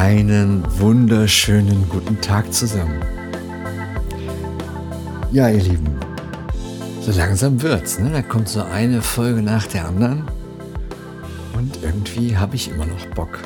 Einen 0.00 0.64
wunderschönen 0.80 1.86
guten 1.90 2.18
Tag 2.22 2.54
zusammen. 2.54 3.02
Ja, 5.30 5.50
ihr 5.50 5.62
Lieben, 5.62 5.94
so 7.02 7.12
langsam 7.12 7.60
wird's, 7.60 7.98
ne? 7.98 8.08
Da 8.10 8.22
kommt 8.22 8.48
so 8.48 8.62
eine 8.62 9.02
Folge 9.02 9.42
nach 9.42 9.66
der 9.66 9.86
anderen 9.86 10.24
und 11.52 11.82
irgendwie 11.82 12.34
habe 12.34 12.56
ich 12.56 12.70
immer 12.70 12.86
noch 12.86 13.04
Bock. 13.14 13.40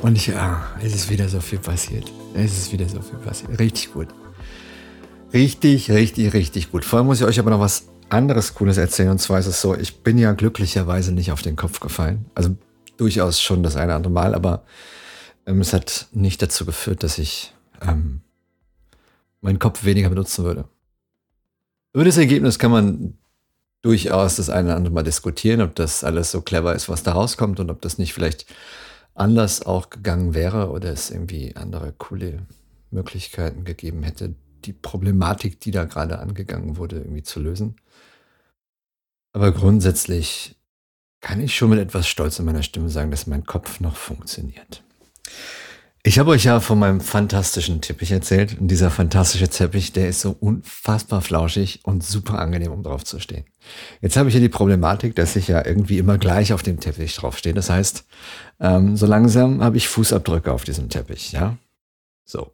Und 0.00 0.16
ich, 0.16 0.28
ja, 0.28 0.66
es 0.82 0.94
ist 0.94 1.10
wieder 1.10 1.28
so 1.28 1.40
viel 1.40 1.58
passiert. 1.58 2.10
Es 2.32 2.56
ist 2.56 2.72
wieder 2.72 2.88
so 2.88 3.02
viel 3.02 3.18
passiert. 3.18 3.58
Richtig 3.58 3.92
gut. 3.92 4.08
Richtig, 5.34 5.90
richtig, 5.90 6.32
richtig 6.32 6.72
gut. 6.72 6.86
Vorher 6.86 7.04
muss 7.04 7.20
ich 7.20 7.26
euch 7.26 7.38
aber 7.38 7.50
noch 7.50 7.60
was 7.60 7.88
anderes 8.08 8.54
Cooles 8.54 8.78
erzählen. 8.78 9.10
Und 9.10 9.18
zwar 9.18 9.40
ist 9.40 9.46
es 9.46 9.60
so, 9.60 9.76
ich 9.76 10.02
bin 10.02 10.16
ja 10.16 10.32
glücklicherweise 10.32 11.12
nicht 11.12 11.32
auf 11.32 11.42
den 11.42 11.54
Kopf 11.54 11.80
gefallen. 11.80 12.24
Also 12.34 12.56
durchaus 12.96 13.42
schon 13.42 13.62
das 13.62 13.76
eine 13.76 13.88
oder 13.88 13.96
andere 13.96 14.12
Mal, 14.12 14.34
aber 14.34 14.64
es 15.56 15.72
hat 15.72 16.08
nicht 16.12 16.42
dazu 16.42 16.66
geführt, 16.66 17.02
dass 17.02 17.18
ich 17.18 17.54
ähm, 17.80 18.20
meinen 19.40 19.58
Kopf 19.58 19.84
weniger 19.84 20.10
benutzen 20.10 20.44
würde. 20.44 20.68
Über 21.94 22.04
das 22.04 22.18
Ergebnis 22.18 22.58
kann 22.58 22.70
man 22.70 23.18
durchaus 23.82 24.36
das 24.36 24.50
eine 24.50 24.68
oder 24.68 24.76
andere 24.76 24.94
Mal 24.94 25.02
diskutieren, 25.04 25.62
ob 25.62 25.74
das 25.74 26.04
alles 26.04 26.30
so 26.30 26.42
clever 26.42 26.74
ist, 26.74 26.88
was 26.88 27.02
da 27.02 27.12
rauskommt 27.12 27.60
und 27.60 27.70
ob 27.70 27.80
das 27.80 27.98
nicht 27.98 28.12
vielleicht 28.12 28.46
anders 29.14 29.64
auch 29.64 29.90
gegangen 29.90 30.34
wäre 30.34 30.70
oder 30.70 30.92
es 30.92 31.10
irgendwie 31.10 31.56
andere 31.56 31.92
coole 31.92 32.46
Möglichkeiten 32.90 33.64
gegeben 33.64 34.02
hätte, 34.02 34.34
die 34.64 34.72
Problematik, 34.72 35.60
die 35.60 35.70
da 35.70 35.84
gerade 35.84 36.18
angegangen 36.18 36.76
wurde, 36.76 36.98
irgendwie 36.98 37.22
zu 37.22 37.40
lösen. 37.40 37.76
Aber 39.32 39.52
grundsätzlich 39.52 40.56
kann 41.20 41.40
ich 41.40 41.56
schon 41.56 41.70
mit 41.70 41.78
etwas 41.78 42.08
Stolz 42.08 42.38
in 42.38 42.44
meiner 42.44 42.62
Stimme 42.62 42.90
sagen, 42.90 43.10
dass 43.10 43.26
mein 43.26 43.44
Kopf 43.44 43.80
noch 43.80 43.96
funktioniert. 43.96 44.82
Ich 46.04 46.18
habe 46.18 46.30
euch 46.30 46.44
ja 46.44 46.60
von 46.60 46.78
meinem 46.78 47.00
fantastischen 47.00 47.80
Teppich 47.80 48.12
erzählt. 48.12 48.58
Und 48.58 48.68
dieser 48.68 48.90
fantastische 48.90 49.48
Teppich, 49.48 49.92
der 49.92 50.08
ist 50.08 50.20
so 50.20 50.34
unfassbar 50.38 51.20
flauschig 51.20 51.80
und 51.82 52.04
super 52.04 52.38
angenehm, 52.38 52.72
um 52.72 52.82
drauf 52.82 53.04
zu 53.04 53.18
stehen. 53.20 53.44
Jetzt 54.00 54.16
habe 54.16 54.28
ich 54.28 54.34
hier 54.34 54.40
die 54.40 54.48
Problematik, 54.48 55.16
dass 55.16 55.36
ich 55.36 55.48
ja 55.48 55.64
irgendwie 55.66 55.98
immer 55.98 56.16
gleich 56.16 56.52
auf 56.52 56.62
dem 56.62 56.80
Teppich 56.80 57.14
draufstehe. 57.16 57.52
Das 57.52 57.68
heißt, 57.68 58.06
ähm, 58.60 58.96
so 58.96 59.06
langsam 59.06 59.62
habe 59.62 59.76
ich 59.76 59.88
Fußabdrücke 59.88 60.52
auf 60.52 60.64
diesem 60.64 60.88
Teppich, 60.88 61.32
ja? 61.32 61.58
So. 62.24 62.52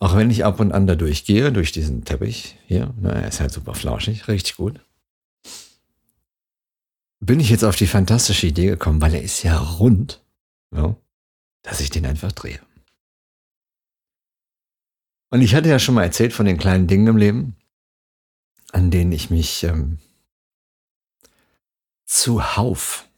Auch 0.00 0.16
wenn 0.16 0.30
ich 0.30 0.44
ab 0.44 0.60
und 0.60 0.72
an 0.72 0.86
da 0.86 0.94
durchgehe, 0.94 1.52
durch 1.52 1.70
diesen 1.70 2.04
Teppich 2.04 2.56
hier, 2.66 2.94
ne, 3.00 3.12
er 3.12 3.28
ist 3.28 3.40
halt 3.40 3.52
super 3.52 3.74
flauschig, 3.74 4.26
richtig 4.26 4.56
gut 4.56 4.80
bin 7.20 7.40
ich 7.40 7.50
jetzt 7.50 7.64
auf 7.64 7.76
die 7.76 7.86
fantastische 7.86 8.46
Idee 8.46 8.66
gekommen, 8.66 9.00
weil 9.00 9.14
er 9.14 9.22
ist 9.22 9.42
ja 9.42 9.58
rund, 9.58 10.22
ja, 10.74 10.96
dass 11.62 11.80
ich 11.80 11.90
den 11.90 12.06
einfach 12.06 12.32
drehe. 12.32 12.60
Und 15.30 15.42
ich 15.42 15.54
hatte 15.54 15.68
ja 15.68 15.78
schon 15.78 15.94
mal 15.94 16.04
erzählt 16.04 16.32
von 16.32 16.46
den 16.46 16.58
kleinen 16.58 16.86
Dingen 16.86 17.06
im 17.06 17.16
Leben, 17.16 17.56
an 18.72 18.90
denen 18.90 19.12
ich 19.12 19.30
mich 19.30 19.62
ähm, 19.64 19.98
zuhauf 22.06 23.08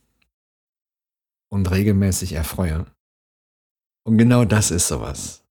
und 1.48 1.70
regelmäßig 1.70 2.32
erfreue. 2.32 2.86
Und 4.04 4.18
genau 4.18 4.44
das 4.44 4.70
ist 4.70 4.88
sowas. 4.88 5.44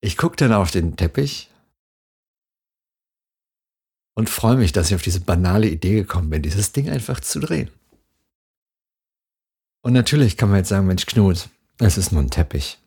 Ich 0.00 0.16
gucke 0.16 0.36
dann 0.36 0.52
auf 0.52 0.70
den 0.70 0.96
Teppich 0.96 1.50
und 4.16 4.30
freue 4.30 4.56
mich, 4.56 4.72
dass 4.72 4.88
ich 4.88 4.94
auf 4.94 5.02
diese 5.02 5.20
banale 5.20 5.68
Idee 5.68 5.94
gekommen 5.94 6.30
bin, 6.30 6.42
dieses 6.42 6.72
Ding 6.72 6.88
einfach 6.88 7.20
zu 7.20 7.38
drehen. 7.40 7.70
Und 9.82 9.92
natürlich 9.92 10.36
kann 10.36 10.50
man 10.50 10.58
jetzt 10.58 10.68
sagen, 10.68 10.86
Mensch 10.86 11.06
Knut, 11.06 11.48
es 11.78 11.96
ist 11.96 12.12
nur 12.12 12.22
ein 12.22 12.30
Teppich. 12.30 12.78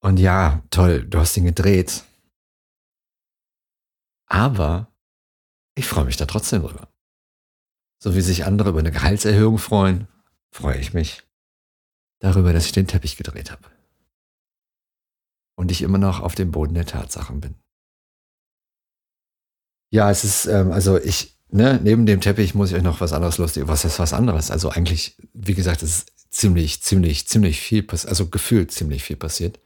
Und 0.00 0.18
ja, 0.18 0.62
toll, 0.70 1.04
du 1.04 1.18
hast 1.18 1.36
ihn 1.36 1.44
gedreht. 1.44 2.04
Aber 4.28 4.92
ich 5.76 5.86
freue 5.86 6.04
mich 6.04 6.16
da 6.16 6.26
trotzdem 6.26 6.62
drüber. 6.62 6.88
So 8.02 8.14
wie 8.14 8.20
sich 8.20 8.44
andere 8.44 8.70
über 8.70 8.80
eine 8.80 8.90
Gehaltserhöhung 8.90 9.58
freuen, 9.58 10.08
freue 10.50 10.78
ich 10.78 10.92
mich 10.92 11.22
darüber, 12.20 12.52
dass 12.52 12.66
ich 12.66 12.72
den 12.72 12.86
Teppich 12.86 13.16
gedreht 13.16 13.50
habe. 13.50 13.70
Und 15.56 15.70
ich 15.70 15.82
immer 15.82 15.98
noch 15.98 16.20
auf 16.20 16.34
dem 16.34 16.50
Boden 16.50 16.74
der 16.74 16.86
Tatsachen 16.86 17.40
bin. 17.40 17.54
Ja, 19.90 20.10
es 20.10 20.24
ist, 20.24 20.46
ähm, 20.46 20.72
also 20.72 20.98
ich, 20.98 21.35
ne, 21.50 21.80
neben 21.82 22.06
dem 22.06 22.20
Teppich 22.20 22.54
muss 22.54 22.70
ich 22.70 22.76
euch 22.76 22.82
noch 22.82 23.00
was 23.00 23.12
anderes 23.12 23.38
lustig. 23.38 23.64
Was 23.66 23.84
ist 23.84 23.98
was 23.98 24.12
anderes? 24.12 24.50
Also 24.50 24.70
eigentlich, 24.70 25.16
wie 25.32 25.54
gesagt, 25.54 25.82
es 25.82 25.98
ist 25.98 26.12
ziemlich, 26.30 26.82
ziemlich, 26.82 27.26
ziemlich 27.28 27.60
viel 27.60 27.82
passiert, 27.82 28.10
also 28.10 28.26
gefühlt 28.28 28.72
ziemlich 28.72 29.02
viel 29.04 29.16
passiert. 29.16 29.58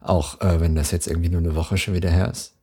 Auch 0.00 0.40
äh, 0.40 0.60
wenn 0.60 0.74
das 0.74 0.90
jetzt 0.92 1.06
irgendwie 1.06 1.28
nur 1.28 1.40
eine 1.40 1.54
Woche 1.54 1.76
schon 1.76 1.94
wieder 1.94 2.10
her 2.10 2.30
ist. 2.30 2.54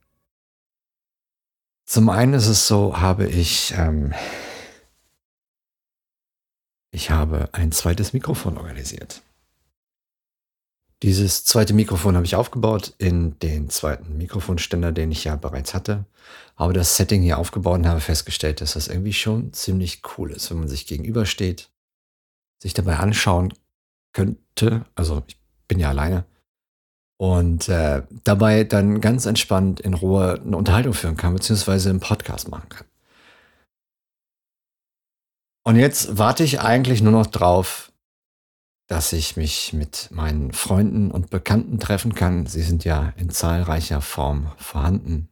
Zum 1.86 2.10
einen 2.10 2.34
ist 2.34 2.48
es 2.48 2.68
so, 2.68 3.00
habe 3.00 3.28
ich, 3.28 3.74
ähm, 3.78 4.14
ich 6.92 7.12
habe 7.12 7.50
ein 7.54 7.72
zweites 7.72 8.12
Mikrofon 8.12 8.58
organisiert. 8.58 9.22
Dieses 11.04 11.46
zweite 11.46 11.74
Mikrofon 11.74 12.16
habe 12.16 12.26
ich 12.26 12.36
aufgebaut 12.36 12.96
in 12.98 13.38
den 13.40 13.70
zweiten 13.70 14.18
Mikrofonständer, 14.18 14.92
den 14.92 15.12
ich 15.12 15.26
ja 15.26 15.36
bereits 15.36 15.76
hatte. 15.76 16.06
Habe 16.56 16.74
das 16.74 16.98
Setting 16.98 17.22
hier 17.22 17.38
aufgebaut 17.38 17.80
und 17.80 17.88
habe 17.88 18.00
festgestellt, 18.00 18.62
dass 18.62 18.74
das 18.74 18.88
irgendwie 18.88 19.14
schon 19.14 19.54
ziemlich 19.54 20.02
cool 20.18 20.32
ist, 20.32 20.50
wenn 20.50 20.58
man 20.58 20.68
sich 20.68 20.88
gegenübersteht, 20.88 21.70
sich 22.60 22.74
dabei 22.74 22.98
anschauen 22.98 23.54
könnte. 24.14 24.86
Also 24.96 25.24
ich 25.28 25.40
bin 25.68 25.78
ja 25.78 25.90
alleine. 25.90 26.26
Und 27.20 27.70
äh, 27.70 28.04
dabei 28.24 28.64
dann 28.64 29.00
ganz 29.00 29.28
entspannt 29.28 29.80
in 29.80 29.94
Ruhe 29.94 30.42
eine 30.44 30.58
Unterhaltung 30.58 30.94
führen 30.94 31.18
kann, 31.18 31.34
beziehungsweise 31.34 31.92
einen 31.92 32.00
Podcast 32.00 32.50
machen 32.50 32.70
kann. 32.70 32.88
Und 35.64 35.76
jetzt 35.76 36.18
warte 36.18 36.44
ich 36.44 36.62
eigentlich 36.62 37.02
nur 37.02 37.12
noch 37.12 37.28
drauf, 37.28 37.92
dass 38.88 39.12
ich 39.12 39.36
mich 39.36 39.74
mit 39.74 40.10
meinen 40.12 40.54
Freunden 40.54 41.12
und 41.12 41.30
Bekannten 41.30 41.80
treffen 41.80 42.16
kann. 42.16 42.46
Sie 42.46 42.62
sind 42.62 42.86
ja 42.86 43.14
in 43.18 43.30
zahlreicher 43.30 44.02
Form 44.02 44.52
vorhanden, 44.58 45.30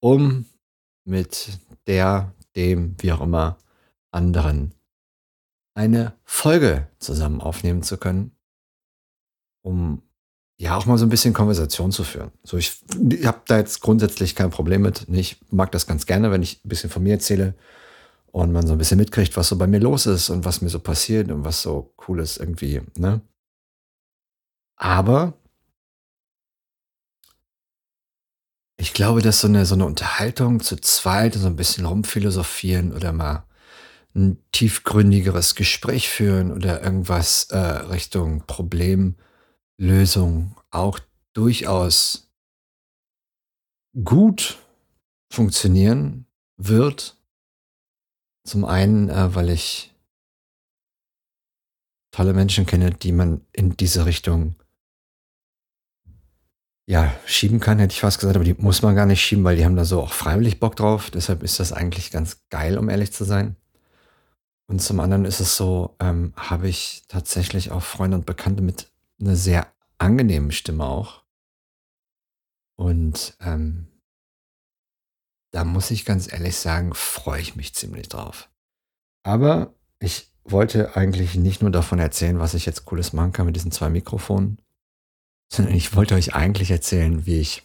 um 0.00 0.44
mit 1.04 1.58
der, 1.86 2.34
dem, 2.54 2.94
wie 2.98 3.12
auch 3.12 3.22
immer, 3.22 3.56
anderen 4.12 4.74
eine 5.74 6.14
Folge 6.24 6.88
zusammen 6.98 7.40
aufnehmen 7.40 7.82
zu 7.82 7.96
können, 7.96 8.32
um 9.62 10.02
ja 10.58 10.76
auch 10.76 10.86
mal 10.86 10.98
so 10.98 11.06
ein 11.06 11.10
bisschen 11.10 11.32
Konversation 11.32 11.92
zu 11.92 12.04
führen. 12.04 12.32
So, 12.42 12.58
ich, 12.58 12.82
ich 13.10 13.24
habe 13.24 13.42
da 13.46 13.58
jetzt 13.58 13.80
grundsätzlich 13.80 14.34
kein 14.34 14.50
Problem 14.50 14.82
mit. 14.82 15.06
Ich 15.08 15.40
mag 15.50 15.70
das 15.72 15.86
ganz 15.86 16.04
gerne, 16.04 16.30
wenn 16.30 16.42
ich 16.42 16.64
ein 16.64 16.68
bisschen 16.68 16.90
von 16.90 17.02
mir 17.02 17.14
erzähle 17.14 17.54
und 18.42 18.52
man 18.52 18.66
so 18.66 18.72
ein 18.72 18.78
bisschen 18.78 18.98
mitkriegt, 18.98 19.36
was 19.36 19.48
so 19.48 19.58
bei 19.58 19.66
mir 19.66 19.80
los 19.80 20.06
ist 20.06 20.30
und 20.30 20.44
was 20.44 20.60
mir 20.60 20.68
so 20.68 20.80
passiert 20.80 21.30
und 21.30 21.44
was 21.44 21.62
so 21.62 21.94
cool 22.06 22.20
ist 22.20 22.38
irgendwie, 22.38 22.82
ne? 22.96 23.20
Aber 24.76 25.34
ich 28.76 28.92
glaube, 28.92 29.22
dass 29.22 29.40
so 29.40 29.48
eine, 29.48 29.66
so 29.66 29.74
eine 29.74 29.86
Unterhaltung 29.86 30.60
zu 30.60 30.76
zweit, 30.76 31.34
so 31.34 31.48
ein 31.48 31.56
bisschen 31.56 31.84
rumphilosophieren 31.84 32.92
oder 32.92 33.12
mal 33.12 33.44
ein 34.14 34.38
tiefgründigeres 34.52 35.56
Gespräch 35.56 36.08
führen 36.08 36.52
oder 36.52 36.82
irgendwas 36.82 37.50
äh, 37.50 37.58
Richtung 37.58 38.44
Problemlösung 38.46 40.56
auch 40.70 41.00
durchaus 41.34 42.30
gut 44.04 44.58
funktionieren 45.32 46.26
wird 46.56 47.17
zum 48.48 48.64
einen, 48.64 49.08
äh, 49.10 49.34
weil 49.34 49.50
ich 49.50 49.94
tolle 52.10 52.32
Menschen 52.32 52.66
kenne, 52.66 52.90
die 52.90 53.12
man 53.12 53.42
in 53.52 53.76
diese 53.76 54.06
Richtung 54.06 54.56
ja, 56.88 57.12
schieben 57.26 57.60
kann, 57.60 57.78
hätte 57.78 57.92
ich 57.92 58.00
fast 58.00 58.18
gesagt, 58.18 58.36
aber 58.36 58.46
die 58.46 58.54
muss 58.54 58.80
man 58.80 58.94
gar 58.94 59.04
nicht 59.04 59.20
schieben, 59.22 59.44
weil 59.44 59.56
die 59.56 59.64
haben 59.66 59.76
da 59.76 59.84
so 59.84 60.00
auch 60.00 60.12
freiwillig 60.12 60.58
Bock 60.58 60.74
drauf. 60.74 61.10
Deshalb 61.10 61.42
ist 61.42 61.60
das 61.60 61.74
eigentlich 61.74 62.10
ganz 62.10 62.48
geil, 62.48 62.78
um 62.78 62.88
ehrlich 62.88 63.12
zu 63.12 63.24
sein. 63.24 63.56
Und 64.68 64.80
zum 64.80 64.98
anderen 65.00 65.26
ist 65.26 65.40
es 65.40 65.54
so, 65.56 65.96
ähm, 66.00 66.32
habe 66.34 66.66
ich 66.66 67.04
tatsächlich 67.08 67.72
auch 67.72 67.82
Freunde 67.82 68.16
und 68.16 68.24
Bekannte 68.24 68.62
mit 68.62 68.90
einer 69.20 69.36
sehr 69.36 69.66
angenehmen 69.98 70.50
Stimme 70.50 70.84
auch. 70.84 71.24
Und 72.76 73.36
ähm, 73.40 73.88
da 75.50 75.64
muss 75.64 75.90
ich 75.90 76.04
ganz 76.04 76.30
ehrlich 76.32 76.56
sagen, 76.56 76.94
freue 76.94 77.40
ich 77.40 77.56
mich 77.56 77.74
ziemlich 77.74 78.08
drauf. 78.08 78.48
Aber 79.22 79.74
ich 80.00 80.30
wollte 80.44 80.96
eigentlich 80.96 81.34
nicht 81.34 81.62
nur 81.62 81.70
davon 81.70 81.98
erzählen, 81.98 82.38
was 82.38 82.54
ich 82.54 82.66
jetzt 82.66 82.84
Cooles 82.84 83.12
machen 83.12 83.32
kann 83.32 83.46
mit 83.46 83.56
diesen 83.56 83.72
zwei 83.72 83.90
Mikrofonen, 83.90 84.60
sondern 85.52 85.74
ich 85.74 85.94
wollte 85.94 86.14
euch 86.14 86.34
eigentlich 86.34 86.70
erzählen, 86.70 87.26
wie 87.26 87.40
ich, 87.40 87.62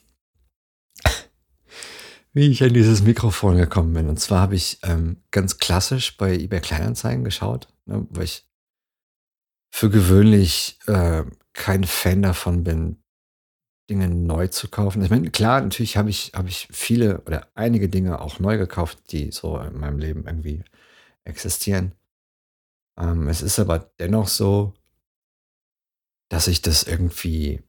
wie 2.33 2.47
ich 2.47 2.63
an 2.63 2.73
dieses 2.73 3.03
Mikrofon 3.03 3.57
gekommen 3.57 3.93
bin. 3.93 4.09
Und 4.09 4.19
zwar 4.19 4.41
habe 4.41 4.55
ich 4.55 4.79
ähm, 4.83 5.21
ganz 5.31 5.57
klassisch 5.57 6.17
bei 6.17 6.33
eBay 6.33 6.61
Kleinanzeigen 6.61 7.23
geschaut, 7.23 7.67
ne, 7.85 8.05
weil 8.09 8.25
ich 8.25 8.47
für 9.71 9.89
gewöhnlich 9.89 10.79
äh, 10.87 11.23
kein 11.53 11.83
Fan 11.83 12.21
davon 12.21 12.63
bin, 12.63 13.02
Dinge 13.93 14.07
neu 14.09 14.47
zu 14.47 14.69
kaufen. 14.69 15.03
Ich 15.03 15.11
meine, 15.11 15.29
klar, 15.29 15.61
natürlich 15.61 15.97
habe 15.97 16.09
ich, 16.09 16.31
habe 16.33 16.49
ich 16.49 16.67
viele 16.71 17.21
oder 17.21 17.47
einige 17.53 17.89
Dinge 17.89 18.19
auch 18.21 18.39
neu 18.39 18.57
gekauft, 18.57 19.11
die 19.11 19.31
so 19.31 19.59
in 19.59 19.79
meinem 19.79 19.99
Leben 19.99 20.25
irgendwie 20.25 20.63
existieren. 21.25 21.93
Ähm, 22.97 23.27
es 23.27 23.43
ist 23.43 23.59
aber 23.59 23.91
dennoch 23.99 24.27
so, 24.27 24.73
dass 26.29 26.47
ich 26.47 26.63
das 26.63 26.83
irgendwie 26.83 27.61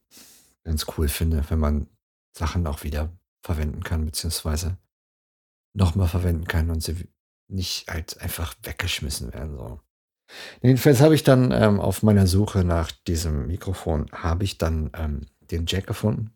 ganz 0.64 0.86
cool 0.96 1.08
finde, 1.08 1.44
wenn 1.50 1.58
man 1.58 1.88
Sachen 2.34 2.66
auch 2.66 2.84
wieder 2.84 3.12
verwenden 3.42 3.82
kann, 3.82 4.06
beziehungsweise 4.06 4.78
nochmal 5.74 6.08
verwenden 6.08 6.46
kann 6.46 6.70
und 6.70 6.82
sie 6.82 7.06
nicht 7.48 7.88
halt 7.88 8.18
einfach 8.22 8.54
weggeschmissen 8.62 9.34
werden. 9.34 9.58
So. 9.58 9.80
Jedenfalls 10.62 11.02
habe 11.02 11.14
ich 11.14 11.22
dann 11.22 11.52
ähm, 11.52 11.80
auf 11.80 12.02
meiner 12.02 12.26
Suche 12.26 12.64
nach 12.64 12.90
diesem 12.90 13.46
Mikrofon, 13.46 14.06
habe 14.12 14.44
ich 14.44 14.56
dann 14.56 14.90
ähm, 14.94 15.26
den 15.50 15.66
Jack 15.66 15.86
gefunden. 15.86 16.30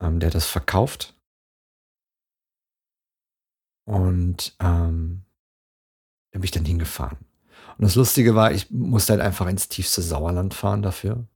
Ähm, 0.00 0.20
der 0.20 0.30
das 0.30 0.46
verkauft. 0.46 1.14
Und 3.84 4.54
ähm, 4.60 5.22
da 6.30 6.38
bin 6.38 6.44
ich 6.44 6.50
dann 6.50 6.64
hingefahren. 6.64 7.18
Und 7.78 7.84
das 7.84 7.94
Lustige 7.94 8.34
war, 8.34 8.52
ich 8.52 8.70
musste 8.70 9.14
halt 9.14 9.22
einfach 9.22 9.46
ins 9.48 9.68
tiefste 9.68 10.02
Sauerland 10.02 10.52
fahren 10.54 10.82
dafür. 10.82 11.26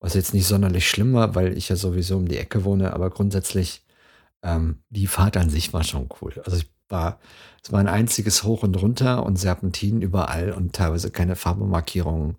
Was 0.00 0.14
jetzt 0.14 0.34
nicht 0.34 0.46
sonderlich 0.46 0.88
schlimm 0.88 1.14
war, 1.14 1.34
weil 1.34 1.56
ich 1.56 1.68
ja 1.68 1.76
sowieso 1.76 2.16
um 2.16 2.28
die 2.28 2.38
Ecke 2.38 2.64
wohne, 2.64 2.92
aber 2.92 3.10
grundsätzlich, 3.10 3.84
ähm, 4.42 4.82
die 4.90 5.08
Fahrt 5.08 5.36
an 5.36 5.50
sich 5.50 5.72
war 5.72 5.82
schon 5.82 6.08
cool. 6.20 6.40
Also 6.44 6.58
ich 6.58 6.70
war, 6.88 7.18
es 7.62 7.72
war 7.72 7.80
ein 7.80 7.88
einziges 7.88 8.44
Hoch 8.44 8.62
und 8.62 8.80
Runter 8.80 9.24
und 9.26 9.36
Serpentinen 9.36 10.02
überall 10.02 10.52
und 10.52 10.74
teilweise 10.74 11.10
keine 11.10 11.36
Farbenmarkierungen. 11.36 12.36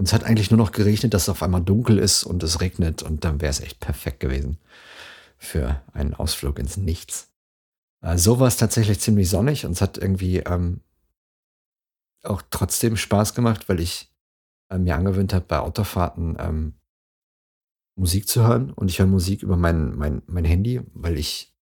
Und 0.00 0.06
es 0.06 0.14
hat 0.14 0.24
eigentlich 0.24 0.50
nur 0.50 0.56
noch 0.56 0.72
geregnet, 0.72 1.12
dass 1.12 1.24
es 1.24 1.28
auf 1.28 1.42
einmal 1.42 1.60
dunkel 1.60 1.98
ist 1.98 2.24
und 2.24 2.42
es 2.42 2.62
regnet 2.62 3.02
und 3.02 3.22
dann 3.22 3.42
wäre 3.42 3.50
es 3.50 3.60
echt 3.60 3.80
perfekt 3.80 4.18
gewesen 4.20 4.56
für 5.36 5.82
einen 5.92 6.14
Ausflug 6.14 6.58
ins 6.58 6.78
Nichts. 6.78 7.30
Äh, 8.00 8.16
so 8.16 8.40
war 8.40 8.48
es 8.48 8.56
tatsächlich 8.56 8.98
ziemlich 8.98 9.28
sonnig 9.28 9.66
und 9.66 9.72
es 9.72 9.82
hat 9.82 9.98
irgendwie 9.98 10.38
ähm, 10.38 10.80
auch 12.22 12.40
trotzdem 12.48 12.96
Spaß 12.96 13.34
gemacht, 13.34 13.68
weil 13.68 13.78
ich 13.78 14.10
äh, 14.70 14.78
mir 14.78 14.96
angewöhnt 14.96 15.34
habe, 15.34 15.44
bei 15.46 15.58
Autofahrten 15.58 16.34
ähm, 16.40 16.80
Musik 17.94 18.26
zu 18.26 18.42
hören 18.42 18.72
und 18.72 18.90
ich 18.90 19.00
höre 19.00 19.06
Musik 19.06 19.42
über 19.42 19.58
mein, 19.58 19.94
mein, 19.96 20.22
mein 20.24 20.46
Handy, 20.46 20.80
weil 20.94 21.18
ich, 21.18 21.54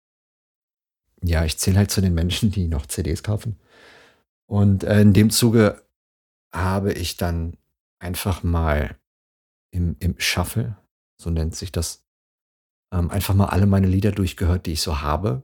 ja, 1.23 1.43
ich 1.43 1.57
zähle 1.57 1.79
halt 1.79 1.89
zu 1.89 2.01
den 2.01 2.13
Menschen, 2.13 2.51
die 2.51 2.67
noch 2.67 2.85
CDs 2.85 3.23
kaufen. 3.23 3.59
Und 4.45 4.83
äh, 4.83 5.01
in 5.01 5.13
dem 5.13 5.31
Zuge 5.31 5.81
habe 6.53 6.93
ich 6.93 7.17
dann 7.17 7.57
einfach 7.99 8.43
mal 8.43 8.97
im, 9.71 9.95
im 9.99 10.19
Shuffle, 10.19 10.77
so 11.21 11.29
nennt 11.29 11.55
sich 11.55 11.71
das, 11.71 12.05
ähm, 12.93 13.09
einfach 13.09 13.33
mal 13.33 13.47
alle 13.47 13.65
meine 13.65 13.87
Lieder 13.87 14.11
durchgehört, 14.11 14.65
die 14.65 14.73
ich 14.73 14.81
so 14.81 15.01
habe. 15.01 15.43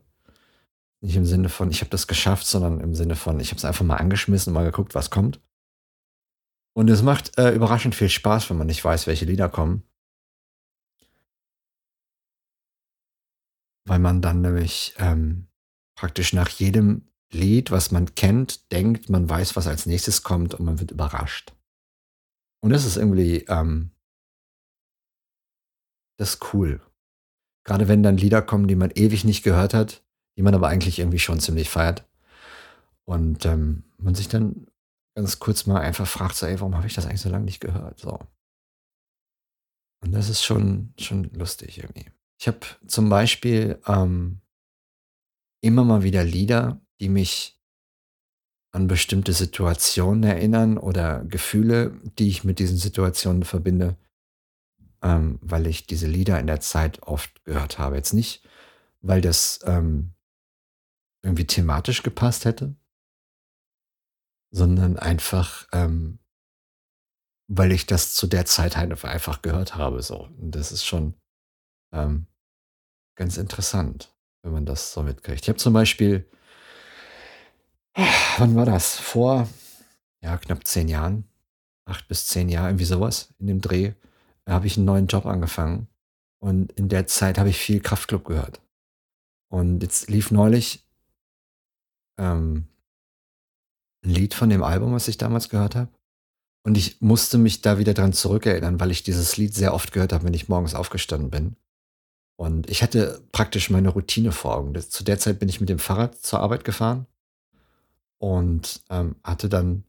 Nicht 1.01 1.15
im 1.15 1.25
Sinne 1.25 1.49
von, 1.49 1.69
ich 1.69 1.81
habe 1.81 1.89
das 1.89 2.07
geschafft, 2.07 2.45
sondern 2.45 2.79
im 2.79 2.95
Sinne 2.95 3.15
von, 3.15 3.39
ich 3.39 3.49
habe 3.49 3.57
es 3.57 3.65
einfach 3.65 3.85
mal 3.85 3.97
angeschmissen 3.97 4.51
und 4.51 4.53
mal 4.55 4.63
geguckt, 4.63 4.95
was 4.95 5.09
kommt. 5.09 5.41
Und 6.75 6.89
es 6.89 7.01
macht 7.01 7.37
äh, 7.37 7.53
überraschend 7.53 7.93
viel 7.93 8.09
Spaß, 8.09 8.49
wenn 8.49 8.57
man 8.57 8.67
nicht 8.67 8.83
weiß, 8.83 9.05
welche 9.05 9.25
Lieder 9.25 9.49
kommen. 9.49 9.83
Weil 13.85 13.99
man 13.99 14.21
dann 14.21 14.41
nämlich 14.41 14.95
ähm, 14.97 15.47
praktisch 15.95 16.33
nach 16.33 16.49
jedem 16.49 17.09
Lied, 17.31 17.69
was 17.69 17.91
man 17.91 18.15
kennt, 18.15 18.71
denkt, 18.71 19.09
man 19.09 19.29
weiß, 19.29 19.55
was 19.55 19.67
als 19.67 19.85
nächstes 19.85 20.23
kommt 20.23 20.53
und 20.53 20.65
man 20.65 20.79
wird 20.79 20.91
überrascht. 20.91 21.53
Und 22.63 22.69
das 22.69 22.85
ist 22.85 22.95
irgendwie, 22.95 23.39
ähm, 23.49 23.91
das 26.17 26.35
ist 26.35 26.53
cool. 26.53 26.79
Gerade 27.65 27.89
wenn 27.89 28.03
dann 28.03 28.15
Lieder 28.15 28.41
kommen, 28.41 28.69
die 28.69 28.77
man 28.77 28.89
ewig 28.91 29.25
nicht 29.25 29.43
gehört 29.43 29.73
hat, 29.73 30.01
die 30.37 30.43
man 30.43 30.55
aber 30.55 30.69
eigentlich 30.69 30.99
irgendwie 30.99 31.19
schon 31.19 31.41
ziemlich 31.41 31.69
feiert. 31.69 32.07
Und 33.03 33.45
ähm, 33.45 33.83
man 33.97 34.15
sich 34.15 34.29
dann 34.29 34.67
ganz 35.13 35.39
kurz 35.39 35.65
mal 35.65 35.81
einfach 35.81 36.07
fragt, 36.07 36.35
so, 36.35 36.45
ey, 36.45 36.57
warum 36.61 36.77
habe 36.77 36.87
ich 36.87 36.93
das 36.93 37.05
eigentlich 37.05 37.19
so 37.19 37.29
lange 37.29 37.43
nicht 37.43 37.59
gehört? 37.59 37.99
So. 37.99 38.17
Und 40.01 40.13
das 40.13 40.29
ist 40.29 40.45
schon, 40.45 40.93
schon 40.97 41.25
lustig 41.33 41.79
irgendwie. 41.79 42.11
Ich 42.39 42.47
habe 42.47 42.59
zum 42.87 43.09
Beispiel 43.09 43.77
ähm, 43.87 44.39
immer 45.59 45.83
mal 45.83 46.03
wieder 46.03 46.23
Lieder, 46.23 46.79
die 47.01 47.09
mich 47.09 47.61
an 48.73 48.87
bestimmte 48.87 49.33
Situationen 49.33 50.23
erinnern 50.23 50.77
oder 50.77 51.23
Gefühle, 51.25 51.91
die 52.17 52.27
ich 52.27 52.43
mit 52.43 52.57
diesen 52.57 52.77
Situationen 52.77 53.43
verbinde, 53.43 53.95
ähm, 55.03 55.37
weil 55.41 55.67
ich 55.67 55.85
diese 55.85 56.07
Lieder 56.07 56.39
in 56.39 56.47
der 56.47 56.59
Zeit 56.59 57.03
oft 57.03 57.45
gehört 57.45 57.77
habe. 57.77 57.95
Jetzt 57.95 58.13
nicht, 58.13 58.43
weil 59.01 59.21
das 59.21 59.59
ähm, 59.65 60.15
irgendwie 61.21 61.45
thematisch 61.45 62.01
gepasst 62.01 62.45
hätte, 62.45 62.75
sondern 64.49 64.97
einfach, 64.97 65.67
ähm, 65.71 66.17
weil 67.47 67.71
ich 67.71 67.85
das 67.85 68.15
zu 68.15 68.25
der 68.25 68.45
Zeit 68.45 68.75
halt 68.75 69.05
einfach 69.05 69.43
gehört 69.43 69.75
habe. 69.75 70.01
So. 70.01 70.29
Und 70.39 70.55
das 70.55 70.71
ist 70.71 70.83
schon 70.83 71.13
ähm, 71.93 72.25
ganz 73.15 73.37
interessant, 73.37 74.15
wenn 74.41 74.51
man 74.51 74.65
das 74.65 74.93
so 74.93 75.03
mitkriegt. 75.03 75.41
Ich 75.43 75.49
habe 75.49 75.59
zum 75.59 75.73
Beispiel 75.73 76.27
Wann 77.95 78.55
war 78.55 78.65
das? 78.65 78.97
Vor, 78.97 79.47
ja, 80.21 80.37
knapp 80.37 80.65
zehn 80.65 80.87
Jahren, 80.87 81.25
acht 81.85 82.07
bis 82.07 82.27
zehn 82.27 82.49
Jahre, 82.49 82.69
irgendwie 82.69 82.85
sowas 82.85 83.33
in 83.39 83.47
dem 83.47 83.61
Dreh, 83.61 83.93
habe 84.47 84.67
ich 84.67 84.77
einen 84.77 84.85
neuen 84.85 85.07
Job 85.07 85.25
angefangen. 85.25 85.87
Und 86.39 86.71
in 86.73 86.89
der 86.89 87.07
Zeit 87.07 87.37
habe 87.37 87.49
ich 87.49 87.57
viel 87.57 87.79
Kraftclub 87.79 88.25
gehört. 88.25 88.61
Und 89.49 89.81
jetzt 89.81 90.09
lief 90.09 90.31
neulich 90.31 90.85
ähm, 92.19 92.67
ein 94.03 94.09
Lied 94.09 94.33
von 94.33 94.49
dem 94.49 94.63
Album, 94.63 94.93
was 94.93 95.07
ich 95.07 95.17
damals 95.17 95.49
gehört 95.49 95.75
habe. 95.75 95.89
Und 96.65 96.77
ich 96.77 97.01
musste 97.01 97.37
mich 97.37 97.61
da 97.61 97.77
wieder 97.77 97.93
dran 97.93 98.13
zurückerinnern, 98.13 98.79
weil 98.79 98.91
ich 98.91 99.03
dieses 99.03 99.37
Lied 99.37 99.53
sehr 99.53 99.73
oft 99.73 99.91
gehört 99.91 100.11
habe, 100.11 100.25
wenn 100.25 100.33
ich 100.33 100.49
morgens 100.49 100.75
aufgestanden 100.75 101.29
bin. 101.29 101.55
Und 102.35 102.69
ich 102.69 102.81
hatte 102.81 103.21
praktisch 103.31 103.69
meine 103.69 103.89
Routine 103.89 104.31
vor 104.31 104.55
Augen. 104.55 104.73
Zu 104.81 105.03
der 105.03 105.19
Zeit 105.19 105.39
bin 105.39 105.49
ich 105.49 105.59
mit 105.59 105.69
dem 105.69 105.79
Fahrrad 105.79 106.17
zur 106.17 106.39
Arbeit 106.39 106.63
gefahren 106.65 107.05
und 108.19 108.83
ähm, 108.89 109.15
hatte 109.23 109.49
dann 109.49 109.83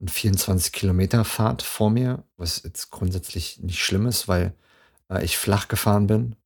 eine 0.00 0.10
24 0.10 0.72
Kilometer 0.72 1.24
Fahrt 1.24 1.62
vor 1.62 1.90
mir, 1.90 2.24
was 2.36 2.62
jetzt 2.62 2.90
grundsätzlich 2.90 3.60
nicht 3.60 3.82
schlimm 3.82 4.06
ist, 4.06 4.28
weil 4.28 4.54
äh, 5.10 5.24
ich 5.24 5.38
flach 5.38 5.68
gefahren 5.68 6.06
bin. 6.06 6.36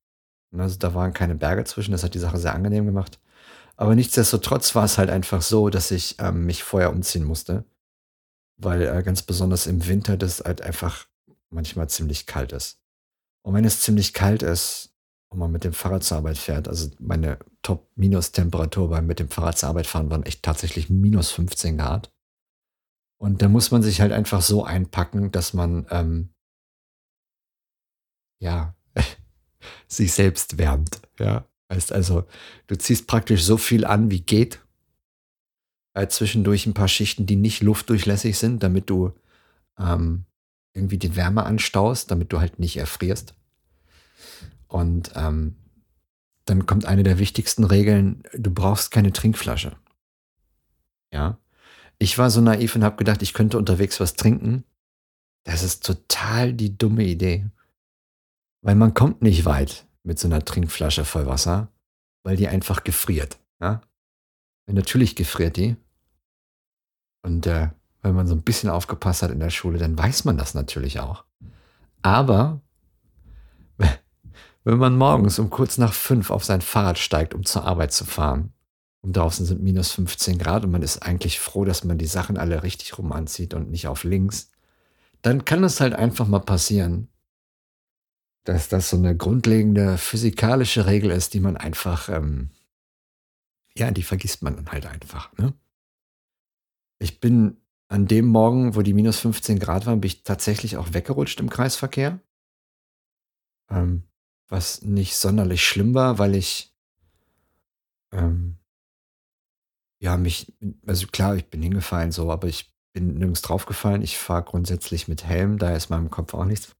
Also 0.57 0.77
da 0.77 0.93
waren 0.93 1.13
keine 1.13 1.35
Berge 1.35 1.63
zwischen, 1.65 1.91
das 1.91 2.03
hat 2.03 2.13
die 2.13 2.19
Sache 2.19 2.37
sehr 2.37 2.55
angenehm 2.55 2.85
gemacht. 2.85 3.19
Aber 3.75 3.95
nichtsdestotrotz 3.95 4.75
war 4.75 4.85
es 4.85 4.97
halt 4.97 5.09
einfach 5.09 5.41
so, 5.41 5.69
dass 5.69 5.91
ich 5.91 6.17
ähm, 6.19 6.45
mich 6.45 6.63
vorher 6.63 6.91
umziehen 6.91 7.23
musste, 7.23 7.65
weil 8.57 8.81
äh, 8.81 9.03
ganz 9.03 9.21
besonders 9.21 9.67
im 9.67 9.87
Winter 9.87 10.17
das 10.17 10.41
halt 10.41 10.61
einfach 10.61 11.07
manchmal 11.49 11.89
ziemlich 11.89 12.25
kalt 12.25 12.51
ist. 12.51 12.79
Und 13.41 13.53
wenn 13.53 13.65
es 13.65 13.81
ziemlich 13.81 14.13
kalt 14.13 14.43
ist, 14.43 14.88
und 15.29 15.39
man 15.39 15.51
mit 15.51 15.63
dem 15.63 15.73
Fahrrad 15.73 16.03
zur 16.03 16.17
Arbeit 16.17 16.37
fährt. 16.37 16.67
Also 16.67 16.89
meine 16.99 17.39
Top-Minus-Temperatur 17.61 18.89
beim 18.89 19.05
mit 19.05 19.19
dem 19.19 19.29
Fahrrad 19.29 19.57
zur 19.57 19.69
Arbeit 19.69 19.87
fahren 19.87 20.09
waren 20.09 20.23
echt 20.23 20.43
tatsächlich 20.43 20.89
minus 20.89 21.31
15 21.31 21.77
Grad. 21.77 22.11
Und 23.21 23.41
da 23.41 23.49
muss 23.49 23.71
man 23.71 23.83
sich 23.83 24.01
halt 24.01 24.11
einfach 24.11 24.41
so 24.41 24.63
einpacken, 24.63 25.31
dass 25.31 25.53
man 25.53 25.85
ähm, 25.91 26.29
ja 28.39 28.75
sich 29.87 30.13
selbst 30.13 30.57
wärmt. 30.57 31.01
Ja, 31.19 31.45
heißt 31.71 31.91
also, 31.91 32.25
du 32.67 32.77
ziehst 32.77 33.07
praktisch 33.07 33.43
so 33.43 33.57
viel 33.57 33.85
an, 33.85 34.09
wie 34.09 34.21
geht. 34.21 34.61
Äh, 35.93 36.07
zwischendurch 36.07 36.65
ein 36.65 36.73
paar 36.73 36.87
Schichten, 36.87 37.25
die 37.25 37.35
nicht 37.35 37.61
luftdurchlässig 37.61 38.37
sind, 38.37 38.63
damit 38.63 38.89
du 38.89 39.13
ähm, 39.77 40.25
irgendwie 40.73 40.97
die 40.97 41.15
Wärme 41.15 41.43
anstaust, 41.43 42.09
damit 42.11 42.31
du 42.31 42.39
halt 42.39 42.57
nicht 42.57 42.77
erfrierst. 42.77 43.35
Und 44.69 45.11
ähm, 45.15 45.55
dann 46.45 46.65
kommt 46.65 46.85
eine 46.85 47.03
der 47.03 47.19
wichtigsten 47.19 47.63
Regeln, 47.63 48.23
du 48.33 48.51
brauchst 48.51 48.91
keine 48.91 49.11
Trinkflasche. 49.11 49.75
Ja. 51.11 51.37
Ich 51.97 52.17
war 52.17 52.29
so 52.29 52.39
naiv 52.39 52.75
und 52.75 52.83
habe 52.83 52.95
gedacht, 52.95 53.21
ich 53.21 53.33
könnte 53.33 53.57
unterwegs 53.57 53.99
was 53.99 54.13
trinken. 54.13 54.63
Das 55.43 55.63
ist 55.63 55.85
total 55.85 56.53
die 56.53 56.77
dumme 56.77 57.03
Idee. 57.03 57.45
Weil 58.61 58.75
man 58.75 58.93
kommt 58.93 59.21
nicht 59.21 59.45
weit 59.45 59.85
mit 60.03 60.17
so 60.17 60.27
einer 60.27 60.45
Trinkflasche 60.45 61.03
voll 61.03 61.25
Wasser, 61.25 61.71
weil 62.23 62.37
die 62.37 62.47
einfach 62.47 62.83
gefriert. 62.83 63.37
Ja? 63.59 63.81
Natürlich 64.67 65.15
gefriert 65.15 65.57
die. 65.57 65.75
Und 67.21 67.47
äh, 67.47 67.69
wenn 68.01 68.15
man 68.15 68.27
so 68.27 68.35
ein 68.35 68.43
bisschen 68.43 68.69
aufgepasst 68.69 69.23
hat 69.23 69.31
in 69.31 69.39
der 69.39 69.49
Schule, 69.49 69.77
dann 69.77 69.97
weiß 69.97 70.25
man 70.25 70.37
das 70.37 70.53
natürlich 70.53 70.99
auch. 70.99 71.25
Aber 72.01 72.61
wenn 74.63 74.77
man 74.77 74.97
morgens 74.97 75.39
um 75.39 75.49
kurz 75.49 75.77
nach 75.77 75.93
fünf 75.93 76.31
auf 76.31 76.43
sein 76.43 76.61
Fahrrad 76.61 76.99
steigt, 76.99 77.33
um 77.33 77.45
zur 77.45 77.63
Arbeit 77.63 77.93
zu 77.93 78.05
fahren, 78.05 78.53
und 79.01 79.15
draußen 79.15 79.45
sind 79.45 79.61
minus 79.61 79.91
15 79.93 80.37
Grad 80.37 80.65
und 80.65 80.71
man 80.71 80.81
ist 80.81 80.99
eigentlich 80.99 81.39
froh, 81.39 81.63
dass 81.63 81.83
man 81.83 81.97
die 81.97 82.05
Sachen 82.05 82.37
alle 82.37 82.63
richtig 82.63 82.97
rum 82.97 83.11
anzieht 83.11 83.53
und 83.53 83.71
nicht 83.71 83.87
auf 83.87 84.03
links, 84.03 84.51
dann 85.21 85.45
kann 85.45 85.63
es 85.63 85.79
halt 85.79 85.93
einfach 85.93 86.27
mal 86.27 86.39
passieren, 86.39 87.07
dass 88.43 88.67
das 88.67 88.89
so 88.89 88.97
eine 88.97 89.15
grundlegende 89.15 89.97
physikalische 89.97 90.85
Regel 90.85 91.11
ist, 91.11 91.33
die 91.33 91.39
man 91.39 91.55
einfach, 91.55 92.09
ähm, 92.09 92.49
ja, 93.75 93.91
die 93.91 94.03
vergisst 94.03 94.41
man 94.41 94.55
dann 94.55 94.71
halt 94.71 94.85
einfach. 94.85 95.31
Ne? 95.37 95.53
Ich 96.99 97.19
bin 97.19 97.57
an 97.87 98.07
dem 98.07 98.25
Morgen, 98.27 98.75
wo 98.75 98.81
die 98.81 98.93
minus 98.93 99.19
15 99.19 99.59
Grad 99.59 99.85
waren, 99.85 100.01
bin 100.01 100.07
ich 100.07 100.23
tatsächlich 100.23 100.77
auch 100.77 100.93
weggerutscht 100.93 101.39
im 101.39 101.49
Kreisverkehr. 101.49 102.19
Ähm, 103.69 104.03
was 104.49 104.81
nicht 104.81 105.15
sonderlich 105.15 105.63
schlimm 105.65 105.93
war, 105.93 106.17
weil 106.17 106.35
ich 106.35 106.73
ähm, 108.11 108.57
ja 109.99 110.17
mich, 110.17 110.53
also 110.85 111.07
klar, 111.07 111.35
ich 111.35 111.49
bin 111.49 111.61
hingefallen 111.61 112.11
so, 112.11 112.31
aber 112.31 112.47
ich 112.47 112.73
bin 112.93 113.15
nirgends 113.15 113.41
draufgefallen. 113.41 114.01
Ich 114.01 114.17
fahre 114.17 114.43
grundsätzlich 114.43 115.07
mit 115.07 115.23
Helm, 115.23 115.57
da 115.57 115.75
ist 115.75 115.89
meinem 115.89 116.09
Kopf 116.09 116.33
auch 116.33 116.45
nichts. 116.45 116.75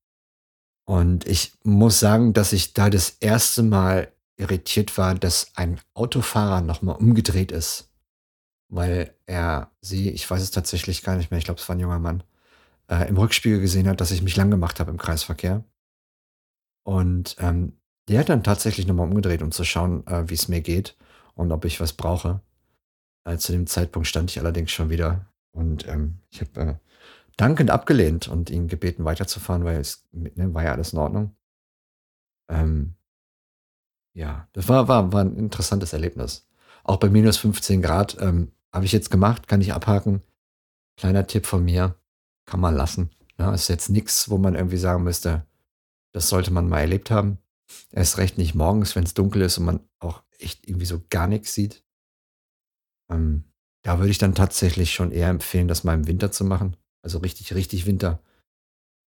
Und 0.86 1.28
ich 1.28 1.54
muss 1.64 2.00
sagen, 2.00 2.34
dass 2.34 2.52
ich 2.52 2.74
da 2.74 2.90
das 2.90 3.12
erste 3.20 3.62
Mal 3.62 4.12
irritiert 4.38 4.98
war, 4.98 5.14
dass 5.14 5.52
ein 5.56 5.80
Autofahrer 5.94 6.62
nochmal 6.62 6.96
umgedreht 6.96 7.52
ist, 7.52 7.92
weil 8.70 9.14
er 9.28 9.72
sie, 9.82 10.10
ich 10.10 10.30
weiß 10.30 10.42
es 10.42 10.52
tatsächlich 10.52 11.04
gar 11.04 11.16
nicht 11.18 11.30
mehr, 11.30 11.38
ich 11.38 11.46
glaube, 11.46 11.60
es 11.60 11.70
war 11.70 11.76
ein 11.76 11.80
junger 11.80 12.00
Mann, 12.00 12.24
äh, 12.90 13.08
im 13.08 13.18
Rückspiegel 13.18 13.60
gesehen 13.60 13.88
hat, 13.88 14.02
dass 14.02 14.12
ich 14.12 14.24
mich 14.24 14.36
lang 14.36 14.50
gemacht 14.50 14.80
habe 14.80 14.90
im 14.90 14.98
Kreisverkehr. 14.98 15.64
Und 16.90 17.36
ähm, 17.38 17.74
der 18.08 18.22
hat 18.22 18.30
dann 18.30 18.44
tatsächlich 18.44 18.88
nochmal 18.88 19.08
umgedreht, 19.08 19.44
um 19.44 19.52
zu 19.52 19.64
schauen, 19.64 20.08
äh, 20.08 20.28
wie 20.28 20.34
es 20.34 20.48
mir 20.48 20.62
geht 20.62 20.98
und 21.36 21.52
ob 21.52 21.66
ich 21.66 21.80
was 21.80 21.94
brauche. 21.94 22.42
Äh, 23.26 23.38
zu 23.38 23.52
dem 23.52 23.68
Zeitpunkt 23.68 24.08
stand 24.08 24.32
ich 24.32 24.40
allerdings 24.40 24.72
schon 24.72 24.90
wieder 24.90 25.28
und 25.52 25.88
ähm, 25.88 26.18
ich 26.32 26.42
habe 26.42 26.60
äh, 26.60 26.76
dankend 27.38 27.70
abgelehnt 27.70 28.28
und 28.28 28.50
ihn 28.50 28.68
gebeten, 28.68 29.06
weiterzufahren, 29.06 29.66
weil 29.66 29.80
es 29.80 30.08
ne, 30.12 30.52
war 30.56 30.64
ja 30.64 30.72
alles 30.72 30.94
in 30.94 30.98
Ordnung. 30.98 31.36
Ähm, 32.50 32.96
ja, 34.16 34.48
das 34.54 34.68
war, 34.68 34.88
war, 34.88 35.14
war 35.14 35.22
ein 35.22 35.38
interessantes 35.38 35.94
Erlebnis. 35.94 36.50
Auch 36.84 36.98
bei 36.98 37.12
minus 37.12 37.38
15 37.38 37.84
Grad 37.84 38.18
ähm, 38.20 38.52
habe 38.74 38.86
ich 38.86 38.94
jetzt 38.94 39.12
gemacht, 39.12 39.48
kann 39.48 39.62
ich 39.62 39.74
abhaken. 39.74 40.24
Kleiner 40.98 41.28
Tipp 41.28 41.46
von 41.46 41.64
mir, 41.64 42.00
kann 42.48 42.60
man 42.60 42.74
lassen. 42.74 43.12
Ja, 43.38 43.54
ist 43.54 43.68
jetzt 43.68 43.90
nichts, 43.90 44.32
wo 44.32 44.40
man 44.40 44.56
irgendwie 44.56 44.78
sagen 44.78 45.04
müsste, 45.04 45.46
das 46.14 46.30
sollte 46.30 46.52
man 46.52 46.70
mal 46.70 46.82
erlebt 46.82 47.12
haben. 47.12 47.38
Erst 47.92 48.18
recht 48.18 48.38
nicht 48.38 48.56
morgens, 48.56 48.96
wenn 48.96 49.04
es 49.04 49.14
dunkel 49.14 49.42
ist 49.44 49.58
und 49.58 49.66
man 49.66 49.90
auch 50.00 50.24
echt 50.40 50.68
irgendwie 50.68 50.86
so 50.86 51.02
gar 51.10 51.28
nichts 51.28 51.54
sieht. 51.54 51.84
Ähm, 53.12 53.44
da 53.84 54.00
würde 54.00 54.12
ich 54.12 54.18
dann 54.18 54.36
tatsächlich 54.36 54.94
schon 54.94 55.12
eher 55.12 55.30
empfehlen, 55.30 55.68
das 55.68 55.84
mal 55.84 55.94
im 55.94 56.08
Winter 56.08 56.32
zu 56.32 56.44
machen. 56.44 56.76
Also 57.04 57.20
richtig, 57.20 57.54
richtig 57.54 57.86
Winter. 57.86 58.22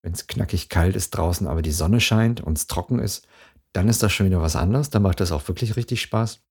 Wenn 0.02 0.12
es 0.12 0.26
knackig 0.26 0.68
kalt 0.68 0.96
ist 0.96 1.10
draußen, 1.10 1.46
aber 1.46 1.62
die 1.62 1.72
Sonne 1.72 2.00
scheint 2.00 2.40
und 2.40 2.58
es 2.58 2.66
trocken 2.66 2.98
ist, 2.98 3.26
dann 3.72 3.88
ist 3.88 4.02
das 4.02 4.12
schon 4.12 4.26
wieder 4.26 4.42
was 4.42 4.56
anderes. 4.56 4.90
Dann 4.90 5.02
macht 5.02 5.20
das 5.20 5.32
auch 5.32 5.46
wirklich 5.48 5.76
richtig 5.76 6.02
Spaß. 6.02 6.42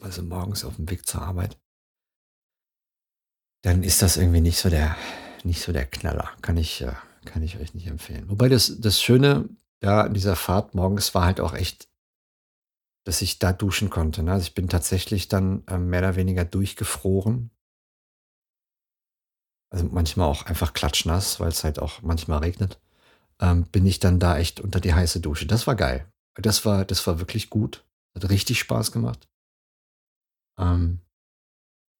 Also 0.00 0.22
morgens 0.22 0.64
auf 0.64 0.76
dem 0.76 0.88
Weg 0.88 1.06
zur 1.06 1.22
Arbeit. 1.22 1.58
Dann 3.62 3.82
ist 3.82 4.00
das 4.00 4.16
irgendwie 4.16 4.40
nicht 4.40 4.58
so 4.58 4.70
der, 4.70 4.96
nicht 5.44 5.60
so 5.60 5.72
der 5.72 5.84
Knaller. 5.84 6.30
Kann 6.40 6.56
ich, 6.56 6.80
äh, 6.80 6.94
kann 7.24 7.42
ich 7.42 7.58
euch 7.58 7.74
nicht 7.74 7.86
empfehlen. 7.86 8.28
Wobei 8.28 8.48
das, 8.48 8.80
das 8.80 9.00
Schöne 9.02 9.48
da 9.80 10.06
in 10.06 10.14
dieser 10.14 10.36
Fahrt 10.36 10.74
morgens 10.74 11.14
war 11.14 11.24
halt 11.24 11.40
auch 11.40 11.54
echt 11.54 11.90
dass 13.04 13.22
ich 13.22 13.38
da 13.38 13.52
duschen 13.52 13.90
konnte, 13.90 14.22
ne? 14.22 14.32
Also, 14.32 14.44
ich 14.44 14.54
bin 14.54 14.68
tatsächlich 14.68 15.28
dann, 15.28 15.64
ähm, 15.68 15.88
mehr 15.88 16.00
oder 16.00 16.16
weniger 16.16 16.44
durchgefroren. 16.44 17.50
Also, 19.72 19.86
manchmal 19.90 20.28
auch 20.28 20.46
einfach 20.46 20.72
klatschnass, 20.74 21.40
weil 21.40 21.48
es 21.48 21.64
halt 21.64 21.78
auch 21.78 22.02
manchmal 22.02 22.40
regnet. 22.40 22.78
Ähm, 23.40 23.64
bin 23.64 23.86
ich 23.86 24.00
dann 24.00 24.20
da 24.20 24.38
echt 24.38 24.60
unter 24.60 24.80
die 24.80 24.94
heiße 24.94 25.20
Dusche. 25.20 25.46
Das 25.46 25.66
war 25.66 25.76
geil. 25.76 26.06
Das 26.34 26.64
war 26.64 26.84
das 26.84 27.06
war 27.06 27.18
wirklich 27.18 27.50
gut. 27.50 27.84
Hat 28.14 28.28
richtig 28.28 28.58
Spaß 28.60 28.92
gemacht. 28.92 29.28
Ähm, 30.58 31.00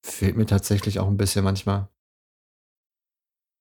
fehlt 0.04 0.36
mir 0.36 0.46
tatsächlich 0.46 0.98
auch 0.98 1.06
ein 1.08 1.16
bisschen 1.16 1.44
manchmal. 1.44 1.88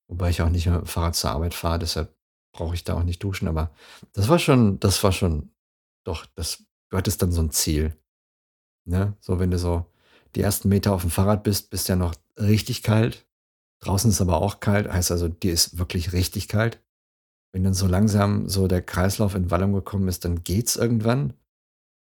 Wobei 0.10 0.32
ich 0.32 0.42
auch 0.42 0.50
nicht 0.50 0.66
mit 0.66 0.76
dem 0.76 0.86
Fahrrad 0.86 1.16
zur 1.16 1.32
Arbeit 1.32 1.54
fahre, 1.54 1.80
deshalb 1.80 2.14
brauche 2.52 2.74
ich 2.74 2.84
da 2.84 2.96
auch 2.96 3.04
nicht 3.04 3.24
duschen, 3.24 3.48
aber 3.48 3.72
das 4.14 4.28
war 4.28 4.40
schon 4.40 4.80
das 4.80 5.04
war 5.04 5.12
schon 5.12 5.52
doch, 6.04 6.26
das 6.36 6.64
du 6.90 6.98
hattest 6.98 7.22
dann 7.22 7.32
so 7.32 7.42
ein 7.42 7.52
Ziel. 7.52 7.96
Ne? 8.86 9.16
So, 9.20 9.40
wenn 9.40 9.52
du 9.52 9.60
so 9.60 9.86
die 10.36 10.42
ersten 10.42 10.70
Meter 10.70 10.94
auf 10.94 11.02
dem 11.02 11.12
Fahrrad 11.12 11.44
bist, 11.44 11.70
bist 11.70 11.88
ja 11.90 11.96
noch 11.96 12.16
richtig 12.38 12.84
kalt. 12.84 13.28
Draußen 13.82 14.10
ist 14.10 14.22
aber 14.22 14.42
auch 14.42 14.60
kalt, 14.60 14.92
heißt 14.92 15.12
also, 15.12 15.28
dir 15.28 15.54
ist 15.54 15.78
wirklich 15.78 16.12
richtig 16.12 16.48
kalt. 16.48 16.84
Wenn 17.52 17.64
dann 17.64 17.74
so 17.74 17.88
langsam 17.88 18.50
so 18.50 18.68
der 18.68 18.82
Kreislauf 18.82 19.36
in 19.36 19.52
Wallung 19.52 19.74
gekommen 19.74 20.08
ist, 20.08 20.26
dann 20.26 20.44
geht's 20.44 20.76
irgendwann. 20.76 21.34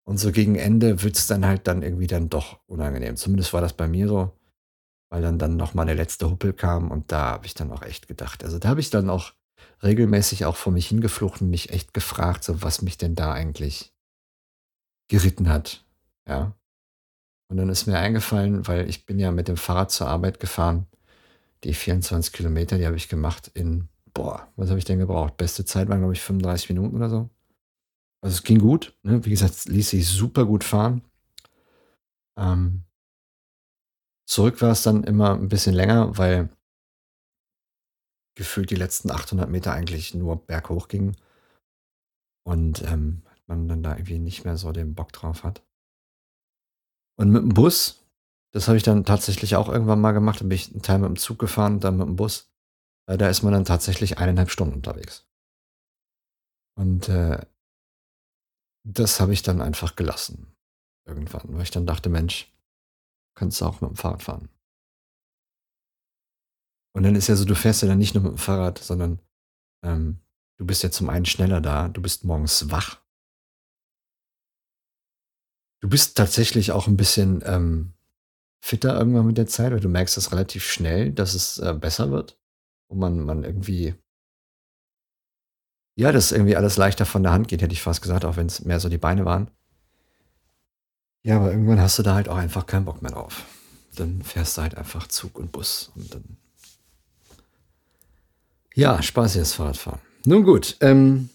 Und 0.07 0.17
so 0.17 0.31
gegen 0.31 0.55
Ende 0.55 1.01
wird 1.01 1.17
es 1.17 1.27
dann 1.27 1.45
halt 1.45 1.67
dann 1.67 1.81
irgendwie 1.81 2.07
dann 2.07 2.29
doch 2.29 2.59
unangenehm. 2.67 3.15
Zumindest 3.15 3.53
war 3.53 3.61
das 3.61 3.73
bei 3.73 3.87
mir 3.87 4.07
so, 4.07 4.31
weil 5.15 5.21
dann 5.21 5.39
dann 5.39 5.55
noch 5.55 5.73
mal 5.73 5.85
der 5.85 5.95
letzte 5.95 6.29
Huppel 6.29 6.51
kam 6.51 6.91
und 6.91 7.09
da 7.09 7.27
habe 7.27 7.45
ich 7.45 7.53
dann 7.53 7.71
auch 7.71 7.83
echt 7.83 8.09
gedacht. 8.09 8.43
Also 8.43 8.59
da 8.59 8.67
habe 8.67 8.81
ich 8.81 8.89
dann 8.89 9.09
auch 9.09 9.31
regelmäßig 9.81 10.43
auch 10.43 10.57
vor 10.57 10.73
mich 10.73 10.87
hingeflucht 10.87 11.41
und 11.41 11.49
mich 11.49 11.69
echt 11.69 11.93
gefragt, 11.93 12.43
so 12.43 12.61
was 12.61 12.81
mich 12.81 12.97
denn 12.97 13.15
da 13.15 13.31
eigentlich 13.31 13.93
geritten 15.07 15.47
hat. 15.47 15.85
Ja. 16.27 16.53
Und 17.47 17.55
dann 17.55 17.69
ist 17.69 17.85
mir 17.85 17.97
eingefallen, 17.97 18.67
weil 18.67 18.89
ich 18.89 19.05
bin 19.05 19.17
ja 19.17 19.31
mit 19.31 19.47
dem 19.47 19.55
Fahrrad 19.55 19.89
zur 19.89 20.07
Arbeit 20.07 20.41
gefahren. 20.41 20.85
Die 21.63 21.73
24 21.73 22.33
Kilometer, 22.33 22.77
die 22.77 22.85
habe 22.85 22.97
ich 22.97 23.07
gemacht 23.07 23.49
in, 23.53 23.87
boah, 24.13 24.51
was 24.57 24.67
habe 24.67 24.79
ich 24.79 24.85
denn 24.85 24.99
gebraucht? 24.99 25.37
Beste 25.37 25.63
Zeit 25.63 25.87
waren, 25.87 25.99
glaube 25.99 26.11
ich, 26.11 26.19
35 26.19 26.67
Minuten 26.71 26.97
oder 26.97 27.09
so. 27.09 27.29
Also 28.19 28.33
es 28.35 28.43
ging 28.43 28.59
gut. 28.59 28.97
Ne? 29.03 29.23
Wie 29.23 29.29
gesagt, 29.29 29.53
es 29.53 29.65
ließ 29.65 29.91
sich 29.91 30.09
super 30.09 30.45
gut 30.45 30.65
fahren. 30.65 31.03
Ähm, 32.37 32.84
zurück 34.25 34.61
war 34.61 34.71
es 34.71 34.83
dann 34.83 35.03
immer 35.03 35.33
ein 35.33 35.49
bisschen 35.49 35.73
länger, 35.73 36.17
weil 36.17 36.49
gefühlt 38.35 38.69
die 38.69 38.75
letzten 38.75 39.11
800 39.11 39.49
Meter 39.49 39.73
eigentlich 39.73 40.13
nur 40.13 40.45
berghoch 40.45 40.87
gingen. 40.87 41.15
Und 42.45 42.83
ähm, 42.83 43.23
man 43.47 43.67
dann 43.67 43.83
da 43.83 43.93
irgendwie 43.93 44.19
nicht 44.19 44.43
mehr 44.43 44.57
so 44.57 44.71
den 44.71 44.95
Bock 44.95 45.11
drauf 45.11 45.43
hat. 45.43 45.63
Und 47.17 47.31
mit 47.31 47.41
dem 47.41 47.49
Bus, 47.49 48.03
das 48.53 48.67
habe 48.67 48.77
ich 48.77 48.83
dann 48.83 49.05
tatsächlich 49.05 49.55
auch 49.55 49.69
irgendwann 49.69 50.01
mal 50.01 50.11
gemacht, 50.11 50.41
da 50.41 50.43
bin 50.43 50.55
ich 50.55 50.71
einen 50.71 50.81
Teil 50.81 50.99
mit 50.99 51.09
dem 51.09 51.15
Zug 51.15 51.39
gefahren, 51.39 51.79
dann 51.79 51.97
mit 51.97 52.07
dem 52.07 52.15
Bus. 52.15 52.51
Äh, 53.07 53.17
da 53.17 53.29
ist 53.29 53.43
man 53.43 53.53
dann 53.53 53.65
tatsächlich 53.65 54.17
eineinhalb 54.17 54.49
Stunden 54.49 54.75
unterwegs. 54.75 55.27
Und 56.77 57.07
äh, 57.09 57.45
das 58.85 59.19
habe 59.19 59.33
ich 59.33 59.41
dann 59.41 59.61
einfach 59.61 59.95
gelassen. 59.95 60.53
Irgendwann, 61.07 61.53
weil 61.53 61.63
ich 61.63 61.71
dann 61.71 61.85
dachte, 61.85 62.09
Mensch, 62.09 62.51
kannst 63.35 63.61
du 63.61 63.65
auch 63.65 63.81
mit 63.81 63.91
dem 63.91 63.95
Fahrrad 63.95 64.23
fahren. 64.23 64.49
Und 66.93 67.03
dann 67.03 67.15
ist 67.15 67.27
ja 67.27 67.35
so, 67.35 67.45
du 67.45 67.55
fährst 67.55 67.81
ja 67.81 67.87
dann 67.87 67.97
nicht 67.97 68.15
nur 68.15 68.23
mit 68.23 68.33
dem 68.33 68.37
Fahrrad, 68.37 68.79
sondern 68.79 69.19
ähm, 69.83 70.21
du 70.57 70.65
bist 70.65 70.81
ja 70.83 70.91
zum 70.91 71.09
einen 71.09 71.25
schneller 71.25 71.61
da, 71.61 71.89
du 71.89 72.01
bist 72.01 72.23
morgens 72.23 72.71
wach, 72.71 73.05
Du 75.85 75.89
bist 75.89 76.17
tatsächlich 76.17 76.71
auch 76.71 76.87
ein 76.87 76.97
bisschen, 76.97 77.43
ähm, 77.45 77.93
fitter 78.63 78.97
irgendwann 78.97 79.27
mit 79.27 79.37
der 79.37 79.45
Zeit, 79.45 79.71
weil 79.71 79.79
du 79.79 79.87
merkst 79.87 80.17
das 80.17 80.31
relativ 80.31 80.63
schnell, 80.63 81.11
dass 81.11 81.35
es, 81.35 81.59
äh, 81.59 81.75
besser 81.75 82.09
wird 82.09 82.39
und 82.89 82.97
man 82.97 83.19
man 83.19 83.43
irgendwie 83.43 83.93
ja, 85.95 86.11
dass 86.11 86.31
irgendwie 86.31 86.55
alles 86.55 86.77
leichter 86.77 87.05
von 87.05 87.21
der 87.21 87.33
Hand 87.33 87.47
geht, 87.47 87.61
hätte 87.61 87.73
ich 87.73 87.83
fast 87.83 88.01
gesagt, 88.01 88.25
auch 88.25 88.35
wenn 88.35 88.47
es 88.47 88.65
mehr 88.65 88.79
so 88.79 88.89
die 88.89 88.97
Beine 88.97 89.25
waren. 89.25 89.51
Ja, 91.25 91.37
aber 91.37 91.49
irgendwann 91.49 91.81
hast 91.81 91.97
du 91.97 92.03
da 92.03 92.13
halt 92.13 92.29
auch 92.29 92.37
einfach 92.37 92.67
keinen 92.67 92.85
Bock 92.85 93.01
mehr 93.01 93.09
drauf. 93.11 93.45
Dann 93.95 94.21
fährst 94.21 94.57
du 94.57 94.61
halt 94.61 94.77
einfach 94.77 95.07
Zug 95.07 95.39
und 95.39 95.51
Bus 95.51 95.91
und 95.95 96.13
dann 96.13 96.23
ja, 98.75 99.01
spaßiges 99.01 99.53
Fahrradfahren. 99.53 99.99
Nun 100.25 100.43
gut, 100.43 100.77
ähm 100.81 101.29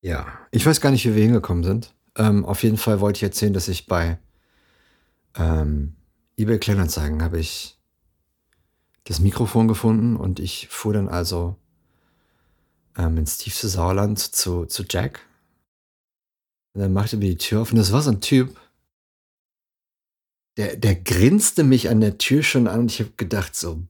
ja, 0.00 0.26
ich 0.52 0.64
weiß 0.64 0.80
gar 0.80 0.90
nicht, 0.90 1.04
wie 1.04 1.14
wir 1.14 1.22
hingekommen 1.22 1.64
sind. 1.64 1.92
Ähm, 2.16 2.46
auf 2.46 2.62
jeden 2.62 2.78
Fall 2.78 3.00
wollte 3.00 3.18
ich 3.18 3.22
erzählen, 3.24 3.52
dass 3.52 3.68
ich 3.68 3.86
bei 3.86 4.18
ähm, 5.36 5.96
eBay 6.38 6.58
Kleinanzeigen 6.58 7.22
habe 7.22 7.38
ich 7.38 7.78
das 9.04 9.20
Mikrofon 9.20 9.68
gefunden 9.68 10.16
und 10.16 10.40
ich 10.40 10.68
fuhr 10.68 10.94
dann 10.94 11.10
also 11.10 11.56
ähm, 12.96 13.18
ins 13.18 13.36
tiefste 13.36 13.68
Sauerland 13.68 14.18
zu, 14.18 14.64
zu 14.64 14.84
Jack. 14.88 15.26
Und 16.74 16.80
dann 16.80 16.92
machte 16.92 17.08
ich 17.08 17.22
über 17.22 17.30
die 17.30 17.36
Tür 17.36 17.62
auf 17.62 17.72
und 17.72 17.78
das 17.78 17.92
war 17.92 18.02
so 18.02 18.10
ein 18.10 18.20
Typ, 18.20 18.58
der, 20.56 20.76
der 20.76 20.96
grinste 20.96 21.64
mich 21.64 21.88
an 21.88 22.00
der 22.00 22.18
Tür 22.18 22.42
schon 22.42 22.68
an 22.68 22.80
und 22.80 22.90
ich 22.90 23.00
habe 23.00 23.12
gedacht 23.16 23.54
so, 23.54 23.82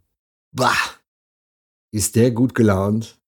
bah, 0.52 0.76
ist 1.92 2.16
der 2.16 2.30
gut 2.30 2.54
gelaunt. 2.54 3.18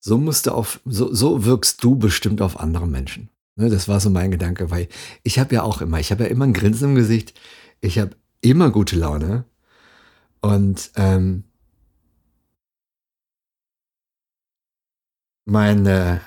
So 0.00 0.18
musst 0.18 0.46
du 0.46 0.52
auf, 0.52 0.80
so, 0.84 1.12
so 1.12 1.44
wirkst 1.44 1.82
du 1.82 1.96
bestimmt 1.96 2.42
auf 2.42 2.60
andere 2.60 2.86
Menschen. 2.86 3.30
Ne, 3.56 3.70
das 3.70 3.88
war 3.88 4.00
so 4.00 4.10
mein 4.10 4.30
Gedanke, 4.30 4.70
weil 4.70 4.88
ich 5.22 5.38
habe 5.38 5.54
ja 5.54 5.62
auch 5.62 5.80
immer, 5.80 6.00
ich 6.00 6.10
habe 6.10 6.24
ja 6.24 6.30
immer 6.30 6.44
ein 6.44 6.52
Grinsen 6.52 6.90
im 6.90 6.94
Gesicht, 6.96 7.38
ich 7.80 7.98
habe 7.98 8.16
immer 8.40 8.70
gute 8.70 8.96
Laune 8.96 9.44
und 10.40 10.90
ähm, 10.96 11.44
meine 15.46 16.20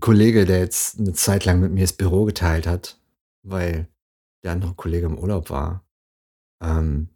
Kollege, 0.00 0.44
der 0.44 0.58
jetzt 0.58 0.98
eine 0.98 1.12
Zeit 1.12 1.44
lang 1.44 1.60
mit 1.60 1.72
mir 1.72 1.82
das 1.82 1.92
Büro 1.92 2.24
geteilt 2.24 2.66
hat, 2.66 2.98
weil 3.42 3.88
der 4.42 4.52
andere 4.52 4.74
Kollege 4.74 5.06
im 5.06 5.18
Urlaub 5.18 5.50
war, 5.50 5.84
ähm, 6.62 7.08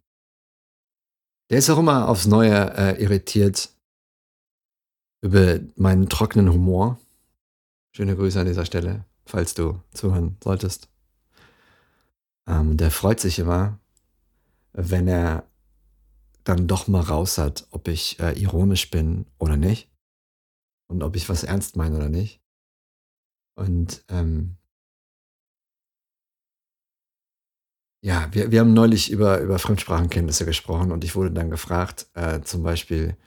der 1.49 1.57
ist 1.57 1.69
auch 1.69 1.79
immer 1.79 2.07
aufs 2.07 2.27
Neue 2.27 2.77
äh, 2.77 3.01
irritiert 3.01 3.69
über 5.21 5.59
meinen 5.75 6.07
trockenen 6.07 6.51
Humor. 6.51 6.99
Schöne 7.91 8.15
Grüße 8.15 8.39
an 8.39 8.45
dieser 8.45 8.65
Stelle, 8.65 9.05
falls 9.25 9.55
du 9.55 9.81
zuhören 9.91 10.37
solltest. 10.43 10.89
Ähm, 12.47 12.77
der 12.77 12.91
freut 12.91 13.19
sich 13.19 13.39
immer, 13.39 13.79
wenn 14.73 15.07
er 15.07 15.43
dann 16.43 16.67
doch 16.67 16.87
mal 16.87 17.01
raus 17.01 17.37
hat, 17.37 17.67
ob 17.71 17.87
ich 17.87 18.19
äh, 18.19 18.39
ironisch 18.39 18.89
bin 18.89 19.25
oder 19.37 19.57
nicht 19.57 19.89
und 20.87 21.03
ob 21.03 21.15
ich 21.15 21.29
was 21.29 21.43
ernst 21.43 21.75
meine 21.75 21.97
oder 21.97 22.09
nicht. 22.09 22.41
Und 23.59 24.05
ähm, 24.07 24.55
ja, 28.01 28.29
wir, 28.31 28.51
wir 28.51 28.61
haben 28.61 28.73
neulich 28.73 29.11
über, 29.11 29.41
über 29.41 29.59
Fremdsprachenkenntnisse 29.59 30.45
gesprochen 30.45 30.93
und 30.93 31.03
ich 31.03 31.17
wurde 31.17 31.31
dann 31.31 31.49
gefragt, 31.49 32.07
äh, 32.13 32.39
zum 32.39 32.63
Beispiel, 32.63 33.17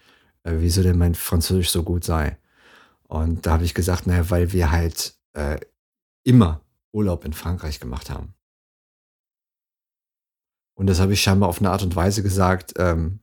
äh, 0.45 0.55
wieso 0.57 0.83
denn 0.83 0.97
mein 0.97 1.15
Französisch 1.15 1.69
so 1.71 1.83
gut 1.83 2.05
sei. 2.05 2.39
Und 3.09 3.45
da 3.45 3.53
habe 3.53 3.65
ich 3.65 3.75
gesagt, 3.75 4.07
naja, 4.07 4.31
weil 4.31 4.53
wir 4.53 4.71
halt 4.71 5.15
äh, 5.35 5.61
immer 6.25 6.63
Urlaub 6.93 7.27
in 7.27 7.35
Frankreich 7.35 7.79
gemacht 7.79 8.09
haben. 8.09 8.33
Und 10.75 10.87
das 10.87 10.99
habe 10.99 11.13
ich 11.13 11.21
scheinbar 11.21 11.51
auf 11.51 11.59
eine 11.59 11.71
Art 11.71 11.83
und 11.83 11.95
Weise 11.95 12.23
gesagt, 12.23 12.73
ähm, 12.79 13.21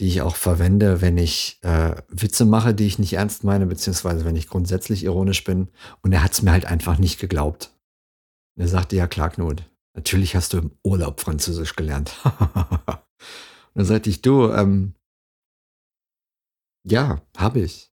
die 0.00 0.06
ich 0.06 0.22
auch 0.22 0.36
verwende, 0.36 1.00
wenn 1.00 1.18
ich 1.18 1.58
äh, 1.62 1.96
Witze 2.08 2.44
mache, 2.44 2.72
die 2.72 2.86
ich 2.86 2.98
nicht 2.98 3.14
ernst 3.14 3.42
meine, 3.42 3.66
beziehungsweise 3.66 4.24
wenn 4.24 4.36
ich 4.36 4.48
grundsätzlich 4.48 5.04
ironisch 5.04 5.42
bin. 5.42 5.68
Und 6.02 6.12
er 6.12 6.22
hat 6.22 6.32
es 6.32 6.42
mir 6.42 6.52
halt 6.52 6.66
einfach 6.66 6.98
nicht 6.98 7.18
geglaubt. 7.18 7.72
Und 8.56 8.62
er 8.62 8.68
sagte, 8.68 8.96
ja 8.96 9.08
klar, 9.08 9.30
Knut, 9.30 9.64
natürlich 9.94 10.36
hast 10.36 10.52
du 10.52 10.58
im 10.58 10.70
Urlaub 10.84 11.20
Französisch 11.20 11.74
gelernt. 11.74 12.14
und 12.24 12.80
dann 13.74 13.84
sagte 13.84 14.08
ich, 14.08 14.22
du, 14.22 14.52
ähm, 14.52 14.94
ja, 16.84 17.20
habe 17.36 17.60
ich. 17.60 17.90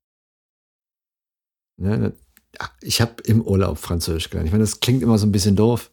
Ne, 1.77 1.97
ne 1.97 2.13
ich 2.81 3.01
habe 3.01 3.21
im 3.23 3.41
Urlaub 3.41 3.77
Französisch 3.77 4.29
gelernt. 4.29 4.47
Ich 4.47 4.53
meine, 4.53 4.63
das 4.63 4.79
klingt 4.79 5.03
immer 5.03 5.17
so 5.17 5.27
ein 5.27 5.31
bisschen 5.31 5.55
doof. 5.55 5.91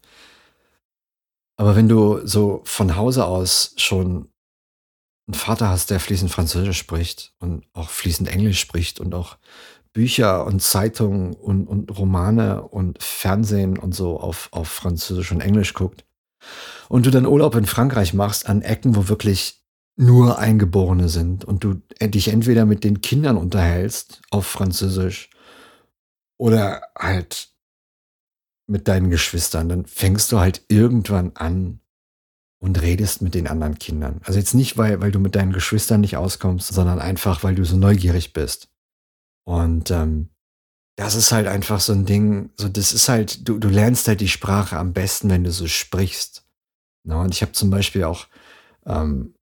Aber 1.57 1.77
wenn 1.77 1.89
du 1.89 2.27
so 2.27 2.63
von 2.65 2.97
Hause 2.97 3.27
aus 3.27 3.75
schon 3.77 4.29
einen 5.27 5.35
Vater 5.35 5.69
hast, 5.69 5.91
der 5.91 6.01
fließend 6.01 6.31
Französisch 6.31 6.79
spricht 6.79 7.33
und 7.39 7.67
auch 7.73 7.89
fließend 7.89 8.29
Englisch 8.29 8.61
spricht 8.61 9.01
und 9.01 9.15
auch 9.15 9.39
Bücher 9.93 10.45
und 10.45 10.61
Zeitungen 10.61 11.35
und, 11.35 11.67
und 11.67 11.97
Romane 11.97 12.63
und 12.63 13.03
Fernsehen 13.03 13.79
und 13.79 13.95
so 13.95 14.19
auf, 14.19 14.49
auf 14.51 14.69
Französisch 14.69 15.31
und 15.33 15.41
Englisch 15.41 15.73
guckt. 15.73 16.05
Und 16.89 17.07
du 17.07 17.11
dann 17.11 17.27
Urlaub 17.27 17.55
in 17.55 17.65
Frankreich 17.65 18.13
machst 18.13 18.47
an 18.47 18.63
Ecken, 18.63 18.97
wo 18.97 19.09
wirklich 19.09 19.63
nur 19.97 20.39
Eingeborene 20.39 21.09
sind 21.09 21.45
und 21.45 21.63
du 21.63 21.81
dich 22.03 22.29
entweder 22.29 22.67
mit 22.67 22.83
den 22.83 23.01
Kindern 23.01 23.37
unterhältst 23.37 24.21
auf 24.31 24.47
Französisch 24.47 25.31
oder 26.37 26.83
halt 26.99 27.51
mit 28.67 28.89
deinen 28.89 29.11
Geschwistern, 29.11 29.69
dann 29.69 29.87
fängst 29.87 30.33
du 30.33 30.41
halt 30.41 30.63
irgendwann 30.69 31.33
an 31.37 31.81
und 32.65 32.81
redest 32.81 33.21
mit 33.21 33.35
den 33.35 33.47
anderen 33.47 33.79
Kindern. 33.79 34.23
Also 34.25 34.39
jetzt 34.39 34.55
nicht, 34.55 34.79
weil, 34.79 35.03
weil 35.03 35.13
du 35.13 35.19
mit 35.19 35.35
deinen 35.35 35.53
Geschwistern 35.53 36.01
nicht 36.01 36.17
auskommst, 36.17 36.73
sondern 36.73 36.99
einfach, 36.99 37.45
weil 37.45 37.55
du 37.55 37.63
so 37.67 37.77
neugierig 37.77 38.33
bist. 38.33 38.71
Und 39.47 39.91
ähm, 39.91 40.31
das 40.97 41.15
ist 41.15 41.31
halt 41.31 41.47
einfach 41.47 41.79
so 41.81 41.93
ein 41.93 42.07
Ding, 42.07 42.49
so 42.57 42.71
das 42.71 42.95
ist 42.95 43.11
halt, 43.11 43.47
du, 43.47 43.59
du 43.59 43.69
lernst 43.69 44.09
halt 44.09 44.23
die 44.23 44.29
Sprache 44.29 44.79
am 44.79 44.95
besten, 44.95 45.29
wenn 45.29 45.45
du 45.45 45.53
so 45.53 45.67
sprichst. 45.67 46.47
Na, 47.07 47.21
und 47.21 47.35
ich 47.35 47.43
habe 47.43 47.53
zum 47.53 47.69
Beispiel 47.69 48.05
auch, 48.05 48.29
ähm, 48.87 49.35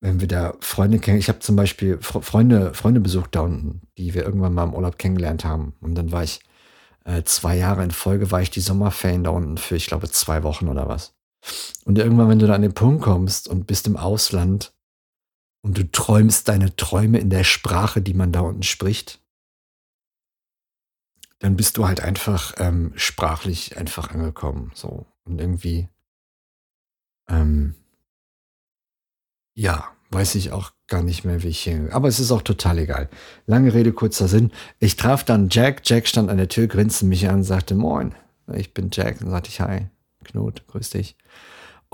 wenn 0.00 0.20
wir 0.20 0.26
da 0.26 0.54
Freunde 0.58 0.98
kennen, 0.98 1.20
ich 1.20 1.28
habe 1.28 1.38
zum 1.38 1.54
Beispiel 1.54 1.98
Freunde, 2.00 2.74
Freunde 2.74 2.98
besucht 2.98 3.36
da 3.36 3.42
unten, 3.42 3.82
die 3.98 4.14
wir 4.14 4.24
irgendwann 4.24 4.52
mal 4.52 4.64
im 4.64 4.74
Urlaub 4.74 4.98
kennengelernt 4.98 5.44
haben. 5.44 5.74
Und 5.80 5.94
dann 5.94 6.10
war 6.10 6.24
ich 6.24 6.40
äh, 7.04 7.22
zwei 7.22 7.56
Jahre 7.56 7.84
in 7.84 7.92
Folge, 7.92 8.32
war 8.32 8.42
ich 8.42 8.50
die 8.50 8.60
Sommerferien 8.60 9.22
da 9.22 9.30
unten 9.30 9.58
für, 9.58 9.76
ich 9.76 9.86
glaube, 9.86 10.10
zwei 10.10 10.42
Wochen 10.42 10.66
oder 10.66 10.88
was. 10.88 11.15
Und 11.84 11.98
irgendwann, 11.98 12.28
wenn 12.28 12.38
du 12.38 12.46
da 12.46 12.54
an 12.54 12.62
den 12.62 12.74
Punkt 12.74 13.02
kommst 13.02 13.48
und 13.48 13.66
bist 13.66 13.86
im 13.86 13.96
Ausland 13.96 14.72
und 15.62 15.78
du 15.78 15.90
träumst 15.90 16.48
deine 16.48 16.76
Träume 16.76 17.18
in 17.18 17.30
der 17.30 17.44
Sprache, 17.44 18.00
die 18.02 18.14
man 18.14 18.32
da 18.32 18.40
unten 18.40 18.62
spricht, 18.62 19.20
dann 21.38 21.56
bist 21.56 21.76
du 21.76 21.86
halt 21.86 22.00
einfach 22.00 22.54
ähm, 22.58 22.92
sprachlich 22.96 23.76
einfach 23.76 24.10
angekommen. 24.10 24.72
So. 24.74 25.06
Und 25.24 25.40
irgendwie, 25.40 25.88
ähm, 27.28 27.74
ja, 29.54 29.92
weiß 30.10 30.36
ich 30.36 30.52
auch 30.52 30.72
gar 30.86 31.02
nicht 31.02 31.24
mehr, 31.24 31.42
wie 31.42 31.48
ich 31.48 31.60
hier. 31.60 31.88
Aber 31.92 32.08
es 32.08 32.20
ist 32.20 32.30
auch 32.30 32.42
total 32.42 32.78
egal. 32.78 33.08
Lange 33.46 33.74
Rede, 33.74 33.92
kurzer 33.92 34.28
Sinn. 34.28 34.52
Ich 34.78 34.96
traf 34.96 35.24
dann 35.24 35.48
Jack. 35.50 35.82
Jack 35.84 36.06
stand 36.06 36.30
an 36.30 36.36
der 36.38 36.48
Tür, 36.48 36.68
grinste 36.68 37.04
mich 37.06 37.28
an 37.28 37.36
und 37.36 37.44
sagte, 37.44 37.74
Moin, 37.74 38.14
ich 38.54 38.72
bin 38.72 38.90
Jack. 38.92 39.18
Dann 39.18 39.30
sagte 39.30 39.50
ich, 39.50 39.60
Hi, 39.60 39.86
Knut, 40.24 40.66
grüß 40.68 40.90
dich. 40.90 41.16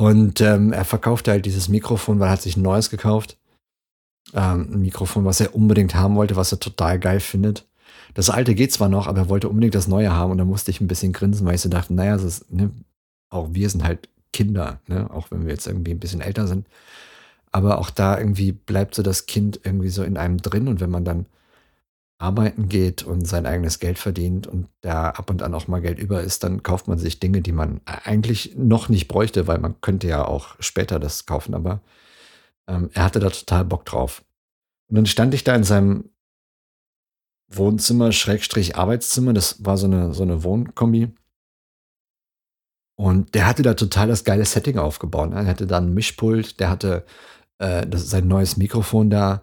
Und 0.02 0.40
ähm, 0.40 0.72
er 0.72 0.84
verkaufte 0.84 1.30
halt 1.30 1.46
dieses 1.46 1.68
Mikrofon, 1.68 2.18
weil 2.18 2.26
er 2.26 2.32
hat 2.32 2.42
sich 2.42 2.56
ein 2.56 2.62
neues 2.62 2.90
gekauft. 2.90 3.38
Ähm, 4.34 4.68
ein 4.72 4.80
Mikrofon, 4.80 5.24
was 5.24 5.38
er 5.38 5.54
unbedingt 5.54 5.94
haben 5.94 6.16
wollte, 6.16 6.34
was 6.34 6.50
er 6.50 6.58
total 6.58 6.98
geil 6.98 7.20
findet. 7.20 7.68
Das 8.12 8.28
alte 8.28 8.56
geht 8.56 8.72
zwar 8.72 8.88
noch, 8.88 9.06
aber 9.06 9.20
er 9.20 9.28
wollte 9.28 9.48
unbedingt 9.48 9.76
das 9.76 9.86
neue 9.86 10.10
haben 10.10 10.32
und 10.32 10.38
da 10.38 10.44
musste 10.44 10.72
ich 10.72 10.80
ein 10.80 10.88
bisschen 10.88 11.12
grinsen, 11.12 11.46
weil 11.46 11.54
ich 11.54 11.60
so 11.60 11.68
dachte, 11.68 11.94
naja, 11.94 12.16
ist, 12.16 12.52
ne, 12.52 12.72
auch 13.30 13.50
wir 13.52 13.70
sind 13.70 13.84
halt 13.84 14.08
Kinder, 14.32 14.80
ne, 14.88 15.08
auch 15.08 15.30
wenn 15.30 15.44
wir 15.44 15.52
jetzt 15.52 15.68
irgendwie 15.68 15.92
ein 15.92 16.00
bisschen 16.00 16.20
älter 16.20 16.48
sind. 16.48 16.66
Aber 17.52 17.78
auch 17.78 17.90
da 17.90 18.18
irgendwie 18.18 18.50
bleibt 18.50 18.96
so 18.96 19.04
das 19.04 19.26
Kind 19.26 19.60
irgendwie 19.62 19.90
so 19.90 20.02
in 20.02 20.16
einem 20.16 20.38
drin 20.38 20.66
und 20.66 20.80
wenn 20.80 20.90
man 20.90 21.04
dann 21.04 21.26
arbeiten 22.22 22.68
geht 22.68 23.02
und 23.02 23.26
sein 23.26 23.46
eigenes 23.46 23.80
Geld 23.80 23.98
verdient 23.98 24.46
und 24.46 24.68
da 24.80 25.10
ab 25.10 25.28
und 25.28 25.42
an 25.42 25.54
auch 25.54 25.66
mal 25.66 25.80
Geld 25.80 25.98
über 25.98 26.22
ist, 26.22 26.44
dann 26.44 26.62
kauft 26.62 26.86
man 26.86 26.96
sich 26.96 27.18
Dinge, 27.18 27.42
die 27.42 27.50
man 27.50 27.80
eigentlich 27.84 28.54
noch 28.56 28.88
nicht 28.88 29.08
bräuchte, 29.08 29.48
weil 29.48 29.58
man 29.58 29.80
könnte 29.80 30.06
ja 30.06 30.24
auch 30.24 30.54
später 30.60 31.00
das 31.00 31.26
kaufen, 31.26 31.52
aber 31.52 31.80
ähm, 32.68 32.90
er 32.94 33.04
hatte 33.04 33.18
da 33.18 33.28
total 33.28 33.64
Bock 33.64 33.84
drauf. 33.84 34.24
Und 34.88 34.96
dann 34.96 35.06
stand 35.06 35.34
ich 35.34 35.42
da 35.42 35.56
in 35.56 35.64
seinem 35.64 36.10
Wohnzimmer, 37.48 38.12
Schrägstrich 38.12 38.76
Arbeitszimmer, 38.76 39.32
das 39.32 39.64
war 39.64 39.76
so 39.76 39.86
eine, 39.86 40.14
so 40.14 40.22
eine 40.22 40.44
Wohnkombi. 40.44 41.12
Und 42.94 43.34
der 43.34 43.48
hatte 43.48 43.62
da 43.62 43.74
total 43.74 44.06
das 44.06 44.22
geile 44.22 44.44
Setting 44.44 44.78
aufgebaut. 44.78 45.32
Er 45.32 45.46
hatte 45.46 45.66
da 45.66 45.78
ein 45.78 45.92
Mischpult, 45.92 46.60
der 46.60 46.70
hatte 46.70 47.04
äh, 47.58 47.84
das, 47.84 48.08
sein 48.10 48.28
neues 48.28 48.56
Mikrofon 48.56 49.10
da. 49.10 49.42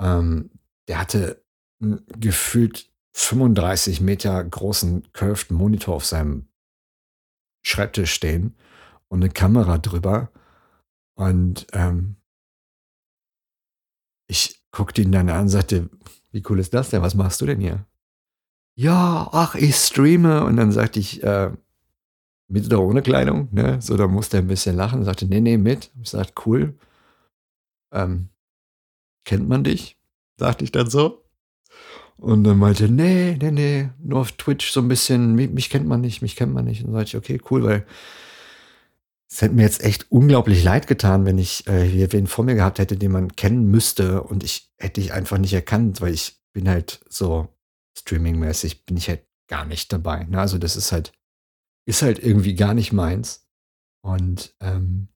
Ähm, 0.00 0.50
der 0.88 1.00
hatte 1.00 1.42
gefühlt 1.80 2.90
35 3.12 4.00
Meter 4.00 4.42
großen 4.42 5.12
curved 5.12 5.50
Monitor 5.50 5.94
auf 5.94 6.04
seinem 6.04 6.48
Schreibtisch 7.62 8.12
stehen 8.12 8.56
und 9.08 9.22
eine 9.22 9.32
Kamera 9.32 9.78
drüber. 9.78 10.30
Und 11.14 11.66
ähm, 11.72 12.16
ich 14.28 14.62
guckte 14.70 15.02
ihn 15.02 15.12
dann 15.12 15.28
an 15.28 15.42
und 15.42 15.48
sagte, 15.48 15.90
wie 16.30 16.42
cool 16.48 16.60
ist 16.60 16.74
das 16.74 16.90
denn? 16.90 17.02
Was 17.02 17.14
machst 17.14 17.40
du 17.40 17.46
denn 17.46 17.60
hier? 17.60 17.86
Ja, 18.76 19.28
ach, 19.32 19.54
ich 19.54 19.74
streame. 19.74 20.44
Und 20.44 20.56
dann 20.56 20.70
sagte 20.70 21.00
ich, 21.00 21.22
äh, 21.22 21.50
mit 22.48 22.66
oder 22.66 22.80
ohne 22.80 23.02
Kleidung, 23.02 23.48
ne? 23.52 23.80
So, 23.82 23.96
da 23.96 24.06
musste 24.06 24.38
er 24.38 24.42
ein 24.42 24.48
bisschen 24.48 24.76
lachen 24.76 25.00
und 25.00 25.04
sagte, 25.04 25.26
nee, 25.26 25.40
nee, 25.40 25.58
mit. 25.58 25.90
Ich 26.00 26.10
sagte, 26.10 26.34
cool. 26.46 26.78
Ähm, 27.92 28.28
kennt 29.24 29.48
man 29.48 29.64
dich? 29.64 29.98
Sagte 30.38 30.64
ich 30.64 30.72
dann 30.72 30.88
so. 30.88 31.27
Und 32.18 32.44
dann 32.44 32.58
meinte, 32.58 32.88
nee, 32.88 33.36
nee, 33.40 33.50
nee, 33.52 33.90
nur 34.02 34.20
auf 34.20 34.32
Twitch 34.32 34.70
so 34.72 34.80
ein 34.80 34.88
bisschen, 34.88 35.34
mich, 35.34 35.50
mich 35.50 35.70
kennt 35.70 35.86
man 35.86 36.00
nicht, 36.00 36.20
mich 36.20 36.34
kennt 36.34 36.52
man 36.52 36.64
nicht. 36.64 36.80
Und 36.80 36.88
dann 36.88 36.96
sagte 36.96 37.08
ich, 37.08 37.16
okay, 37.16 37.40
cool, 37.50 37.62
weil 37.62 37.86
es 39.30 39.40
hätte 39.40 39.54
mir 39.54 39.62
jetzt 39.62 39.84
echt 39.84 40.10
unglaublich 40.10 40.64
leid 40.64 40.86
getan, 40.86 41.26
wenn 41.26 41.38
ich 41.38 41.66
äh, 41.68 41.84
hier 41.84 42.12
wen 42.12 42.26
vor 42.26 42.44
mir 42.44 42.54
gehabt 42.54 42.78
hätte, 42.78 42.96
den 42.96 43.12
man 43.12 43.36
kennen 43.36 43.70
müsste 43.70 44.22
und 44.22 44.42
ich 44.42 44.72
hätte 44.78 45.00
dich 45.00 45.12
einfach 45.12 45.38
nicht 45.38 45.52
erkannt, 45.52 46.00
weil 46.00 46.14
ich 46.14 46.40
bin 46.52 46.68
halt 46.68 47.00
so 47.08 47.48
streamingmäßig 47.98 48.84
bin 48.84 48.96
ich 48.96 49.08
halt 49.08 49.24
gar 49.48 49.64
nicht 49.64 49.92
dabei. 49.92 50.24
Ne? 50.24 50.40
Also 50.40 50.58
das 50.58 50.76
ist 50.76 50.92
halt, 50.92 51.12
ist 51.86 52.02
halt 52.02 52.18
irgendwie 52.18 52.54
gar 52.54 52.74
nicht 52.74 52.92
meins. 52.92 53.46
Und 54.02 54.54
ähm, 54.60 55.08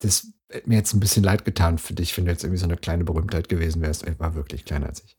das 0.00 0.32
hätte 0.50 0.68
mir 0.68 0.76
jetzt 0.76 0.92
ein 0.92 1.00
bisschen 1.00 1.22
leid 1.22 1.44
getan 1.44 1.78
für 1.78 1.94
dich, 1.94 2.16
wenn 2.16 2.24
du 2.24 2.30
jetzt 2.30 2.44
irgendwie 2.44 2.60
so 2.60 2.66
eine 2.66 2.76
kleine 2.76 3.04
Berühmtheit 3.04 3.48
gewesen 3.48 3.82
wärst. 3.82 4.06
Ich 4.06 4.18
war 4.18 4.34
wirklich 4.34 4.64
kleiner 4.64 4.86
als 4.86 5.02
ich. 5.04 5.16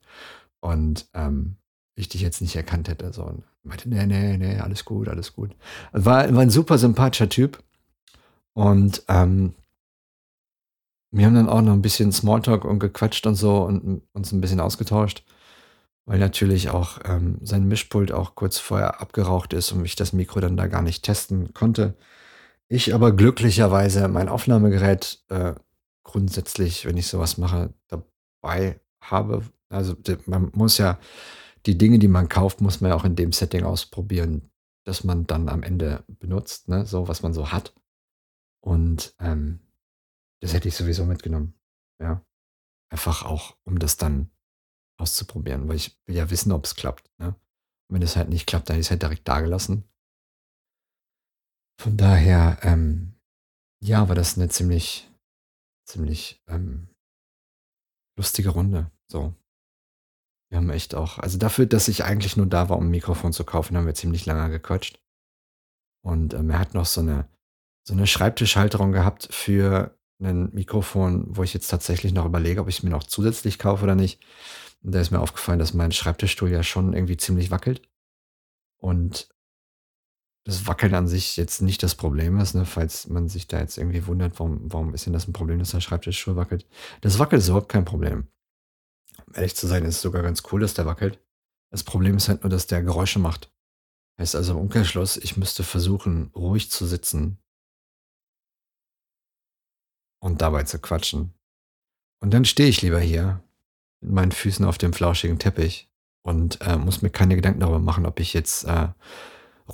Und 0.60 1.08
ähm, 1.14 1.56
ich 1.96 2.10
dich 2.10 2.22
jetzt 2.22 2.42
nicht 2.42 2.56
erkannt 2.56 2.88
hätte. 2.88 3.12
So. 3.14 3.24
Und 3.24 3.44
meinte, 3.64 3.90
nee, 3.90 4.06
nee, 4.06 4.38
nee, 4.38 4.60
alles 4.60 4.86
gut, 4.86 5.08
alles 5.08 5.34
gut. 5.34 5.56
War, 5.92 6.34
war 6.34 6.42
ein 6.42 6.50
super 6.50 6.78
sympathischer 6.78 7.30
Typ. 7.30 7.64
Und 8.54 9.04
ähm, 9.08 9.54
wir 11.12 11.26
haben 11.26 11.36
dann 11.36 11.50
auch 11.50 11.62
noch 11.62 11.74
ein 11.74 11.82
bisschen 11.82 12.12
Smalltalk 12.12 12.66
und 12.66 12.80
gequatscht 12.80 13.28
und 13.28 13.36
so 13.36 13.64
und 13.64 14.02
uns 14.14 14.32
ein 14.32 14.42
bisschen 14.42 14.62
ausgetauscht, 14.62 15.24
weil 16.06 16.20
natürlich 16.20 16.70
auch 16.70 17.00
ähm, 17.04 17.38
sein 17.42 17.68
Mischpult 17.68 18.12
auch 18.12 18.36
kurz 18.36 18.58
vorher 18.60 19.02
abgeraucht 19.02 19.54
ist 19.54 19.72
und 19.72 19.84
ich 19.86 19.96
das 19.96 20.14
Mikro 20.14 20.40
dann 20.40 20.58
da 20.58 20.68
gar 20.68 20.82
nicht 20.82 21.04
testen 21.04 21.54
konnte. 21.54 21.96
Ich 22.74 22.96
aber 22.96 23.12
glücklicherweise 23.12 24.08
mein 24.08 24.30
Aufnahmegerät 24.30 25.26
äh, 25.28 25.56
grundsätzlich, 26.04 26.86
wenn 26.86 26.96
ich 26.96 27.08
sowas 27.08 27.38
mache, 27.38 27.74
dabei 27.90 28.80
habe. 29.04 29.44
Also 29.68 29.98
man 30.26 30.52
muss 30.56 30.78
ja 30.78 30.98
die 31.66 31.78
Dinge, 31.78 32.00
die 32.00 32.08
man 32.08 32.30
kauft, 32.30 32.62
muss 32.62 32.80
man 32.80 32.92
ja 32.92 32.96
auch 32.96 33.04
in 33.04 33.18
dem 33.18 33.34
Setting 33.34 33.66
ausprobieren, 33.66 34.50
dass 34.86 35.04
man 35.04 35.28
dann 35.28 35.50
am 35.50 35.64
Ende 35.64 36.06
benutzt, 36.08 36.70
ne? 36.70 36.86
so 36.86 37.10
was 37.10 37.24
man 37.24 37.34
so 37.34 37.52
hat. 37.52 37.76
Und 38.62 39.16
ähm, 39.20 39.60
das 40.40 40.54
hätte 40.54 40.70
ich 40.70 40.76
sowieso 40.78 41.04
mitgenommen. 41.04 41.54
Ja. 42.02 42.26
Einfach 42.90 43.26
auch, 43.26 43.58
um 43.66 43.80
das 43.80 43.98
dann 43.98 44.32
auszuprobieren, 44.98 45.68
weil 45.68 45.76
ich 45.76 46.00
will 46.06 46.16
ja 46.16 46.30
wissen, 46.30 46.54
ob 46.54 46.64
es 46.64 46.76
klappt. 46.76 47.12
Ne? 47.18 47.36
Und 47.90 47.96
wenn 47.96 48.02
es 48.02 48.16
halt 48.16 48.30
nicht 48.30 48.48
klappt, 48.48 48.70
dann 48.70 48.80
ist 48.80 48.86
es 48.86 48.92
halt 48.92 49.02
direkt 49.02 49.28
dagelassen. 49.28 49.91
Von 51.82 51.98
daher, 51.98 52.60
ähm, 52.62 53.16
ja, 53.84 54.08
war 54.08 54.14
das 54.14 54.38
eine 54.38 54.50
ziemlich, 54.50 55.10
ziemlich 55.84 56.40
ähm, 56.48 56.90
lustige 58.16 58.50
Runde. 58.50 58.92
So. 59.08 59.34
Wir 60.52 60.60
haben 60.60 60.70
echt 60.70 60.94
auch, 60.94 61.18
also 61.18 61.40
dafür, 61.40 61.66
dass 61.66 61.88
ich 61.88 62.04
eigentlich 62.04 62.38
nur 62.38 62.46
da 62.46 62.70
war, 62.70 62.78
um 62.78 62.86
ein 62.86 62.92
Mikrofon 62.92 63.34
zu 63.34 63.44
kaufen, 63.44 63.76
haben 63.76 63.88
wir 63.88 63.96
ziemlich 63.96 64.28
lange 64.28 64.52
gequatscht. 64.52 65.02
Und 66.06 66.36
ähm, 66.36 66.52
er 66.52 66.60
hat 66.60 66.76
noch 66.76 66.86
so 66.86 67.02
eine, 67.02 67.28
so 67.84 67.96
eine 67.96 68.06
Schreibtischhalterung 68.06 68.92
gehabt 68.92 69.30
für 69.32 69.98
ein 70.22 70.54
Mikrofon, 70.54 71.36
wo 71.36 71.42
ich 71.42 71.56
jetzt 71.56 71.70
tatsächlich 71.70 72.14
noch 72.14 72.28
überlege, 72.28 72.62
ob 72.62 72.68
ich 72.68 72.78
es 72.78 72.84
mir 72.84 72.92
noch 72.92 73.06
zusätzlich 73.06 73.58
kaufe 73.58 73.86
oder 73.86 73.96
nicht. 73.96 74.24
Und 74.84 74.94
da 74.94 75.02
ist 75.02 75.10
mir 75.10 75.20
aufgefallen, 75.20 75.58
dass 75.58 75.74
mein 75.74 75.92
Schreibtischstuhl 75.92 76.52
ja 76.52 76.62
schon 76.62 76.94
irgendwie 76.94 77.18
ziemlich 77.18 77.50
wackelt. 77.50 77.90
Und 78.78 79.32
das 80.44 80.66
Wackeln 80.66 80.96
an 80.96 81.08
sich 81.08 81.38
jetzt 81.38 81.62
nicht 81.62 81.84
das 81.84 81.96
Problem 81.96 82.40
ist, 82.40 82.56
ne? 82.56 82.66
falls 82.66 83.08
man 83.08 83.30
sich 83.30 83.48
da 83.48 83.60
jetzt 83.60 83.78
irgendwie 83.78 84.08
wundert, 84.08 84.40
warum, 84.40 84.62
warum 84.72 84.94
ist 84.94 85.06
denn 85.06 85.14
das 85.14 85.28
ein 85.28 85.34
Problem, 85.34 85.60
dass 85.60 85.72
der 85.72 85.82
Schreibtischstuhl 85.82 86.36
wackelt. 86.36 86.68
Das 87.02 87.20
wackelt 87.20 87.42
ist 87.42 87.50
überhaupt 87.50 87.70
kein 87.70 87.86
Problem. 87.86 88.28
Um 89.28 89.36
ehrlich 89.36 89.56
zu 89.56 89.68
sein, 89.68 89.86
ist 89.86 89.96
es 89.96 90.02
sogar 90.02 90.24
ganz 90.24 90.42
cool, 90.52 90.62
dass 90.62 90.74
der 90.74 90.86
wackelt. 90.86 91.20
Das 91.70 91.84
Problem 91.84 92.18
ist 92.18 92.28
halt 92.28 92.44
nur, 92.44 92.50
dass 92.50 92.68
der 92.68 92.82
Geräusche 92.82 93.20
macht. 93.20 93.52
Heißt 94.20 94.36
also 94.36 94.54
im 94.54 94.60
Umkehrschluss, 94.60 95.18
ich 95.18 95.38
müsste 95.38 95.64
versuchen, 95.64 96.32
ruhig 96.36 96.72
zu 96.72 96.86
sitzen 96.86 97.38
und 100.20 100.42
dabei 100.42 100.64
zu 100.64 100.80
quatschen. 100.80 101.34
Und 102.20 102.34
dann 102.34 102.46
stehe 102.46 102.70
ich 102.70 102.82
lieber 102.82 103.00
hier 103.00 103.44
mit 104.02 104.12
meinen 104.12 104.32
Füßen 104.32 104.66
auf 104.66 104.78
dem 104.78 104.94
flauschigen 104.94 105.40
Teppich 105.40 105.90
und 106.24 106.62
äh, 106.62 106.78
muss 106.78 107.02
mir 107.02 107.10
keine 107.10 107.36
Gedanken 107.36 107.62
darüber 107.62 107.80
machen, 107.80 108.06
ob 108.06 108.20
ich 108.20 108.34
jetzt 108.34 108.66
äh, 108.66 108.90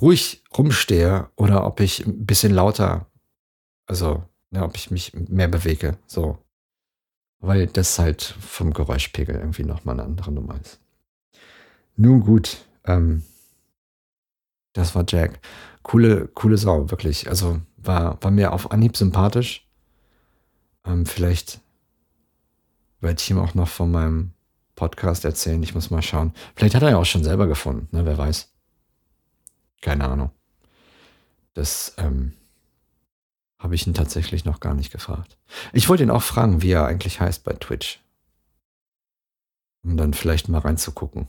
ruhig 0.00 0.44
rumstehe 0.56 1.30
oder 1.36 1.66
ob 1.66 1.80
ich 1.80 2.06
ein 2.06 2.26
bisschen 2.26 2.52
lauter, 2.52 3.06
also 3.86 4.22
ja, 4.50 4.64
ob 4.64 4.76
ich 4.76 4.90
mich 4.90 5.12
mehr 5.14 5.48
bewege, 5.48 5.98
so. 6.06 6.38
Weil 7.40 7.68
das 7.68 7.98
halt 7.98 8.22
vom 8.22 8.72
Geräuschpegel 8.72 9.36
irgendwie 9.36 9.64
nochmal 9.64 9.94
eine 9.94 10.04
andere 10.04 10.32
Nummer 10.32 10.60
ist. 10.60 10.80
Nun 11.96 12.20
gut, 12.20 12.58
ähm, 12.84 13.22
das 14.72 14.94
war 14.94 15.04
Jack. 15.06 15.40
Coole, 15.82 16.28
coole 16.28 16.58
Sau, 16.58 16.90
wirklich. 16.90 17.28
Also 17.28 17.60
war, 17.76 18.22
war 18.22 18.30
mir 18.30 18.52
auf 18.52 18.70
Anhieb 18.70 18.96
sympathisch. 18.96 19.66
Ähm, 20.84 21.06
vielleicht 21.06 21.60
werde 23.00 23.20
ich 23.20 23.30
ihm 23.30 23.38
auch 23.38 23.54
noch 23.54 23.68
von 23.68 23.90
meinem 23.90 24.32
Podcast 24.74 25.24
erzählen. 25.24 25.62
Ich 25.62 25.74
muss 25.74 25.90
mal 25.90 26.02
schauen. 26.02 26.32
Vielleicht 26.54 26.74
hat 26.74 26.82
er 26.82 26.90
ja 26.90 26.96
auch 26.98 27.04
schon 27.04 27.24
selber 27.24 27.46
gefunden, 27.46 27.88
ne? 27.90 28.04
wer 28.04 28.18
weiß. 28.18 28.52
Keine 29.80 30.08
Ahnung. 30.08 30.30
Das 31.54 31.94
ähm, 31.98 32.34
habe 33.58 33.74
ich 33.74 33.86
ihn 33.86 33.94
tatsächlich 33.94 34.44
noch 34.44 34.60
gar 34.60 34.74
nicht 34.74 34.92
gefragt. 34.92 35.36
Ich 35.72 35.88
wollte 35.88 36.04
ihn 36.04 36.10
auch 36.10 36.22
fragen, 36.22 36.62
wie 36.62 36.70
er 36.70 36.86
eigentlich 36.86 37.20
heißt 37.20 37.44
bei 37.44 37.52
Twitch. 37.54 38.00
Um 39.84 39.96
dann 39.96 40.14
vielleicht 40.14 40.48
mal 40.48 40.58
reinzugucken, 40.58 41.28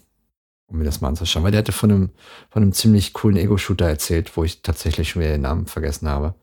um 0.68 0.78
mir 0.78 0.84
das 0.84 1.02
mal 1.02 1.08
anzuschauen. 1.08 1.44
Weil 1.44 1.52
der 1.52 1.60
hatte 1.60 1.72
von 1.72 1.92
einem, 1.92 2.10
von 2.50 2.62
einem 2.62 2.74
ziemlich 2.74 3.14
coolen 3.14 3.38
Ego-Shooter 3.38 3.88
erzählt, 3.88 4.36
wo 4.38 4.44
ich 4.44 4.62
tatsächlich 4.62 5.10
schon 5.10 5.22
wieder 5.22 5.32
den 5.32 5.42
Namen 5.42 5.66
vergessen 5.66 6.08
habe. 6.08 6.36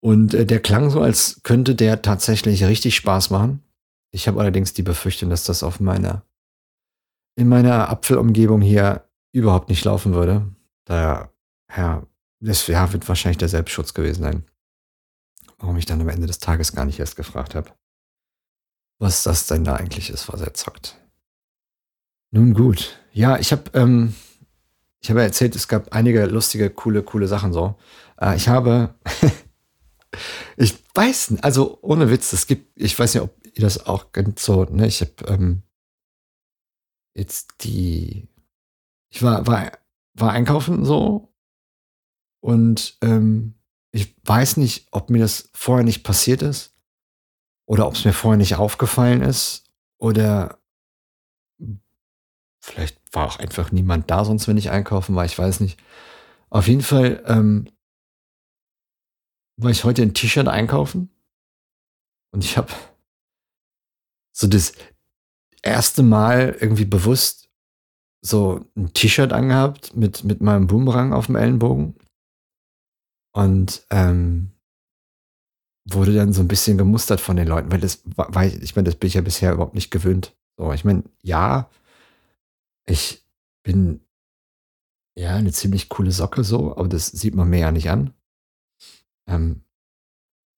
Und 0.00 0.34
äh, 0.34 0.46
der 0.46 0.60
klang 0.60 0.90
so, 0.90 1.00
als 1.00 1.42
könnte 1.42 1.74
der 1.74 2.02
tatsächlich 2.02 2.64
richtig 2.64 2.96
Spaß 2.96 3.30
machen. 3.30 3.62
Ich 4.10 4.28
habe 4.28 4.40
allerdings 4.40 4.72
die 4.72 4.82
Befürchtung, 4.82 5.28
dass 5.28 5.44
das 5.44 5.62
auf 5.62 5.80
meiner, 5.80 6.22
in 7.36 7.48
meiner 7.48 7.90
Apfelumgebung 7.90 8.62
hier 8.62 9.04
überhaupt 9.32 9.68
nicht 9.68 9.84
laufen 9.84 10.14
würde. 10.14 10.46
Daher, 10.88 11.30
ja, 11.76 12.06
das 12.40 12.66
ja, 12.66 12.92
wird 12.92 13.06
wahrscheinlich 13.08 13.36
der 13.36 13.50
Selbstschutz 13.50 13.92
gewesen 13.92 14.22
sein. 14.22 14.44
Warum 15.58 15.76
ich 15.76 15.84
dann 15.84 16.00
am 16.00 16.08
Ende 16.08 16.26
des 16.26 16.38
Tages 16.38 16.72
gar 16.72 16.86
nicht 16.86 16.98
erst 16.98 17.16
gefragt 17.16 17.54
habe, 17.54 17.72
was 18.98 19.22
das 19.22 19.46
denn 19.46 19.64
da 19.64 19.76
eigentlich 19.76 20.08
ist, 20.08 20.32
was 20.32 20.40
er 20.40 20.54
zockt. 20.54 20.96
Nun 22.30 22.54
gut. 22.54 22.98
Ja, 23.12 23.38
ich 23.38 23.52
habe 23.52 23.70
ähm, 23.74 24.14
ich 25.00 25.10
habe 25.10 25.22
erzählt, 25.22 25.54
es 25.56 25.68
gab 25.68 25.92
einige 25.92 26.24
lustige, 26.24 26.70
coole, 26.70 27.02
coole 27.02 27.28
Sachen 27.28 27.52
so. 27.52 27.76
Äh, 28.18 28.36
ich 28.36 28.48
habe 28.48 28.94
ich 30.56 30.74
weiß, 30.94 31.32
nicht, 31.32 31.44
also 31.44 31.78
ohne 31.82 32.10
Witz, 32.10 32.32
es 32.32 32.46
gibt, 32.46 32.80
ich 32.80 32.98
weiß 32.98 33.14
nicht, 33.14 33.22
ob 33.22 33.36
ihr 33.44 33.62
das 33.62 33.86
auch 33.86 34.12
kennt, 34.12 34.38
so, 34.38 34.64
ne, 34.64 34.86
ich 34.86 35.02
habe 35.02 35.12
ähm, 35.26 35.62
jetzt 37.14 37.56
die, 37.60 38.28
ich 39.10 39.22
war, 39.22 39.46
war, 39.46 39.72
war 40.20 40.32
einkaufen 40.32 40.84
so 40.84 41.34
und 42.40 42.98
ähm, 43.02 43.54
ich 43.90 44.14
weiß 44.24 44.58
nicht, 44.58 44.88
ob 44.90 45.10
mir 45.10 45.18
das 45.18 45.50
vorher 45.52 45.84
nicht 45.84 46.04
passiert 46.04 46.42
ist 46.42 46.74
oder 47.66 47.86
ob 47.86 47.94
es 47.94 48.04
mir 48.04 48.12
vorher 48.12 48.36
nicht 48.36 48.56
aufgefallen 48.56 49.22
ist 49.22 49.64
oder 49.98 50.58
vielleicht 52.60 53.14
war 53.14 53.26
auch 53.26 53.38
einfach 53.38 53.72
niemand 53.72 54.10
da, 54.10 54.24
sonst 54.24 54.46
wenn 54.48 54.56
ich 54.56 54.70
einkaufen 54.70 55.14
war, 55.16 55.24
ich 55.24 55.38
weiß 55.38 55.60
nicht. 55.60 55.80
Auf 56.50 56.68
jeden 56.68 56.82
Fall 56.82 57.22
ähm, 57.26 57.68
war 59.56 59.70
ich 59.70 59.84
heute 59.84 60.02
ein 60.02 60.14
T-Shirt 60.14 60.48
einkaufen 60.48 61.10
und 62.30 62.44
ich 62.44 62.56
habe 62.56 62.72
so 64.32 64.46
das 64.46 64.72
erste 65.62 66.02
Mal 66.02 66.56
irgendwie 66.60 66.84
bewusst 66.84 67.47
so 68.20 68.64
ein 68.76 68.92
T-Shirt 68.92 69.32
angehabt 69.32 69.96
mit, 69.96 70.24
mit 70.24 70.40
meinem 70.40 70.66
Boomerang 70.66 71.12
auf 71.12 71.26
dem 71.26 71.36
Ellenbogen 71.36 71.94
und 73.32 73.86
ähm, 73.90 74.50
wurde 75.90 76.14
dann 76.14 76.32
so 76.32 76.40
ein 76.40 76.48
bisschen 76.48 76.76
gemustert 76.76 77.20
von 77.20 77.36
den 77.36 77.48
Leuten, 77.48 77.70
weil 77.70 77.80
das 77.80 78.02
war, 78.16 78.44
ich 78.44 78.76
meine, 78.76 78.86
das 78.86 78.96
bin 78.96 79.08
ich 79.08 79.14
ja 79.14 79.20
bisher 79.20 79.52
überhaupt 79.52 79.74
nicht 79.74 79.90
gewöhnt. 79.90 80.36
So, 80.56 80.72
ich 80.72 80.84
meine, 80.84 81.04
ja, 81.22 81.70
ich 82.86 83.24
bin 83.62 84.00
ja 85.16 85.36
eine 85.36 85.52
ziemlich 85.52 85.88
coole 85.88 86.12
Socke 86.12 86.44
so, 86.44 86.76
aber 86.76 86.88
das 86.88 87.06
sieht 87.06 87.34
man 87.34 87.48
mir 87.48 87.60
ja 87.60 87.72
nicht 87.72 87.90
an. 87.90 88.12
Ähm, 89.28 89.62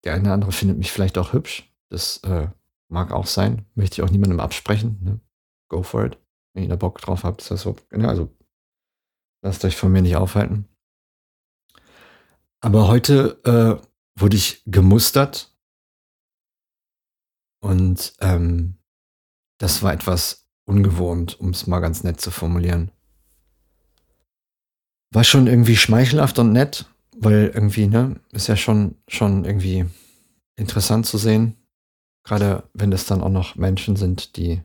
der 0.04 0.14
eine 0.14 0.22
oder 0.22 0.34
andere 0.34 0.52
findet 0.52 0.78
mich 0.78 0.90
vielleicht 0.90 1.18
auch 1.18 1.32
hübsch. 1.32 1.70
Das 1.90 2.18
äh, 2.18 2.48
mag 2.88 3.12
auch 3.12 3.26
sein. 3.26 3.66
Möchte 3.74 3.94
ich 3.94 4.02
auch 4.02 4.10
niemandem 4.10 4.40
absprechen. 4.40 4.98
Ne? 5.02 5.20
Go 5.68 5.82
for 5.82 6.06
it. 6.06 6.18
Wenn 6.54 6.64
ihr 6.64 6.68
da 6.68 6.76
Bock 6.76 7.00
drauf 7.00 7.24
habt, 7.24 7.42
ist 7.42 7.50
das 7.50 7.62
so. 7.62 7.76
Ja, 7.92 8.08
also 8.08 8.34
lasst 9.42 9.64
euch 9.64 9.76
von 9.76 9.92
mir 9.92 10.02
nicht 10.02 10.16
aufhalten. 10.16 10.66
Aber 12.60 12.88
heute 12.88 13.40
äh, 13.44 14.20
wurde 14.20 14.36
ich 14.36 14.62
gemustert 14.66 15.56
und 17.60 18.14
ähm, 18.20 18.76
das 19.58 19.82
war 19.82 19.92
etwas 19.92 20.48
ungewohnt, 20.64 21.38
um 21.40 21.50
es 21.50 21.66
mal 21.66 21.80
ganz 21.80 22.02
nett 22.02 22.20
zu 22.20 22.30
formulieren. 22.30 22.90
War 25.12 25.24
schon 25.24 25.46
irgendwie 25.46 25.76
schmeichelhaft 25.76 26.38
und 26.38 26.52
nett, 26.52 26.86
weil 27.16 27.50
irgendwie, 27.52 27.86
ne, 27.86 28.20
ist 28.32 28.46
ja 28.46 28.56
schon, 28.56 28.96
schon 29.08 29.44
irgendwie 29.44 29.86
interessant 30.56 31.06
zu 31.06 31.18
sehen. 31.18 31.56
Gerade 32.24 32.68
wenn 32.74 32.92
es 32.92 33.06
dann 33.06 33.22
auch 33.22 33.30
noch 33.30 33.56
Menschen 33.56 33.96
sind, 33.96 34.36
die 34.36 34.62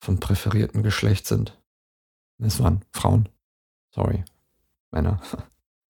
vom 0.00 0.18
präferierten 0.18 0.82
Geschlecht 0.82 1.26
sind. 1.26 1.58
Es 2.38 2.60
waren 2.60 2.82
Frauen. 2.92 3.28
Sorry. 3.90 4.24
Männer. 4.90 5.20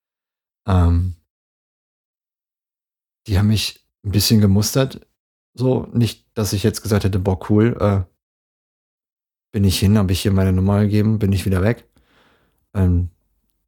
ähm, 0.67 1.15
die 3.27 3.39
haben 3.39 3.49
mich 3.49 3.87
ein 4.05 4.11
bisschen 4.11 4.41
gemustert. 4.41 5.07
So, 5.55 5.89
nicht, 5.93 6.27
dass 6.35 6.53
ich 6.53 6.63
jetzt 6.63 6.83
gesagt 6.83 7.05
hätte, 7.05 7.19
boah, 7.19 7.39
cool, 7.51 7.77
äh, 7.81 8.03
bin 9.53 9.65
ich 9.65 9.79
hin, 9.79 9.99
habe 9.99 10.13
ich 10.13 10.21
hier 10.21 10.33
meine 10.33 10.53
Nummer 10.53 10.81
gegeben, 10.81 11.19
bin 11.19 11.33
ich 11.33 11.45
wieder 11.45 11.63
weg. 11.63 11.89
Ähm, 12.75 13.11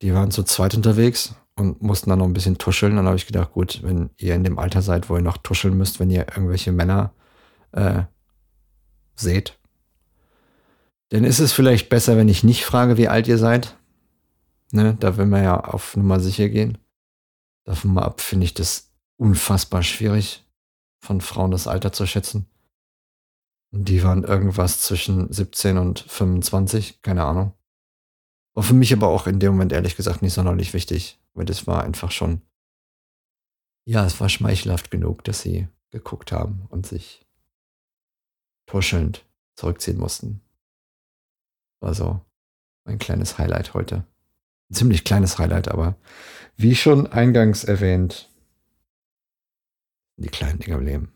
die 0.00 0.14
waren 0.14 0.30
zu 0.30 0.42
zweit 0.42 0.74
unterwegs 0.74 1.34
und 1.56 1.82
mussten 1.82 2.10
dann 2.10 2.20
noch 2.20 2.26
ein 2.26 2.32
bisschen 2.32 2.58
tuscheln. 2.58 2.96
Dann 2.96 3.06
habe 3.06 3.16
ich 3.16 3.26
gedacht, 3.26 3.52
gut, 3.52 3.82
wenn 3.82 4.10
ihr 4.16 4.34
in 4.34 4.44
dem 4.44 4.58
Alter 4.58 4.82
seid, 4.82 5.08
wo 5.08 5.16
ihr 5.16 5.22
noch 5.22 5.38
tuscheln 5.38 5.76
müsst, 5.76 6.00
wenn 6.00 6.10
ihr 6.10 6.26
irgendwelche 6.28 6.72
Männer 6.72 7.12
äh, 7.72 8.04
seht, 9.14 9.58
dann 11.12 11.24
ist 11.24 11.40
es 11.40 11.52
vielleicht 11.52 11.90
besser, 11.90 12.16
wenn 12.16 12.30
ich 12.30 12.42
nicht 12.42 12.64
frage, 12.64 12.96
wie 12.96 13.08
alt 13.08 13.28
ihr 13.28 13.36
seid. 13.36 13.76
Ne, 14.70 14.96
da 14.98 15.18
will 15.18 15.26
man 15.26 15.44
ja 15.44 15.60
auf 15.60 15.94
Nummer 15.94 16.18
sicher 16.20 16.48
gehen. 16.48 16.78
Davon 17.64 17.92
mal 17.92 18.04
ab 18.04 18.22
finde 18.22 18.46
ich 18.46 18.54
das 18.54 18.94
unfassbar 19.18 19.82
schwierig, 19.82 20.42
von 21.04 21.20
Frauen 21.20 21.50
das 21.50 21.66
Alter 21.66 21.92
zu 21.92 22.06
schätzen. 22.06 22.46
Die 23.72 24.02
waren 24.02 24.24
irgendwas 24.24 24.80
zwischen 24.80 25.30
17 25.30 25.76
und 25.76 25.98
25, 26.00 27.02
keine 27.02 27.24
Ahnung. 27.24 27.52
War 28.54 28.62
für 28.62 28.72
mich 28.72 28.94
aber 28.94 29.08
auch 29.08 29.26
in 29.26 29.38
dem 29.38 29.52
Moment 29.52 29.72
ehrlich 29.72 29.96
gesagt 29.96 30.22
nicht 30.22 30.32
sonderlich 30.32 30.72
wichtig, 30.72 31.20
weil 31.34 31.44
das 31.44 31.66
war 31.66 31.84
einfach 31.84 32.10
schon, 32.10 32.40
ja, 33.84 34.06
es 34.06 34.18
war 34.18 34.30
schmeichelhaft 34.30 34.90
genug, 34.90 35.24
dass 35.24 35.42
sie 35.42 35.68
geguckt 35.90 36.32
haben 36.32 36.64
und 36.70 36.86
sich 36.86 37.26
tuschelnd 38.64 39.26
zurückziehen 39.56 39.98
mussten. 39.98 40.40
War 41.82 41.94
so 41.94 42.24
ein 42.84 42.98
kleines 42.98 43.38
Highlight 43.38 43.74
heute. 43.74 44.06
Ein 44.70 44.74
ziemlich 44.74 45.04
kleines 45.04 45.38
Highlight, 45.38 45.68
aber 45.68 45.96
wie 46.56 46.76
schon 46.76 47.08
eingangs 47.08 47.64
erwähnt, 47.64 48.30
die 50.16 50.28
kleinen 50.28 50.60
Dinge 50.60 50.76
im 50.76 50.84
Leben. 50.84 51.12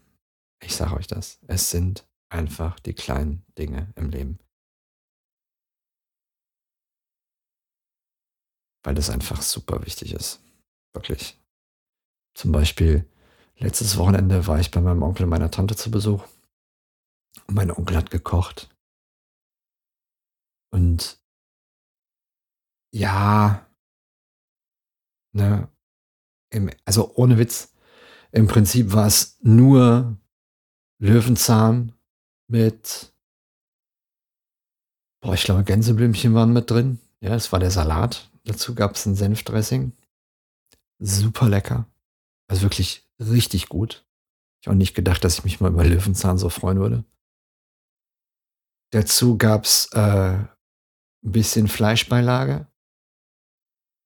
Ich 0.61 0.75
sage 0.75 0.97
euch 0.97 1.07
das. 1.07 1.39
Es 1.47 1.71
sind 1.71 2.05
einfach 2.31 2.81
die 2.81 2.95
kleinen 2.95 3.45
Dinge 3.57 3.93
im 3.95 4.11
Leben. 4.11 4.41
Weil 8.83 8.95
das 8.95 9.11
einfach 9.11 9.43
super 9.43 9.87
wichtig 9.87 10.15
ist. 10.15 10.41
Wirklich. 10.95 11.41
Zum 12.35 12.51
Beispiel, 12.51 13.09
letztes 13.57 13.97
Wochenende 13.99 14.49
war 14.49 14.59
ich 14.59 14.73
bei 14.73 14.81
meinem 14.81 15.03
Onkel 15.03 15.25
und 15.25 15.31
meiner 15.31 15.51
Tante 15.51 15.77
zu 15.77 15.93
Besuch. 15.93 16.25
Und 17.47 17.55
mein 17.55 17.71
Onkel 17.71 17.97
hat 17.97 18.11
gekocht. 18.11 18.69
Und 20.73 21.21
ja, 22.93 23.67
ne, 25.33 25.69
im, 26.51 26.71
also 26.85 27.15
ohne 27.15 27.39
Witz, 27.39 27.75
im 28.33 28.47
Prinzip 28.47 28.93
war 28.93 29.07
es 29.07 29.39
nur 29.43 30.19
Löwenzahn 30.99 31.93
mit, 32.49 33.15
boah, 35.21 35.35
ich 35.35 35.45
glaube, 35.45 35.65
Gänseblümchen 35.65 36.35
waren 36.35 36.53
mit 36.53 36.71
drin. 36.71 37.01
Ja, 37.21 37.35
es 37.35 37.53
war 37.53 37.61
der 37.61 37.71
Salat. 37.71 38.31
Dazu 38.45 38.75
gab 38.75 38.95
es 38.95 39.07
ein 39.07 39.17
Senfdressing. 39.17 39.93
Super 40.99 41.49
lecker. 41.49 41.87
Also 42.49 42.63
wirklich 42.63 43.09
richtig 43.19 43.69
gut. 43.69 44.07
Ich 44.61 44.69
habe 44.69 44.75
auch 44.75 44.79
nicht 44.79 44.95
gedacht, 44.95 45.25
dass 45.25 45.39
ich 45.39 45.45
mich 45.45 45.61
mal 45.61 45.73
über 45.73 45.85
Löwenzahn 45.85 46.39
so 46.39 46.49
freuen 46.49 46.79
würde. 46.79 47.05
Dazu 48.93 49.37
gab 49.37 49.65
es 49.65 49.91
äh, 49.93 50.45
ein 51.27 51.33
bisschen 51.33 51.69
Fleischbeilage, 51.69 52.71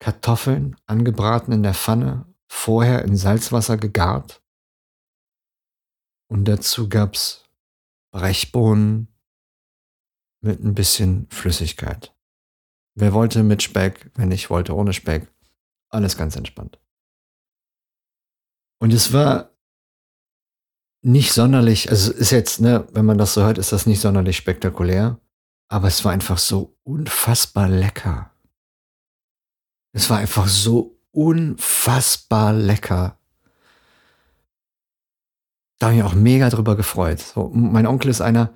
Kartoffeln 0.00 0.76
angebraten 0.87 1.52
in 1.52 1.62
der 1.62 1.74
Pfanne, 1.74 2.26
vorher 2.50 3.04
in 3.04 3.16
Salzwasser 3.16 3.76
gegart. 3.76 4.42
Und 6.28 6.46
dazu 6.46 6.88
gab 6.88 7.14
es 7.14 7.44
Brechbohnen 8.12 9.09
mit 10.42 10.64
ein 10.64 10.74
bisschen 10.74 11.28
Flüssigkeit. 11.30 12.16
Wer 12.94 13.12
wollte 13.12 13.42
mit 13.42 13.62
Speck, 13.62 14.11
wenn 14.14 14.30
ich 14.33 14.48
wollte 14.50 14.74
ohne 14.74 14.92
Speck. 14.92 15.30
Alles 15.90 16.16
ganz 16.16 16.37
entspannt. 16.37 16.80
Und 18.80 18.92
es 18.92 19.12
war 19.12 19.54
nicht 21.02 21.33
sonderlich, 21.33 21.90
also 21.90 22.12
ist 22.12 22.30
jetzt, 22.30 22.61
ne, 22.61 22.87
wenn 22.92 23.04
man 23.04 23.18
das 23.18 23.35
so 23.35 23.42
hört, 23.42 23.59
ist 23.59 23.72
das 23.72 23.87
nicht 23.87 24.00
sonderlich 24.00 24.37
spektakulär, 24.37 25.20
aber 25.70 25.87
es 25.87 26.04
war 26.04 26.12
einfach 26.12 26.38
so 26.38 26.76
unfassbar 26.83 27.68
lecker. 27.68 28.33
Es 29.92 30.11
war 30.11 30.18
einfach 30.18 30.48
so 30.48 30.98
unfassbar 31.12 32.52
lecker. 32.52 33.18
Da 35.78 35.87
habe 35.87 35.96
ich 35.96 36.02
auch 36.02 36.14
mega 36.14 36.50
drüber 36.50 36.76
gefreut. 36.76 37.20
So, 37.20 37.48
mein 37.50 37.87
Onkel 37.87 38.11
ist 38.11 38.20
einer, 38.20 38.52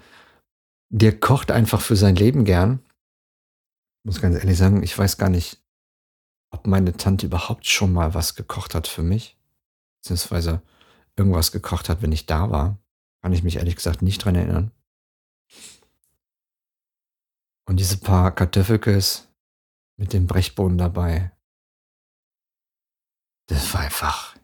der 0.91 1.19
kocht 1.19 1.51
einfach 1.51 1.81
für 1.81 1.97
sein 1.97 2.17
Leben 2.17 2.45
gern. 2.45 2.81
Ich 4.01 4.07
muss 4.07 4.21
ganz 4.21 4.37
ehrlich 4.37 4.59
sagen, 4.59 4.83
ich 4.83 4.97
weiß 4.99 5.17
gar 5.17 5.31
nicht, 5.31 5.63
ob 6.51 6.67
meine 6.67 6.97
Tante 6.97 7.27
überhaupt 7.27 7.67
schon 7.67 7.93
mal 7.93 8.15
was 8.15 8.35
gekocht 8.35 8.75
hat 8.75 8.89
für 8.89 9.03
mich. 9.03 9.39
Beziehungsweise 10.03 10.63
irgendwas 11.17 11.53
gekocht 11.53 11.89
hat, 11.89 12.03
wenn 12.03 12.13
ich 12.13 12.27
da 12.27 12.51
war. 12.51 12.79
Kann 13.23 13.33
ich 13.33 13.45
mich 13.45 13.57
ehrlich 13.57 13.77
gesagt 13.77 14.03
nicht 14.03 14.25
dran 14.25 14.35
erinnern. 14.35 14.73
Und 17.67 17.81
diese 17.81 17.99
paar 17.99 18.35
Kartoffelkes 18.35 19.29
mit 19.97 20.13
dem 20.13 20.27
Brechboden 20.27 20.79
dabei, 20.79 21.33
das 23.47 23.73
war 23.75 23.81
einfach, 23.83 24.37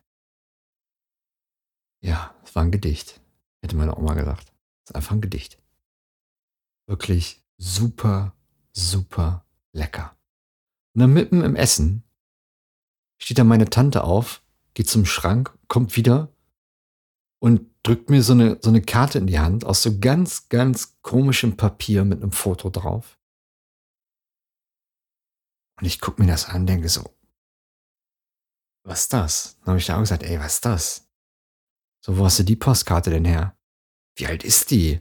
ja, 2.03 2.35
es 2.45 2.55
war 2.55 2.63
ein 2.63 2.71
Gedicht, 2.71 3.21
hätte 3.63 3.77
meine 3.77 3.97
Oma 3.97 4.15
gesagt. 4.15 4.53
Es 4.85 4.91
ist 4.91 4.97
einfach 4.97 5.13
ein 5.13 5.21
Gedicht. 5.21 5.59
Wirklich 6.87 7.43
super, 7.57 8.35
super 8.73 9.45
lecker. 9.73 10.17
Und 10.95 11.01
dann 11.01 11.13
mitten 11.13 11.43
im 11.43 11.57
Essen 11.57 12.05
steht 13.19 13.39
da 13.39 13.45
meine 13.45 13.69
Tante 13.71 14.05
auf, 14.05 14.43
geht 14.75 14.89
zum 14.89 15.05
Schrank, 15.05 15.57
kommt 15.69 15.97
wieder 15.97 16.33
und 17.39 17.70
drückt 17.83 18.11
mir 18.11 18.23
so 18.23 18.33
eine, 18.33 18.59
so 18.61 18.71
eine 18.71 18.83
Karte 18.83 19.19
in 19.19 19.27
die 19.27 19.39
Hand 19.39 19.65
aus 19.65 19.83
so 19.83 19.99
ganz, 19.99 20.49
ganz 20.49 21.01
komischem 21.03 21.57
Papier 21.57 22.05
mit 22.05 22.23
einem 22.23 22.33
Foto 22.33 22.71
drauf. 22.71 23.19
Und 25.79 25.87
ich 25.87 26.01
gucke 26.01 26.21
mir 26.21 26.29
das 26.29 26.47
an, 26.47 26.67
denke 26.67 26.89
so, 26.89 27.17
was 28.85 29.03
ist 29.03 29.13
das? 29.13 29.59
Dann 29.61 29.69
habe 29.69 29.79
ich 29.79 29.87
da 29.87 29.97
auch 29.97 30.01
gesagt, 30.01 30.23
ey, 30.23 30.39
was 30.39 30.55
ist 30.55 30.65
das? 30.65 31.09
So, 32.05 32.19
wo 32.19 32.25
hast 32.25 32.39
du 32.39 32.45
die 32.45 32.57
Postkarte 32.57 33.11
denn 33.11 33.25
her? 33.25 33.57
Wie 34.17 34.27
alt 34.27 34.45
ist 34.45 34.71
die? 34.71 35.01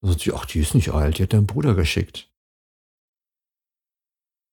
Und 0.00 0.20
so, 0.20 0.34
ach, 0.34 0.46
die 0.46 0.60
ist 0.60 0.74
nicht 0.74 0.90
alt, 0.90 1.18
die 1.18 1.22
hat 1.22 1.32
dein 1.32 1.46
Bruder 1.46 1.74
geschickt. 1.74 2.30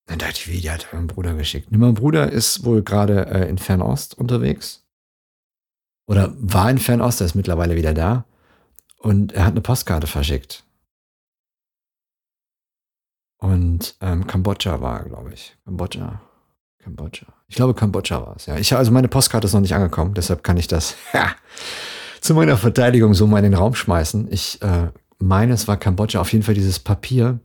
Dann 0.06 0.18
dachte 0.18 0.38
ich, 0.38 0.48
wie, 0.48 0.60
die 0.60 0.70
hat 0.70 0.92
meinen 0.92 1.06
Bruder 1.06 1.34
geschickt. 1.34 1.70
mein 1.70 1.94
Bruder 1.94 2.30
ist 2.30 2.64
wohl 2.64 2.82
gerade 2.82 3.26
äh, 3.26 3.48
in 3.48 3.58
Fernost 3.58 4.14
unterwegs 4.14 4.86
oder 6.10 6.34
war 6.40 6.68
in 6.68 6.78
Fernost, 6.78 7.20
er 7.20 7.26
ist 7.26 7.36
mittlerweile 7.36 7.76
wieder 7.76 7.94
da. 7.94 8.24
Und 8.98 9.32
er 9.32 9.44
hat 9.44 9.52
eine 9.52 9.60
Postkarte 9.60 10.08
verschickt. 10.08 10.64
Und 13.38 13.94
ähm, 14.00 14.26
Kambodscha 14.26 14.80
war, 14.80 15.04
glaube 15.04 15.32
ich. 15.32 15.56
Kambodscha. 15.64 16.20
Kambodscha. 16.82 17.26
Ich 17.46 17.54
glaube, 17.54 17.74
Kambodscha 17.74 18.26
war 18.26 18.34
es, 18.34 18.46
ja. 18.46 18.56
Ich, 18.56 18.74
also 18.74 18.90
meine 18.90 19.06
Postkarte 19.06 19.46
ist 19.46 19.52
noch 19.52 19.60
nicht 19.60 19.76
angekommen, 19.76 20.14
deshalb 20.14 20.42
kann 20.42 20.56
ich 20.56 20.66
das 20.66 20.96
ja, 21.14 21.30
zu 22.20 22.34
meiner 22.34 22.56
Verteidigung 22.56 23.14
so 23.14 23.28
mal 23.28 23.38
in 23.38 23.44
den 23.44 23.54
Raum 23.54 23.76
schmeißen. 23.76 24.32
Ich 24.32 24.60
äh, 24.62 24.88
meine, 25.20 25.54
es 25.54 25.68
war 25.68 25.76
Kambodscha. 25.76 26.20
Auf 26.20 26.32
jeden 26.32 26.42
Fall 26.42 26.54
dieses 26.54 26.80
Papier. 26.80 27.38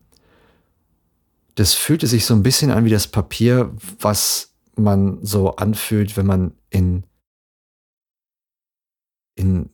Das 1.54 1.75
fühlte 1.75 2.08
sich 2.08 2.25
so 2.25 2.34
ein 2.34 2.41
bisschen 2.41 2.71
an 2.71 2.84
wie 2.84 2.89
das 2.89 3.06
Papier, 3.06 3.71
was 3.99 4.56
man 4.75 5.19
so 5.23 5.56
anfühlt, 5.56 6.17
wenn 6.17 6.25
man 6.25 6.54
in 6.71 7.04
in, 9.36 9.69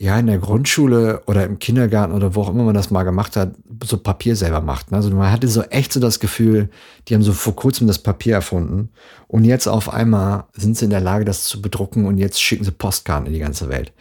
ja, 0.00 0.18
in 0.18 0.26
der 0.26 0.38
Grundschule 0.38 1.22
oder 1.26 1.44
im 1.44 1.58
Kindergarten 1.58 2.12
oder 2.14 2.34
wo 2.34 2.42
auch 2.42 2.50
immer 2.50 2.62
man 2.62 2.74
das 2.74 2.90
mal 2.90 3.02
gemacht 3.02 3.36
hat, 3.36 3.54
so 3.84 3.98
Papier 3.98 4.36
selber 4.36 4.60
macht. 4.60 4.92
Also 4.92 5.10
man 5.10 5.32
hatte 5.32 5.48
so 5.48 5.62
echt 5.62 5.92
so 5.92 6.00
das 6.00 6.20
Gefühl, 6.20 6.70
die 7.06 7.14
haben 7.14 7.22
so 7.22 7.32
vor 7.32 7.56
kurzem 7.56 7.86
das 7.86 7.98
Papier 7.98 8.34
erfunden 8.34 8.90
und 9.26 9.44
jetzt 9.44 9.66
auf 9.66 9.92
einmal 9.92 10.44
sind 10.52 10.76
sie 10.76 10.84
in 10.84 10.90
der 10.90 11.00
Lage, 11.00 11.24
das 11.24 11.44
zu 11.44 11.60
bedrucken 11.60 12.06
und 12.06 12.18
jetzt 12.18 12.40
schicken 12.40 12.64
sie 12.64 12.70
Postkarten 12.70 13.26
in 13.26 13.32
die 13.32 13.40
ganze 13.40 13.68
Welt. 13.68 13.92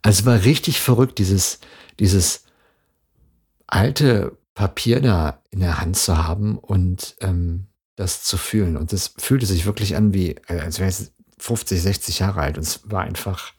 Also 0.00 0.20
es 0.20 0.26
war 0.26 0.44
richtig 0.44 0.80
verrückt, 0.80 1.18
dieses, 1.18 1.60
dieses 1.98 2.44
alte 3.66 4.36
Papier 4.54 5.00
da 5.00 5.42
in 5.50 5.60
der 5.60 5.80
Hand 5.80 5.96
zu 5.96 6.16
haben 6.16 6.58
und 6.58 7.16
ähm, 7.20 7.66
das 7.96 8.22
zu 8.22 8.36
fühlen. 8.36 8.76
Und 8.76 8.92
das 8.92 9.14
fühlte 9.18 9.46
sich 9.46 9.66
wirklich 9.66 9.96
an 9.96 10.12
wie, 10.12 10.36
als 10.46 10.78
wäre 10.78 10.90
es 10.90 11.12
50, 11.38 11.80
60 11.80 12.18
Jahre 12.20 12.40
alt. 12.40 12.56
Und 12.58 12.64
es 12.64 12.80
war 12.90 13.02
einfach, 13.02 13.52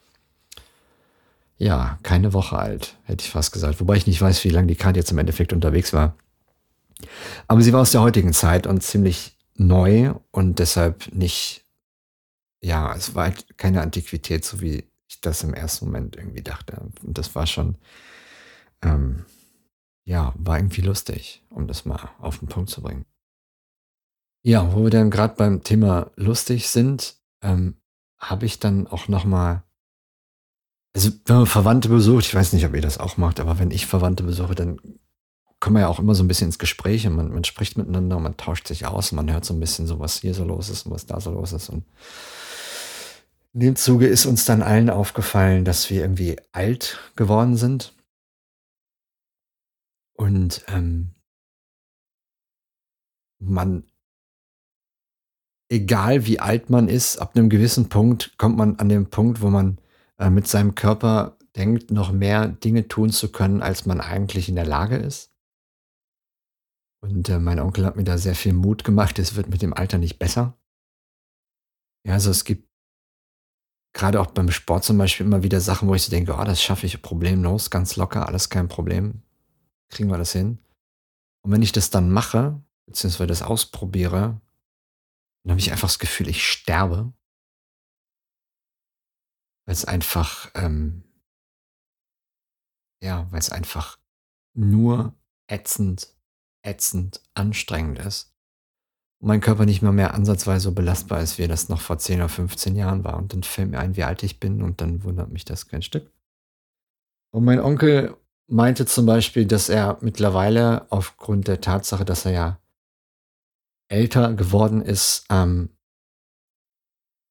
ja, 1.56 1.98
keine 2.02 2.32
Woche 2.32 2.58
alt, 2.58 2.96
hätte 3.04 3.24
ich 3.24 3.30
fast 3.30 3.52
gesagt. 3.52 3.80
Wobei 3.80 3.96
ich 3.96 4.06
nicht 4.06 4.20
weiß, 4.20 4.44
wie 4.44 4.50
lange 4.50 4.66
die 4.66 4.76
Karte 4.76 4.98
jetzt 4.98 5.12
im 5.12 5.18
Endeffekt 5.18 5.52
unterwegs 5.52 5.92
war. 5.92 6.16
Aber 7.48 7.60
sie 7.62 7.72
war 7.72 7.82
aus 7.82 7.92
der 7.92 8.02
heutigen 8.02 8.32
Zeit 8.32 8.66
und 8.66 8.82
ziemlich 8.82 9.36
neu 9.56 10.14
und 10.30 10.58
deshalb 10.58 11.12
nicht, 11.14 11.64
ja, 12.60 12.94
es 12.94 13.14
war 13.14 13.24
halt 13.24 13.56
keine 13.56 13.82
Antiquität, 13.82 14.44
so 14.44 14.60
wie 14.60 14.84
ich 15.06 15.20
das 15.20 15.42
im 15.44 15.54
ersten 15.54 15.86
Moment 15.86 16.16
irgendwie 16.16 16.42
dachte. 16.42 16.80
Und 17.02 17.18
das 17.18 17.34
war 17.34 17.46
schon, 17.46 17.76
ähm, 18.82 19.24
ja, 20.04 20.34
war 20.36 20.58
irgendwie 20.58 20.82
lustig, 20.82 21.42
um 21.50 21.66
das 21.66 21.84
mal 21.84 22.10
auf 22.18 22.38
den 22.38 22.48
Punkt 22.48 22.70
zu 22.70 22.82
bringen. 22.82 23.04
Ja, 24.42 24.74
wo 24.74 24.82
wir 24.82 24.90
dann 24.90 25.10
gerade 25.10 25.36
beim 25.36 25.62
Thema 25.62 26.10
lustig 26.16 26.68
sind, 26.68 27.16
ähm, 27.42 27.76
habe 28.18 28.44
ich 28.44 28.58
dann 28.58 28.86
auch 28.86 29.08
noch 29.08 29.24
mal 29.24 29.62
also, 30.94 31.10
wenn 31.26 31.36
man 31.36 31.46
Verwandte 31.46 31.88
besucht, 31.88 32.24
ich 32.26 32.34
weiß 32.34 32.52
nicht, 32.52 32.64
ob 32.66 32.74
ihr 32.74 32.80
das 32.80 32.98
auch 32.98 33.16
macht, 33.16 33.40
aber 33.40 33.58
wenn 33.58 33.72
ich 33.72 33.86
Verwandte 33.86 34.22
besuche, 34.22 34.54
dann 34.54 34.78
kommen 35.60 35.76
wir 35.76 35.80
ja 35.82 35.88
auch 35.88 35.98
immer 36.00 36.14
so 36.14 36.24
ein 36.24 36.28
bisschen 36.28 36.48
ins 36.48 36.58
Gespräch 36.58 37.06
und 37.06 37.16
man 37.16 37.32
man 37.32 37.44
spricht 37.44 37.78
miteinander 37.78 38.16
und 38.18 38.22
man 38.24 38.36
tauscht 38.36 38.68
sich 38.68 38.86
aus 38.86 39.12
und 39.12 39.16
man 39.16 39.32
hört 39.32 39.44
so 39.44 39.54
ein 39.54 39.60
bisschen 39.60 39.86
so, 39.86 39.98
was 40.00 40.20
hier 40.20 40.34
so 40.34 40.44
los 40.44 40.68
ist 40.70 40.86
und 40.86 40.92
was 40.92 41.06
da 41.06 41.20
so 41.20 41.32
los 41.32 41.52
ist. 41.52 41.70
Und 41.70 41.84
in 43.54 43.60
dem 43.60 43.76
Zuge 43.76 44.06
ist 44.08 44.26
uns 44.26 44.44
dann 44.46 44.62
allen 44.62 44.90
aufgefallen, 44.90 45.64
dass 45.64 45.88
wir 45.88 46.00
irgendwie 46.02 46.36
alt 46.52 46.98
geworden 47.14 47.56
sind. 47.56 47.94
Und, 50.18 50.64
ähm 50.68 51.14
man 53.40 53.84
egal 55.70 56.26
wie 56.26 56.40
alt 56.40 56.68
man 56.70 56.88
ist, 56.88 57.16
ab 57.18 57.34
'nem 57.34 57.48
gewissen 57.48 57.88
Punkt 57.88 58.36
kommt 58.36 58.56
man 58.56 58.76
an 58.78 58.88
den 58.88 59.06
Punkt, 59.08 59.40
wo 59.40 59.48
man, 59.48 59.78
äh, 60.18 60.30
mit 60.30 60.46
seinem 60.46 60.74
Körper 60.74 61.38
denkt, 61.56 61.90
noch 61.90 62.12
mehr 62.12 62.48
Dinge 62.48 62.88
tun 62.88 63.10
zu 63.10 63.30
können, 63.30 63.62
als 63.62 63.86
man 63.86 64.00
eigentlich 64.00 64.48
in 64.48 64.56
der 64.56 64.66
Lage 64.66 64.96
ist. 64.96 65.32
Und, 67.02 67.28
äh, 67.28 67.38
mein 67.38 67.60
Onkel 67.60 67.84
hat 67.84 67.96
mir 67.96 68.04
da 68.04 68.18
sehr 68.18 68.34
viel 68.34 68.54
Mut 68.54 68.82
gemacht. 68.82 69.18
Es 69.18 69.36
wird 69.36 69.48
mit 69.48 69.62
dem 69.62 69.74
Alter 69.74 69.98
nicht 69.98 70.18
besser. 70.18 70.56
Ja, 72.06 72.14
also 72.14 72.30
es 72.30 72.44
gibt 72.44 72.68
grade 73.96 74.20
auch 74.20 74.32
beim 74.32 74.50
Sport 74.50 74.84
zum 74.84 74.98
Beispiel 74.98 75.24
immer 75.26 75.42
wieder 75.42 75.60
Sachen, 75.60 75.88
wo 75.88 75.94
ich 75.94 76.02
so 76.02 76.10
denke: 76.10 76.34
„Oh, 76.38 76.44
das 76.44 76.62
schaffe 76.62 76.86
ich 76.86 77.02
problemlos, 77.02 77.70
ganz 77.70 77.96
locker, 77.96 78.26
alles 78.26 78.48
kein 78.50 78.68
Problem. 78.68 79.22
Kriegen 79.90 80.10
wir 80.10 80.18
das 80.18 80.32
hin?“ 80.32 80.58
Und 81.44 81.52
wenn 81.52 81.62
ich 81.62 81.72
das 81.72 81.90
dann 81.90 82.10
mache, 82.10 82.60
beziehungsweise 82.86 83.28
das 83.28 83.42
ausprobiere, 83.42 84.40
dann 85.44 85.50
habe 85.50 85.60
ich 85.60 85.72
einfach 85.72 85.88
das 85.88 85.98
Gefühl, 85.98 86.28
ich 86.28 86.46
sterbe. 86.46 87.12
Weil's 89.66 89.84
einfach, 89.84 90.50
ähm 90.54 91.04
ja, 93.02 93.30
weil's 93.30 93.50
einfach 93.50 93.98
nur 94.54 95.14
ätzend, 95.46 96.14
ätzend 96.62 97.22
anstrengend 97.34 97.98
ist 97.98 98.34
und 99.20 99.28
mein 99.28 99.40
Körper 99.40 99.64
nicht 99.64 99.82
mal 99.82 99.92
mehr 99.92 100.14
ansatzweise 100.14 100.64
so 100.64 100.72
belastbar 100.72 101.20
ist, 101.22 101.38
wie 101.38 101.48
das 101.48 101.68
noch 101.68 101.80
vor 101.80 101.98
10 101.98 102.20
oder 102.20 102.28
15 102.28 102.76
Jahren 102.76 103.04
war. 103.04 103.16
Und 103.16 103.32
dann 103.32 103.42
fällt 103.42 103.70
mir 103.70 103.78
ein, 103.78 103.96
wie 103.96 104.04
alt 104.04 104.22
ich 104.22 104.38
bin 104.38 104.62
und 104.62 104.80
dann 104.80 105.02
wundert 105.02 105.30
mich 105.30 105.44
das 105.44 105.66
kein 105.66 105.82
Stück. 105.82 106.12
Und 107.32 107.44
mein 107.44 107.60
Onkel 107.60 108.16
meinte 108.46 108.86
zum 108.86 109.06
Beispiel, 109.06 109.46
dass 109.46 109.68
er 109.68 109.98
mittlerweile 110.02 110.86
aufgrund 110.90 111.48
der 111.48 111.60
Tatsache, 111.60 112.04
dass 112.04 112.26
er 112.26 112.32
ja 112.32 112.60
älter 113.88 114.34
geworden 114.34 114.82
ist, 114.82 115.26
ähm 115.30 115.70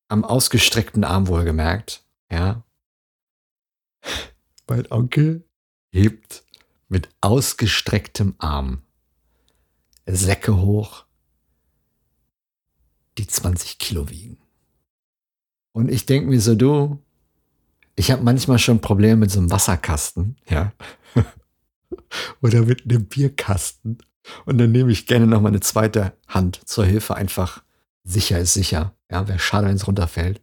am 0.10 0.24
ausgestreckten 0.24 1.04
Arm 1.04 1.28
wohlgemerkt, 1.28 2.03
ja 2.34 2.64
mein 4.68 4.90
Onkel 4.92 5.44
hebt 5.92 6.44
mit 6.88 7.10
ausgestrecktem 7.22 8.36
Arm 8.40 8.84
Säcke 10.06 10.58
hoch 10.62 11.06
die 13.18 13.28
20 13.28 13.78
Kilo 13.78 14.10
wiegen. 14.10 14.38
Und 15.76 15.90
ich 15.92 16.06
denke 16.06 16.30
mir 16.30 16.40
so: 16.40 16.56
„Du, 16.56 17.00
ich 17.96 18.12
habe 18.12 18.24
manchmal 18.24 18.60
schon 18.60 18.82
Probleme 18.82 19.18
mit 19.18 19.32
so 19.32 19.40
'nem 19.42 19.52
Wasserkasten, 19.52 20.38
ja, 20.50 20.74
oder 22.42 22.64
mit 22.64 22.86
'nem 22.86 23.06
Bierkasten 23.08 24.00
und 24.46 24.58
dann 24.60 24.72
nehme 24.72 24.92
ich 24.92 25.08
gerne 25.08 25.28
noch 25.28 25.42
mal 25.42 25.52
'ne 25.52 25.62
2. 25.62 26.14
Hand 26.28 26.62
zur 26.70 26.86
Hilfe, 26.86 27.16
einfach 27.16 27.64
sicher 28.04 28.40
ist 28.40 28.54
sicher, 28.54 28.96
ja, 29.14 29.28
wäre 29.30 29.40
schade, 29.40 29.68
wenn's 29.68 29.88
runterfällt. 29.88 30.42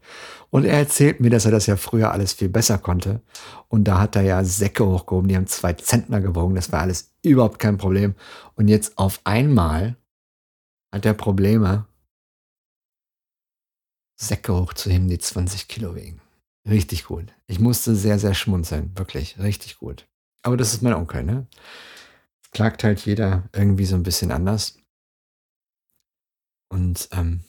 Und 0.50 0.64
er 0.66 0.78
erzählt 0.78 1.20
mir, 1.20 1.30
dass 1.30 1.44
er 1.46 1.52
das 1.52 1.66
ja 1.66 1.76
früher 1.76 2.12
alles 2.12 2.32
viel 2.34 2.48
besser 2.50 2.78
konnte 2.78 3.22
und 3.68 3.84
da 3.84 4.00
hat 4.00 4.16
er 4.16 4.22
ja 4.22 4.44
Säcke 4.44 4.86
hochgehoben, 4.86 5.28
die 5.28 5.36
haben 5.36 5.46
2 5.48 5.74
Zentner 5.74 6.20
gewogen, 6.20 6.56
das 6.56 6.72
war 6.72 6.80
alles 6.82 7.12
überhaupt 7.24 7.58
kein 7.60 7.78
Problem. 7.78 8.14
Und 8.56 8.68
jetzt 8.68 8.98
auf 8.98 9.20
einmal 9.24 9.96
hat 10.94 11.06
er 11.06 11.14
Probleme 11.14 11.86
Säcke 14.18 14.54
hochzuheben, 14.54 15.08
die 15.08 15.18
20 15.18 15.66
Kilo 15.68 15.94
wiegen. 15.96 16.20
Richtig 16.68 17.04
gut. 17.06 17.32
Ich 17.46 17.58
musste 17.58 17.94
sehr, 17.96 18.18
sehr 18.18 18.34
schmunzeln, 18.34 18.92
wirklich, 18.96 19.38
richtig 19.38 19.78
gut. 19.78 20.06
Aber 20.42 20.56
das 20.56 20.74
ist 20.74 20.82
mein 20.82 20.92
Onkel, 20.94 21.24
ne? 21.24 21.46
Klagt 22.52 22.82
halt 22.82 23.00
jeder 23.06 23.44
irgendwie 23.52 23.84
so 23.86 23.94
'n 23.96 24.02
bisschen 24.02 24.32
anders. 24.32 24.74
Und, 26.72 27.08
ähm, 27.12 27.40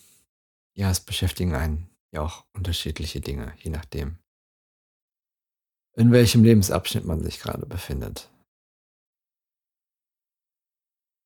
ja, 0.75 0.89
es 0.89 0.99
beschäftigen 1.01 1.55
einen 1.55 1.89
ja 2.11 2.21
auch 2.21 2.45
unterschiedliche 2.53 3.21
Dinge, 3.21 3.53
je 3.61 3.71
nachdem 3.71 4.17
in 5.97 6.11
welchem 6.13 6.43
Lebensabschnitt 6.45 7.03
man 7.05 7.21
sich 7.21 7.39
grade 7.41 7.65
befindet. 7.65 8.29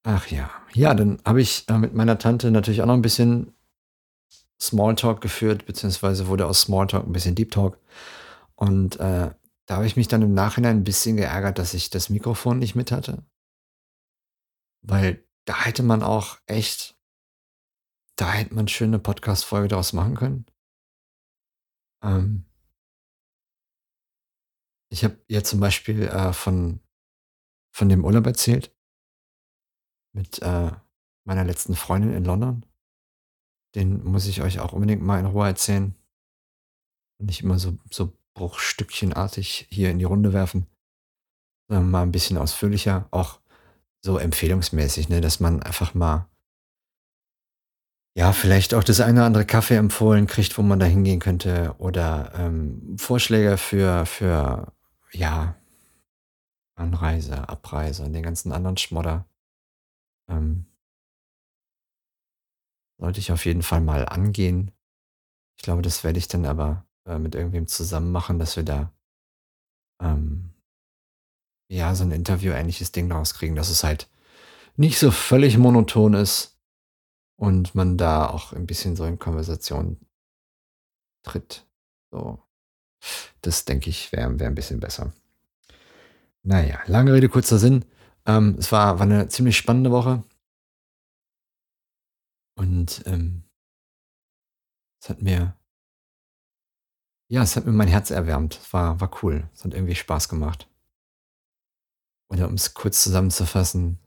Ach 0.08 0.28
ja. 0.28 0.52
Ja, 0.76 0.94
dann 0.94 1.18
habe 1.26 1.42
ich, 1.42 1.68
äh, 1.68 1.80
mit 1.80 1.96
meiner 1.96 2.20
Tante 2.20 2.52
natürlich 2.52 2.82
auch 2.84 2.86
noch 2.86 2.94
'n 2.94 3.02
bisschen 3.02 3.56
Small 4.62 4.96
Talk 4.96 5.22
geführt, 5.22 5.66
beziehungsweise 5.66 6.28
wurde 6.28 6.48
aus 6.48 6.62
Small 6.62 6.88
Talk 6.88 7.06
'n 7.06 7.12
bisschen 7.14 7.36
Deep 7.36 7.52
Talk. 7.52 7.78
Und, 8.56 8.98
äh, 9.00 9.32
da 9.68 9.76
habe 9.78 9.88
ich 9.88 9.98
mich 9.98 10.08
dann 10.08 10.22
im 10.22 10.34
Nachhinein 10.34 10.78
'n 10.80 10.84
bisschen 10.84 11.18
geärgert, 11.18 11.60
dass 11.60 11.74
ich 11.74 11.90
das 11.90 12.10
Mikrofon 12.10 12.60
nicht 12.60 12.76
mit 12.76 12.92
hatte. 12.92 13.26
Weil 14.84 15.24
da 15.46 15.64
hätte 15.66 15.84
man 15.84 16.04
auch 16.04 16.38
echt 16.48 16.95
da 18.20 18.32
hätte 18.32 18.54
man 18.56 18.68
schön 18.68 18.92
'ne 18.92 19.00
Podcast-Folge 19.00 19.68
draus 19.70 19.92
machen 19.94 20.16
können. 20.16 20.46
Ähm 22.04 22.46
ich 24.92 25.04
habe 25.04 25.18
ihr 25.28 25.44
zum 25.44 25.60
Beispiel, 25.60 26.04
äh, 26.04 26.34
von 26.34 26.80
von 27.74 27.90
dem 27.90 28.06
Urlaub 28.06 28.26
erzählt 28.28 28.72
mit, 30.16 30.42
äh, 30.42 30.72
meiner 31.26 31.44
letzten 31.44 31.76
Freundin 31.76 32.14
in 32.14 32.24
London. 32.24 32.66
Den 33.76 34.04
muss 34.06 34.26
ich 34.26 34.42
euch 34.42 34.60
auch 34.62 34.72
unbedingt 34.72 35.02
mal 35.02 35.20
in 35.20 35.26
Ruhe 35.26 35.48
erzählen. 35.48 35.96
Nicht 37.22 37.42
immer 37.44 37.60
so 37.60 37.78
so 37.92 38.12
bruchstückchenartig 38.36 39.68
hier 39.70 39.90
in 39.90 40.00
die 40.00 40.04
Runde 40.06 40.34
werfen, 40.34 40.68
sondern 41.70 41.92
mal 41.92 42.04
'n 42.04 42.12
bisschen 42.12 42.38
ausführlicher, 42.38 43.08
auch 43.12 43.40
so 44.04 44.18
empfehlungsmäßig, 44.20 45.10
ne, 45.10 45.22
dass 45.22 45.40
man 45.42 45.64
einfach 45.64 45.94
mal 45.96 46.30
ja, 48.18 48.32
vielleicht 48.32 48.74
auch 48.74 48.84
das 48.84 49.02
eine 49.02 49.20
oder 49.20 49.26
andere 49.26 49.44
Café 49.44 49.76
empfohlen 49.76 50.26
kriegt, 50.26 50.58
wo 50.58 50.62
man 50.62 50.80
da 50.80 50.86
hingehen 50.86 51.20
könnte 51.20 51.76
oder, 51.80 52.32
ähm, 52.38 52.96
Vorschläge 52.98 53.58
für 53.58 54.06
für, 54.06 54.72
ja 55.12 55.56
Anreise, 56.78 57.48
Abreise 57.48 58.04
und 58.04 58.12
den 58.14 58.24
ganzen 58.24 58.52
anderen 58.52 58.76
Schmodder. 58.78 59.26
Ähm 60.30 60.66
sollte 63.00 63.20
ich 63.20 63.32
auf 63.32 63.46
jeden 63.46 63.62
Fall 63.64 63.82
mal 63.82 64.06
angehen. 64.08 64.72
Ich 65.58 65.64
glaube, 65.64 65.82
das 65.84 66.04
werde 66.04 66.20
ich 66.20 66.28
dann 66.30 66.46
aber, 66.46 66.86
äh, 67.08 67.20
mit 67.20 67.36
irgendwem 67.36 67.68
zusammen 67.68 68.12
machen, 68.12 68.40
dass 68.40 68.56
wir 68.58 68.64
da 68.64 68.94
ähm 70.02 70.56
ja, 71.72 71.96
so 71.96 72.04
'n 72.04 72.12
interviewähnliches 72.12 72.92
Ding 72.92 73.10
draus 73.10 73.34
kriegen, 73.34 73.56
dass 73.56 73.70
es 73.70 73.84
halt 73.84 74.08
nicht 74.78 75.00
so 75.00 75.12
völlig 75.12 75.58
monoton 75.58 76.16
ist 76.16 76.55
und 77.38 77.76
man 77.76 77.98
da 77.98 78.28
auch 78.30 78.54
'n 78.54 78.66
bisschen 78.66 78.96
so 78.96 79.06
in 79.06 79.20
Konversation 79.20 79.98
tritt, 81.26 81.66
so. 82.12 82.40
Das 83.42 83.66
denke 83.66 83.90
ich, 83.90 84.12
wäre 84.12 84.40
wäre 84.40 84.50
'n 84.52 84.56
bisschen 84.56 84.80
besser. 84.80 85.14
Na 86.48 86.62
ja, 86.64 86.78
lange 86.86 87.12
Rede, 87.14 87.28
kurzer 87.28 87.58
Sinn. 87.58 87.86
Ähm, 88.28 88.56
es 88.60 88.72
war 88.72 89.00
war 89.00 89.06
'ne 89.08 89.28
ziemlich 89.30 89.58
spannende 89.58 89.90
Woche. 89.92 90.24
Und, 92.58 93.04
ähm 93.06 93.46
es 95.04 95.10
hat 95.10 95.22
mir 95.22 95.56
ja, 97.32 97.42
es 97.42 97.56
hat 97.56 97.66
mir 97.66 97.72
mein 97.72 97.88
Herz 97.88 98.12
erwärmt. 98.12 98.60
War 98.72 99.00
war 99.02 99.10
cool. 99.24 99.50
Es 99.56 99.64
hat 99.64 99.74
irgendwie 99.74 99.96
Spaß 99.96 100.30
gemacht. 100.30 100.68
Oder 102.32 102.48
um's 102.48 102.74
kurz 102.74 103.04
zusammenzufassen 103.04 104.00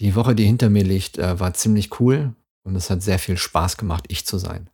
die 0.00 0.14
Woche, 0.14 0.34
die 0.34 0.46
hinter 0.46 0.70
mir 0.70 0.82
liegt, 0.82 1.18
äh, 1.18 1.38
war 1.38 1.52
ziemlich 1.54 2.00
cool 2.00 2.34
und 2.64 2.74
es 2.74 2.88
hat 2.90 3.02
sehr 3.02 3.18
viel 3.18 3.36
Spaß 3.36 3.76
gemacht, 3.76 4.06
ich 4.08 4.26
zu 4.26 4.38
sein. 4.38 4.70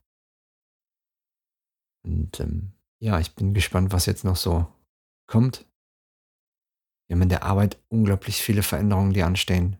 Und, 2.03 2.39
ähm, 2.39 2.71
ja, 2.99 3.19
ich 3.19 3.35
bin 3.35 3.53
gespannt, 3.53 3.91
was 3.91 4.05
jetzt 4.05 4.23
noch 4.23 4.37
so 4.37 4.67
kommt. 5.27 5.65
Wir 7.07 7.15
haben 7.15 7.21
in 7.21 7.29
der 7.29 7.43
Arbeit 7.43 7.77
unglaublich 7.89 8.37
viele 8.37 8.63
Veränderungen, 8.63 9.13
die 9.13 9.23
anstehen, 9.23 9.77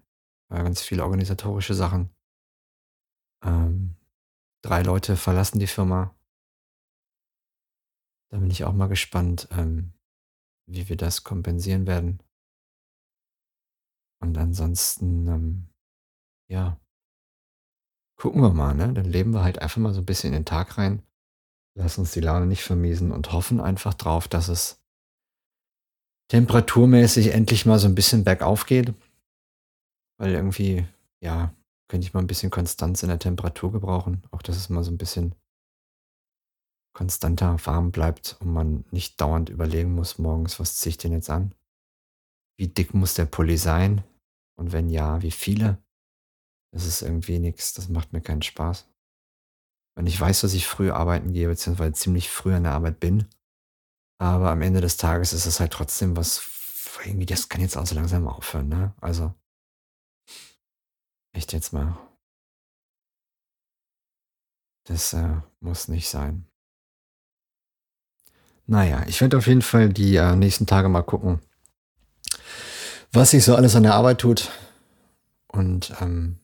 äh, 0.50 0.62
ganz 0.62 0.82
viele 0.82 1.04
organisatorische 1.04 1.74
Sachen. 1.74 2.10
Ähm, 3.44 3.96
3 4.64 4.84
Leute 4.84 5.16
verlassen 5.16 5.60
die 5.60 5.68
Firma. 5.68 6.14
Da 8.30 8.40
bin 8.40 8.52
ich 8.52 8.66
auch 8.66 8.74
mal 8.74 8.88
gespannt, 8.88 9.48
ähm, 9.52 9.94
wie 10.66 10.90
wir 10.90 10.98
das 10.98 11.24
kompensieren 11.24 11.88
werden. 11.88 12.22
Und 14.20 14.38
ansonsten, 14.38 15.28
ähm, 15.28 15.70
ja 16.50 16.80
gucken 18.18 18.42
wir 18.42 18.50
mal, 18.50 18.74
ne? 18.74 18.94
Dann 18.94 19.06
leben 19.06 19.34
wir 19.34 19.44
halt 19.44 19.60
einfach 19.62 19.78
mal 19.78 19.94
so 19.94 20.02
ein 20.02 20.06
bisschen 20.06 20.34
in 20.34 20.42
den 20.42 20.46
Tag 20.46 20.78
rein, 20.78 21.04
lassen 21.76 22.02
uns 22.02 22.12
die 22.12 22.20
Laune 22.22 22.48
nicht 22.48 22.64
vermiesen 22.64 23.12
und 23.12 23.32
hoffen 23.32 23.62
einfach 23.62 23.94
drauf, 23.94 24.28
dass 24.28 24.50
es 24.50 24.82
temperaturmäßig 26.30 27.34
endlich 27.34 27.66
mal 27.66 27.80
so 27.80 27.88
ein 27.88 27.96
bisschen 27.96 28.24
bergauf 28.24 28.66
geht. 28.66 28.94
Weil 30.20 30.34
irgendwie, 30.34 30.86
ja, 31.22 31.54
könnte 31.88 32.06
ich 32.06 32.14
mal 32.14 32.20
ein 32.20 32.28
bisschen 32.28 32.50
Konstanz 32.50 33.04
in 33.04 33.10
der 33.10 33.20
Temperatur 33.20 33.72
gebrauchen. 33.72 34.24
Auch 34.32 34.42
dass 34.42 34.58
es 34.58 34.70
mal 34.70 34.84
so 34.84 34.92
ein 34.92 34.98
bisschen 34.98 35.36
konstanter 36.94 37.56
warm 37.66 37.92
bleibt 37.92 38.38
und 38.40 38.52
man 38.52 38.84
nicht 38.90 39.22
dauernd 39.22 39.50
überlegen 39.50 39.94
muss 39.94 40.18
morgens: 40.18 40.60
„Was 40.60 40.78
ziehe 40.78 40.90
ich 40.90 40.98
denn 40.98 41.12
jetzt 41.12 41.30
an? 41.30 41.54
Wie 42.58 42.68
dick 42.68 42.94
muss 42.94 43.14
der 43.14 43.26
Pulli 43.26 43.58
sein? 43.58 44.04
Und 44.58 44.72
wenn 44.72 44.90
ja, 44.90 45.22
wie 45.22 45.32
viele?“ 45.32 45.78
Das 46.74 46.86
ist 46.86 47.02
irgendwie 47.02 47.40
nix, 47.40 47.74
das 47.74 47.90
macht 47.90 48.14
mir 48.14 48.22
keinen 48.22 48.42
Spaß. 48.42 48.88
Und 49.98 50.08
ich 50.08 50.20
weiß, 50.20 50.42
dass 50.42 50.54
ich 50.54 50.68
früh 50.68 50.92
arbeiten 50.92 51.34
gehe, 51.34 51.48
beziehungsweise 51.48 51.94
ziemlich 51.94 52.30
früh 52.30 52.54
an 52.54 52.64
der 52.64 52.74
Arbeit 52.74 53.00
bin, 53.00 53.28
aber 54.20 54.52
am 54.52 54.62
Ende 54.62 54.82
des 54.82 54.98
Tages 54.98 55.34
ist 55.34 55.46
es 55.46 55.60
halt 55.60 55.74
trotzdem 55.74 56.16
was 56.18 56.40
irgendwie 57.06 57.26
das 57.26 57.50
kann 57.50 57.62
jetzt 57.62 57.78
auch 57.78 57.86
so 57.86 57.96
langsam 57.96 58.28
aufhören, 58.28 58.70
ne? 58.70 58.94
Also, 59.02 59.34
echt 61.34 61.54
jetzt 61.54 61.74
mal. 61.74 61.98
Das, 64.86 65.14
äh, 65.14 65.42
muss 65.60 65.88
nicht 65.90 66.10
sein. 66.10 66.48
Na 68.66 68.84
ja, 68.86 69.06
ich 69.08 69.22
werde 69.22 69.38
auf 69.38 69.48
jeden 69.48 69.62
Fall 69.62 69.90
die, 69.90 70.16
äh, 70.16 70.36
nächsten 70.36 70.66
Tage 70.66 70.90
mal 70.90 71.02
gucken, 71.04 71.40
was 73.14 73.32
sich 73.32 73.44
so 73.44 73.56
alles 73.56 73.76
an 73.76 73.84
der 73.84 73.96
Arbeit 73.96 74.20
tut 74.20 74.52
und, 75.48 75.94
ähm, 76.02 76.40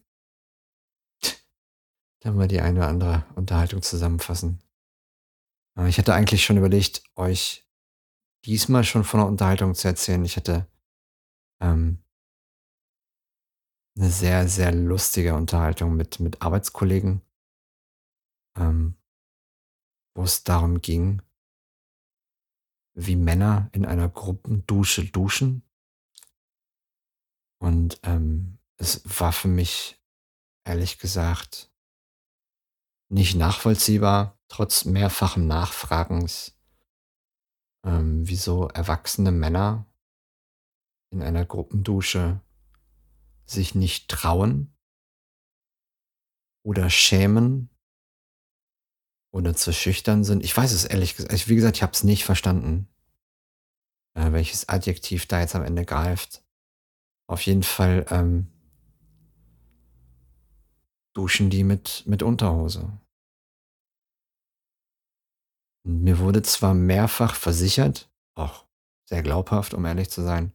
dann 2.22 2.36
mal 2.38 2.48
die 2.48 2.62
eine 2.62 2.80
oder 2.80 2.88
andere 2.90 3.26
Unterhaltung 3.36 3.82
zusammenfassen. 3.84 4.60
Äh, 5.78 5.90
ich 5.90 5.98
hatte 5.98 6.14
eigentlich 6.14 6.44
schon 6.44 6.58
überlegt, 6.58 7.04
euch 7.16 7.66
diesmal 8.46 8.84
schon 8.84 9.04
von 9.04 9.20
'ner 9.22 9.28
Unterhaltung 9.28 9.76
zu 9.76 9.88
erzählen. 9.88 10.26
Ich 10.26 10.38
hatte, 10.38 10.68
ähm 11.62 12.00
'ne 13.98 14.10
sehr, 14.10 14.48
sehr 14.48 14.72
lustige 14.72 15.36
Unterhaltung 15.36 15.96
mit 15.96 16.20
mit 16.20 16.42
Arbeitskollegen, 16.42 17.22
ähm, 18.56 18.96
wo 20.16 20.24
es 20.24 20.44
darum 20.44 20.82
ging 20.82 21.22
wie 22.96 23.16
Männer 23.16 23.70
in 23.72 23.86
einer 23.86 24.08
Gruppendusche 24.08 25.06
duschen. 25.06 25.64
Und, 27.64 27.98
ähm, 28.04 28.60
es 28.76 29.02
war 29.22 29.32
für 29.32 29.48
mich 29.48 29.98
ehrlich 30.66 31.00
gesagt 31.00 31.72
nicht 33.08 33.36
nachvollziehbar, 33.36 34.38
trotz 34.50 34.84
mehrfachen 34.84 35.48
Nachfragens, 35.48 36.60
ähm, 37.86 38.28
wieso 38.28 38.68
erwachsene 38.68 39.32
Männer 39.32 39.86
in 41.12 41.22
einer 41.22 41.46
Gruppendusche 41.46 42.42
sich 43.46 43.76
nicht 43.76 44.10
trauen 44.10 44.76
oder 46.66 46.90
schämen 46.90 47.70
oder 49.32 49.56
zu 49.56 49.72
schüchtern 49.72 50.26
sind. 50.26 50.44
Ich 50.44 50.56
weiß 50.58 50.74
es 50.74 50.84
ehrlich 50.84 51.16
gesagt 51.16 51.48
wie 51.48 51.56
gesagt, 51.56 51.78
ich 51.78 51.84
habe 51.84 51.94
es 51.94 52.04
nicht 52.04 52.26
verstanden, 52.26 52.90
äh, 54.16 54.34
welches 54.34 54.68
Adjektiv 54.68 55.28
da 55.28 55.40
jetzt 55.40 55.56
am 55.56 55.64
Ende 55.64 55.86
greift. 55.86 56.43
Auf 57.34 57.42
jeden 57.48 57.64
Fall, 57.64 58.06
ähm 58.12 58.46
duschen 61.16 61.50
die 61.50 61.64
mit 61.64 62.04
mit 62.06 62.22
Unterhose. 62.22 62.92
Und 65.84 66.04
mir 66.04 66.20
wurde 66.20 66.44
zwar 66.44 66.76
mehrfach 66.76 67.34
versichert, 67.34 68.12
auch 68.36 68.68
sehr 69.10 69.24
glaubhaft, 69.24 69.74
um 69.74 69.84
ehrlich 69.86 70.12
zu 70.12 70.22
sein, 70.22 70.54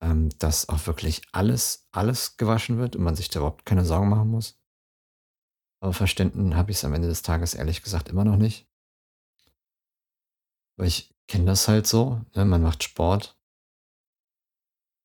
ähm, 0.00 0.28
dass 0.38 0.68
auch 0.68 0.86
wirklich 0.86 1.22
alles 1.32 1.88
alles 1.90 2.36
gewaschen 2.36 2.78
wird 2.78 2.94
und 2.94 3.02
man 3.02 3.16
sich 3.16 3.28
da 3.28 3.40
überhaupt 3.40 3.66
keine 3.66 3.84
Sorgen 3.84 4.08
machen 4.08 4.30
muss. 4.30 4.60
Aber 5.82 5.92
verstanden 5.92 6.54
habe 6.54 6.70
ich's 6.70 6.84
am 6.84 6.94
Ende 6.94 7.08
des 7.08 7.22
Tages 7.22 7.54
ehrlich 7.54 7.82
gesagt 7.82 8.08
immer 8.10 8.24
noch 8.24 8.36
nicht. 8.36 8.68
Weil 10.78 10.86
ich 10.86 11.12
kenne 11.26 11.46
das 11.46 11.66
halt 11.66 11.88
so, 11.88 12.20
ne? 12.36 12.44
Man 12.44 12.62
macht 12.62 12.84
Sport 12.84 13.35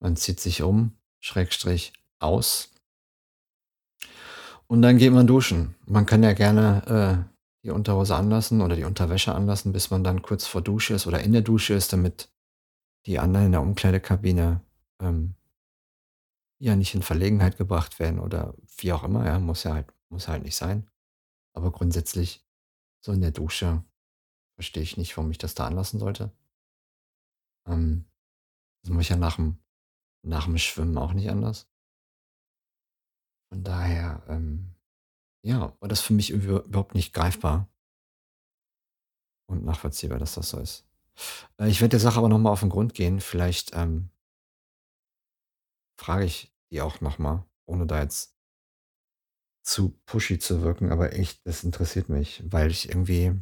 man 0.01 0.17
zieht 0.17 0.41
sich 0.41 0.61
um, 0.61 0.97
Schrägstrich 1.19 1.93
aus 2.19 2.71
und 4.71 4.81
dann 4.81 4.97
geht 4.97 5.11
man 5.11 5.27
duschen. 5.27 5.75
Man 5.85 6.05
kann 6.05 6.23
ja 6.23 6.31
gerne, 6.31 7.27
äh, 7.27 7.65
die 7.65 7.71
Unterhose 7.71 8.15
anlassen 8.15 8.61
oder 8.61 8.77
die 8.77 8.85
Unterwäsche 8.85 9.35
anlassen, 9.35 9.73
bis 9.73 9.91
man 9.91 10.03
dann 10.03 10.21
kurz 10.21 10.47
vor 10.47 10.61
Dusche 10.61 10.93
ist 10.93 11.07
oder 11.07 11.21
in 11.21 11.33
der 11.33 11.41
Dusche 11.41 11.73
ist, 11.73 11.91
damit 11.91 12.31
die 13.05 13.19
anderen 13.19 13.47
in 13.47 13.51
der 13.51 13.61
Umkleidekabine, 13.61 14.61
ähm 15.01 15.35
ja, 16.59 16.75
nicht 16.75 16.95
in 16.95 17.01
Verlegenheit 17.01 17.57
gebracht 17.57 17.99
werden 17.99 18.19
oder 18.19 18.53
wie 18.77 18.93
auch 18.93 19.03
immer, 19.03 19.25
ja, 19.25 19.39
muss 19.39 19.63
ja 19.63 19.73
halt 19.73 19.87
muss 20.09 20.27
halt 20.27 20.43
nicht 20.43 20.55
sein. 20.55 20.89
Aber 21.53 21.71
grundsätzlich 21.71 22.47
so 23.01 23.11
in 23.11 23.19
der 23.19 23.31
Dusche 23.31 23.83
verstehe 24.55 24.83
ich 24.83 24.95
nicht, 24.95 25.17
warum 25.17 25.31
ich 25.31 25.37
das 25.37 25.53
da 25.53 25.65
anlassen 25.67 25.99
sollte. 25.99 26.31
Ähm, 27.67 28.05
das 28.83 28.91
mache 28.91 29.01
ich 29.01 29.09
ja 29.09 29.17
nach'm 30.23 30.51
nach'm 30.53 30.57
Schwimmen 30.59 30.97
auch 30.97 31.13
nicht 31.13 31.29
anders. 31.29 31.65
Von 33.51 33.65
daher, 33.65 34.23
ähm, 34.29 34.75
ja, 35.43 35.75
war 35.79 35.89
das 35.89 36.01
für 36.01 36.13
mich 36.13 36.31
überhaupt 36.31 36.95
nicht 36.95 37.13
greifbar 37.13 37.69
und 39.49 39.65
nachvollziehbar, 39.65 40.19
dass 40.19 40.35
das 40.35 40.49
so 40.49 40.59
ist. 40.59 40.85
Äh, 41.59 41.69
ich 41.69 41.81
werde 41.81 41.91
der 41.91 41.99
Sache 41.99 42.19
aber 42.19 42.29
noch 42.29 42.39
mal 42.39 42.51
auf 42.51 42.63
'n 42.63 42.69
Grund 42.69 42.93
gehen. 42.93 43.19
Vielleicht, 43.21 43.71
ähm 43.75 44.09
frage 45.99 46.25
ich 46.25 46.53
die 46.71 46.81
auch 46.81 47.01
noch 47.01 47.17
mal, 47.19 47.45
ohne 47.65 47.85
da 47.85 48.01
jetzt 48.01 48.27
zu 49.65 49.89
pushy 50.05 50.39
zu 50.39 50.61
wirken, 50.63 50.91
aber 50.91 51.13
echt, 51.13 51.45
das 51.45 51.63
interessiert 51.63 52.09
mich, 52.09 52.43
weil 52.45 52.71
ich 52.71 52.89
irgendwie 52.89 53.33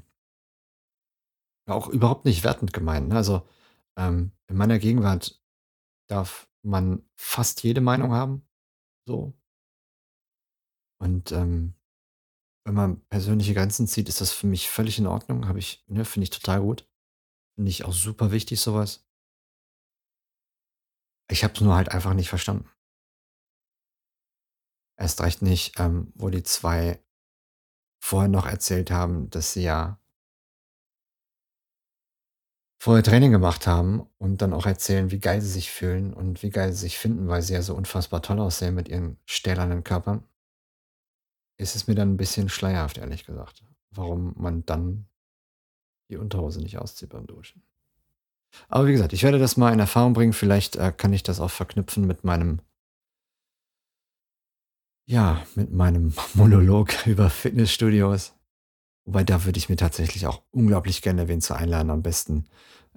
auch 1.67 1.87
überhaupt 1.87 2.25
nicht 2.25 2.43
wertend 2.43 2.73
gemeint, 2.73 3.09
ne? 3.09 3.15
Also, 3.15 3.47
ähm, 3.97 4.31
in 4.47 4.57
meiner 4.57 4.79
Gegenwart 4.79 5.39
darf 6.09 6.48
man 6.63 7.03
fast 7.15 7.63
jede 7.63 7.81
Meinung 7.81 8.11
haben, 8.13 8.47
so. 9.07 9.33
Und, 11.01 11.31
ähm, 11.31 11.75
wenn 12.65 12.75
man 12.75 13.01
persönliche 13.07 13.53
Grenzen 13.53 13.87
zieht, 13.87 14.09
ist 14.09 14.21
das 14.21 14.31
für 14.31 14.47
mich 14.47 14.69
völlig 14.69 14.99
in 14.99 15.07
Ordnung. 15.07 15.47
Habe 15.47 15.59
ich 15.59 15.83
ne, 15.87 16.05
finde 16.05 16.25
ich 16.25 16.29
total 16.29 16.61
gut. 16.61 16.87
Finde 17.55 17.71
ich 17.71 17.85
auch 17.85 17.93
super 17.93 18.31
wichtig, 18.31 18.61
so 18.61 18.73
was. 18.75 19.05
Ich 21.31 21.43
habe 21.43 21.53
es 21.53 21.61
nur 21.61 21.75
halt 21.75 21.89
einfach 21.91 22.13
nicht 22.13 22.29
verstanden. 22.29 22.67
Erst 24.97 25.21
recht 25.21 25.41
nicht, 25.41 25.79
ähm, 25.79 26.11
wo 26.15 26.29
die 26.29 26.43
2 26.43 27.01
vorher 28.03 28.29
noch 28.29 28.45
erzählt 28.45 28.91
haben, 28.91 29.29
dass 29.29 29.53
sie 29.53 29.63
ja 29.63 29.99
vorher 32.79 33.03
Training 33.03 33.31
gemacht 33.31 33.67
haben 33.67 34.07
und 34.19 34.41
dann 34.41 34.53
auch 34.53 34.65
erzählen, 34.65 35.11
wie 35.11 35.19
geil 35.19 35.41
sie 35.41 35.49
sich 35.51 35.69
fühlen 35.71 36.13
und 36.13 36.41
wie 36.43 36.49
geil 36.49 36.71
sie 36.73 36.79
sich 36.79 36.97
finden, 36.97 37.27
weil 37.27 37.41
sie 37.41 37.53
ja 37.53 37.61
so 37.61 37.75
unfassbar 37.75 38.21
toll 38.21 38.39
aussehen 38.39 38.75
mit 38.75 38.87
ihren 38.89 39.17
stählernen 39.25 39.83
Körpern. 39.83 40.23
Ist 41.59 41.75
es 41.75 41.87
mir 41.87 41.93
dann 41.95 42.13
'n 42.13 42.17
bisschen 42.17 42.47
schleierhaft, 42.47 42.97
ehrlich 42.97 43.25
gesagt, 43.25 43.63
warum 43.91 44.33
man 44.37 44.65
dann 44.65 45.07
die 46.09 46.17
Unterhose 46.17 46.59
nicht 46.61 46.77
auszieht 46.77 47.09
beim 47.09 47.27
Duschen. 47.27 47.61
Aber 48.69 48.85
wie 48.87 48.91
gesagt, 48.91 49.13
ich 49.13 49.23
werde 49.23 49.39
das 49.39 49.57
mal 49.57 49.73
in 49.73 49.79
Erfahrung 49.79 50.13
bringen. 50.13 50.33
Vielleicht, 50.33 50.75
äh, 50.75 50.91
kann 50.95 51.11
ich 51.11 51.23
das 51.23 51.39
auch 51.39 51.51
verknüpfen 51.51 52.05
mit 52.05 52.23
meinem 52.23 52.61
ja, 55.07 55.41
mit 55.55 55.71
meinem 55.73 56.13
Monolog 56.35 56.93
über 57.07 57.29
Fitnessstudios. 57.29 58.33
Wobei, 59.09 59.23
da 59.23 59.43
würde 59.43 59.57
ich 59.57 59.69
mir 59.69 59.75
tatsächlich 59.75 60.27
auch 60.27 60.43
unglaublich 60.51 61.01
gerne 61.01 61.27
wen 61.27 61.41
zu 61.41 61.55
einladen, 61.55 61.89
am 61.89 62.03
besten, 62.03 62.45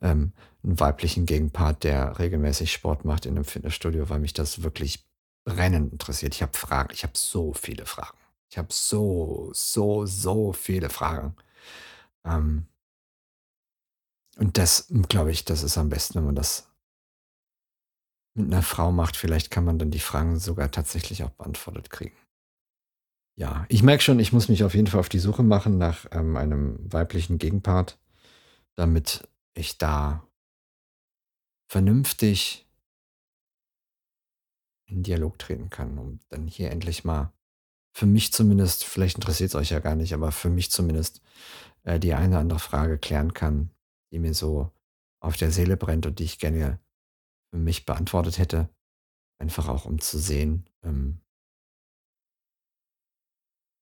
ähm, 0.03 0.35
'n 0.63 0.79
weiblichen 0.79 1.25
Gegenpart, 1.25 1.85
der 1.85 2.19
regelmäßig 2.19 2.71
Sport 2.71 3.07
macht 3.07 3.25
in 3.25 3.33
'nem 3.33 3.45
Fitnessstudio, 3.47 4.11
weil 4.11 4.19
mich 4.21 4.35
das 4.35 4.63
wirklich 4.63 5.07
brennend 5.47 5.91
interessiert. 5.91 6.35
Ich 6.35 6.43
habe 6.43 6.53
Fragen. 6.55 6.91
Ich 6.93 7.03
habe 7.03 7.15
so 7.17 7.55
viele 7.55 7.87
Fragen. 7.87 8.19
Ich 8.51 8.59
habe 8.59 8.69
so, 8.71 9.49
so, 9.55 10.05
so 10.05 10.53
viele 10.53 10.91
Fragen. 10.91 11.35
Ähm 12.27 12.67
und 14.39 14.57
das, 14.59 14.87
glaube 15.09 15.31
ich, 15.31 15.45
das 15.45 15.63
ist 15.63 15.77
am 15.79 15.89
besten, 15.91 16.15
wenn 16.17 16.27
man 16.27 16.35
das 16.35 16.67
mit 18.37 18.49
'ner 18.49 18.63
Frau 18.63 18.93
macht. 18.93 19.17
Vielleicht 19.19 19.51
kann 19.51 19.65
man 19.65 19.79
dann 19.79 19.91
die 19.91 19.99
Fragen 20.01 20.39
sogar 20.39 20.71
tatsächlich 20.71 21.23
auch 21.23 21.31
beantwortet 21.31 21.91
kriegen. 21.91 22.17
Ja, 23.37 23.65
ich 23.69 23.83
merke 23.83 24.03
schon, 24.03 24.19
ich 24.21 24.33
muss 24.33 24.49
mich 24.49 24.63
auf 24.63 24.75
jeden 24.75 24.87
Fall 24.87 25.01
auf 25.01 25.09
die 25.09 25.19
Suche 25.19 25.43
machen 25.43 25.79
nach, 25.79 26.07
ähm, 26.11 26.37
einem 26.37 26.79
weiblichen 26.93 27.39
Gegenpart, 27.39 27.99
damit 28.75 29.29
ich 29.55 29.79
da 29.79 30.27
vernünftig 31.69 32.67
in 34.87 35.03
Dialog 35.03 35.39
treten 35.39 35.71
kann, 35.71 35.99
um 35.99 36.21
dann 36.29 36.47
hier 36.47 36.71
endlich 36.71 37.05
mal 37.05 37.33
für 37.95 38.07
mich 38.07 38.33
zumindest, 38.33 38.85
vielleicht 38.85 39.17
interessiert 39.17 39.51
es 39.51 39.55
euch 39.55 39.71
ja 39.71 39.79
gar 39.79 39.95
nicht, 39.95 40.15
aber 40.15 40.33
für 40.33 40.51
mich 40.51 40.71
zumindest 40.71 41.23
äh, 41.85 41.99
die 41.99 42.15
eine 42.15 42.31
oder 42.31 42.41
andere 42.41 42.59
Frage 42.59 42.99
klären 42.99 43.35
kann, 43.35 43.71
die 44.13 44.19
mir 44.19 44.35
so 44.35 44.71
auf 45.21 45.37
der 45.37 45.51
Seele 45.51 45.77
brennt 45.77 46.07
und 46.07 46.19
die 46.19 46.25
ich 46.25 46.39
gerne 46.39 46.79
für 47.51 47.59
mich 47.59 47.87
beantwortet 47.87 48.39
hätte. 48.39 48.69
Einfach 49.39 49.69
auch 49.69 49.87
um 49.87 50.01
zu 50.01 50.19
sehen, 50.19 50.69
ähm, 50.83 51.22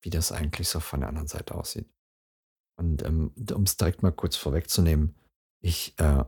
wie 0.02 0.10
das 0.10 0.32
eigentlich 0.32 0.68
so 0.68 0.80
von 0.80 1.00
der 1.00 1.08
anderen 1.08 1.28
Seite 1.28 1.54
aussieht. 1.54 1.88
Und 2.78 3.02
ähm, 3.04 3.32
um 3.52 3.64
es 3.64 3.76
direkt 3.76 4.02
mal 4.02 4.12
kurz 4.12 4.36
vorwegzunehmen, 4.36 5.14
ich 5.62 5.98
äh, 5.98 6.24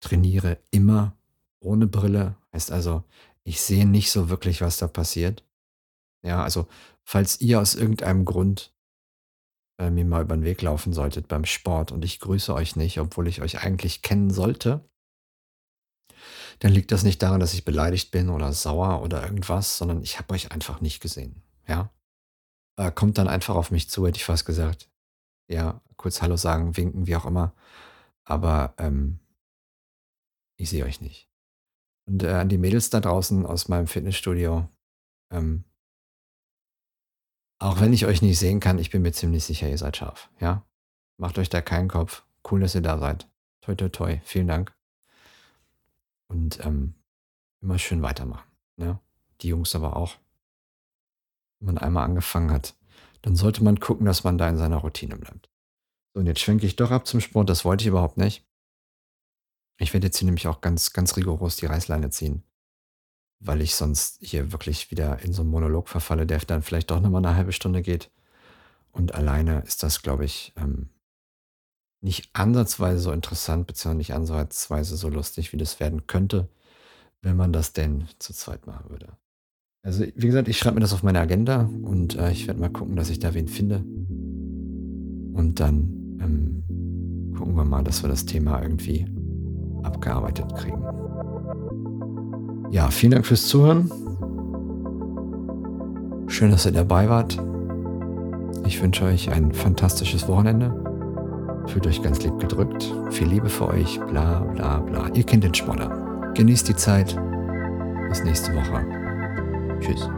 trainiere 0.00 0.58
immer 0.70 1.16
ohne 1.60 1.86
Brille. 1.86 2.36
Heißt 2.52 2.70
also, 2.70 3.04
ich 3.44 3.60
sehe 3.60 3.86
nicht 3.86 4.10
so 4.10 4.28
wirklich, 4.28 4.60
was 4.60 4.76
da 4.76 4.86
passiert. 4.86 5.44
Ja, 6.22 6.42
also 6.42 6.68
falls 7.04 7.40
ihr 7.40 7.60
aus 7.60 7.74
irgendeinem 7.74 8.24
Grund 8.24 8.74
äh, 9.80 9.90
mir 9.90 10.04
mal 10.04 10.22
über 10.22 10.36
den 10.36 10.44
Weg 10.44 10.60
laufen 10.60 10.92
solltet 10.92 11.28
beim 11.28 11.44
Sport 11.44 11.92
und 11.92 12.04
ich 12.04 12.20
grüße 12.20 12.52
euch 12.52 12.76
nicht, 12.76 13.00
obwohl 13.00 13.28
ich 13.28 13.40
euch 13.40 13.60
eigentlich 13.60 14.02
kennen 14.02 14.30
sollte, 14.30 14.84
dann 16.58 16.72
liegt 16.72 16.90
das 16.90 17.04
nicht 17.04 17.22
daran, 17.22 17.40
dass 17.40 17.54
ich 17.54 17.64
beleidigt 17.64 18.10
bin 18.10 18.28
oder 18.28 18.52
sauer 18.52 19.02
oder 19.02 19.22
irgendwas, 19.22 19.78
sondern 19.78 20.02
ich 20.02 20.18
habe 20.18 20.34
euch 20.34 20.50
einfach 20.50 20.80
nicht 20.80 21.00
gesehen. 21.00 21.42
Ja, 21.66 21.90
äh, 22.78 22.92
kommt 22.92 23.18
dann 23.18 23.28
einfach 23.28 23.56
auf 23.56 23.70
mich 23.70 23.90
zu, 23.90 24.06
hätte 24.06 24.16
ich 24.16 24.24
fast 24.24 24.46
gesagt. 24.46 24.88
Ja, 25.48 25.80
kurz 25.96 26.22
Hallo 26.22 26.36
sagen, 26.36 26.76
winken, 26.76 27.06
wie 27.06 27.16
auch 27.16 27.26
immer. 27.26 27.52
Aber 28.24 28.74
ähm, 28.78 29.18
ich 30.56 30.70
sehe 30.70 30.84
euch 30.84 31.00
nicht. 31.00 31.28
Und 32.06 32.22
äh, 32.22 32.30
an 32.30 32.48
die 32.48 32.58
Mädels 32.58 32.88
da 32.90 33.00
draußen 33.00 33.44
aus 33.44 33.68
meinem 33.68 33.86
Fitnessstudio, 33.86 34.68
ähm, 35.30 35.64
auch 37.58 37.80
wenn 37.80 37.92
ich 37.92 38.06
euch 38.06 38.22
nicht 38.22 38.38
sehen 38.38 38.60
kann, 38.60 38.78
ich 38.78 38.90
bin 38.90 39.02
mir 39.02 39.12
ziemlich 39.12 39.44
sicher, 39.44 39.68
ihr 39.68 39.78
seid 39.78 39.96
scharf. 39.96 40.30
Ja? 40.38 40.64
Macht 41.16 41.38
euch 41.38 41.48
da 41.48 41.60
keinen 41.60 41.88
Kopf. 41.88 42.24
Cool, 42.48 42.60
dass 42.60 42.76
ihr 42.76 42.82
da 42.82 42.98
seid. 42.98 43.28
Toi, 43.60 43.74
toi, 43.74 43.88
toi. 43.88 44.20
Vielen 44.24 44.46
Dank. 44.46 44.72
Und 46.28 46.64
ähm, 46.64 46.94
immer 47.60 47.78
schön 47.78 48.02
weitermachen. 48.02 48.48
Ne? 48.76 49.00
Die 49.40 49.48
Jungs 49.48 49.74
aber 49.74 49.96
auch. 49.96 50.16
Wenn 51.60 51.74
man 51.74 51.78
einmal 51.78 52.04
angefangen 52.04 52.50
hat, 52.50 52.76
dann 53.22 53.36
sollte 53.36 53.64
man 53.64 53.80
gucken, 53.80 54.06
dass 54.06 54.24
man 54.24 54.38
da 54.38 54.48
in 54.48 54.58
seiner 54.58 54.78
Routine 54.78 55.16
bleibt. 55.16 55.50
So, 56.14 56.20
und 56.20 56.26
jetzt 56.26 56.40
schwenke 56.40 56.66
ich 56.66 56.76
doch 56.76 56.90
ab 56.90 57.06
zum 57.06 57.20
Sport. 57.20 57.48
Das 57.48 57.64
wollte 57.64 57.82
ich 57.82 57.88
überhaupt 57.88 58.16
nicht. 58.16 58.46
Ich 59.78 59.92
werde 59.92 60.06
jetzt 60.06 60.18
hier 60.18 60.26
nämlich 60.26 60.48
auch 60.48 60.60
ganz, 60.60 60.92
ganz 60.92 61.16
rigoros 61.16 61.56
die 61.56 61.66
Reißleine 61.66 62.10
ziehen 62.10 62.44
weil 63.40 63.60
ich 63.60 63.74
sonst 63.74 64.18
hier 64.20 64.52
wirklich 64.52 64.90
wieder 64.90 65.20
in 65.20 65.32
so 65.32 65.42
einen 65.42 65.50
Monolog 65.50 65.88
verfalle, 65.88 66.26
der 66.26 66.38
dann 66.40 66.62
vielleicht 66.62 66.90
doch 66.90 67.00
nochmal 67.00 67.24
eine 67.24 67.36
halbe 67.36 67.52
Stunde 67.52 67.82
geht. 67.82 68.10
Und 68.92 69.14
alleine 69.14 69.62
ist 69.62 69.82
das, 69.82 70.02
glaube 70.02 70.24
ich, 70.24 70.52
ähm, 70.56 70.88
nicht 72.00 72.30
ansatzweise 72.32 73.00
so 73.00 73.12
interessant, 73.12 73.66
beziehungsweise 73.66 73.98
nicht 73.98 74.14
ansatzweise 74.14 74.96
so 74.96 75.08
lustig, 75.08 75.52
wie 75.52 75.56
das 75.56 75.80
werden 75.80 76.06
könnte, 76.06 76.48
wenn 77.22 77.36
man 77.36 77.52
das 77.52 77.72
denn 77.72 78.08
zu 78.18 78.32
zweit 78.32 78.66
machen 78.66 78.90
würde. 78.90 79.16
Also, 79.82 80.04
wie 80.14 80.26
gesagt, 80.26 80.48
ich 80.48 80.58
schreibe 80.58 80.74
mir 80.74 80.80
das 80.80 80.92
auf 80.92 81.02
meine 81.02 81.20
Agenda 81.20 81.68
und 81.82 82.16
äh, 82.16 82.30
ich 82.32 82.46
werde 82.46 82.60
mal 82.60 82.70
gucken, 82.70 82.96
dass 82.96 83.10
ich 83.10 83.18
da 83.18 83.34
wen 83.34 83.48
finde. 83.48 83.84
Und 85.34 85.60
dann 85.60 86.18
ähm, 86.20 87.34
gucken 87.36 87.54
wir 87.54 87.64
mal, 87.64 87.84
dass 87.84 88.02
wir 88.02 88.08
das 88.08 88.26
Thema 88.26 88.60
irgendwie 88.62 89.06
abgearbeitet 89.82 90.54
kriegen. 90.56 90.82
Ja, 92.70 92.90
vielen 92.90 93.12
Dank 93.12 93.24
fürs 93.24 93.46
Zuhören. 93.46 93.90
Schön, 96.26 96.50
dass 96.50 96.66
ihr 96.66 96.72
dabei 96.72 97.08
wart. 97.08 97.38
Ich 98.66 98.82
wünsche 98.82 99.04
euch 99.04 99.30
ein 99.30 99.52
fantastisches 99.52 100.28
Wochenende. 100.28 100.74
Fühlt 101.66 101.86
euch 101.86 102.02
ganz 102.02 102.22
lieb 102.22 102.38
gedrückt. 102.38 102.92
Viel 103.10 103.28
Liebe 103.28 103.48
für 103.48 103.68
euch. 103.68 103.98
Bla 104.00 104.40
bla 104.40 104.80
bla. 104.80 105.08
Ihr 105.14 105.24
kennt 105.24 105.44
den 105.44 105.54
Sportler. 105.54 106.32
Genießt 106.34 106.68
die 106.68 106.76
Zeit. 106.76 107.16
Bis 108.08 108.24
nächste 108.24 108.54
Woche. 108.54 108.97
Tschüss. 109.80 110.17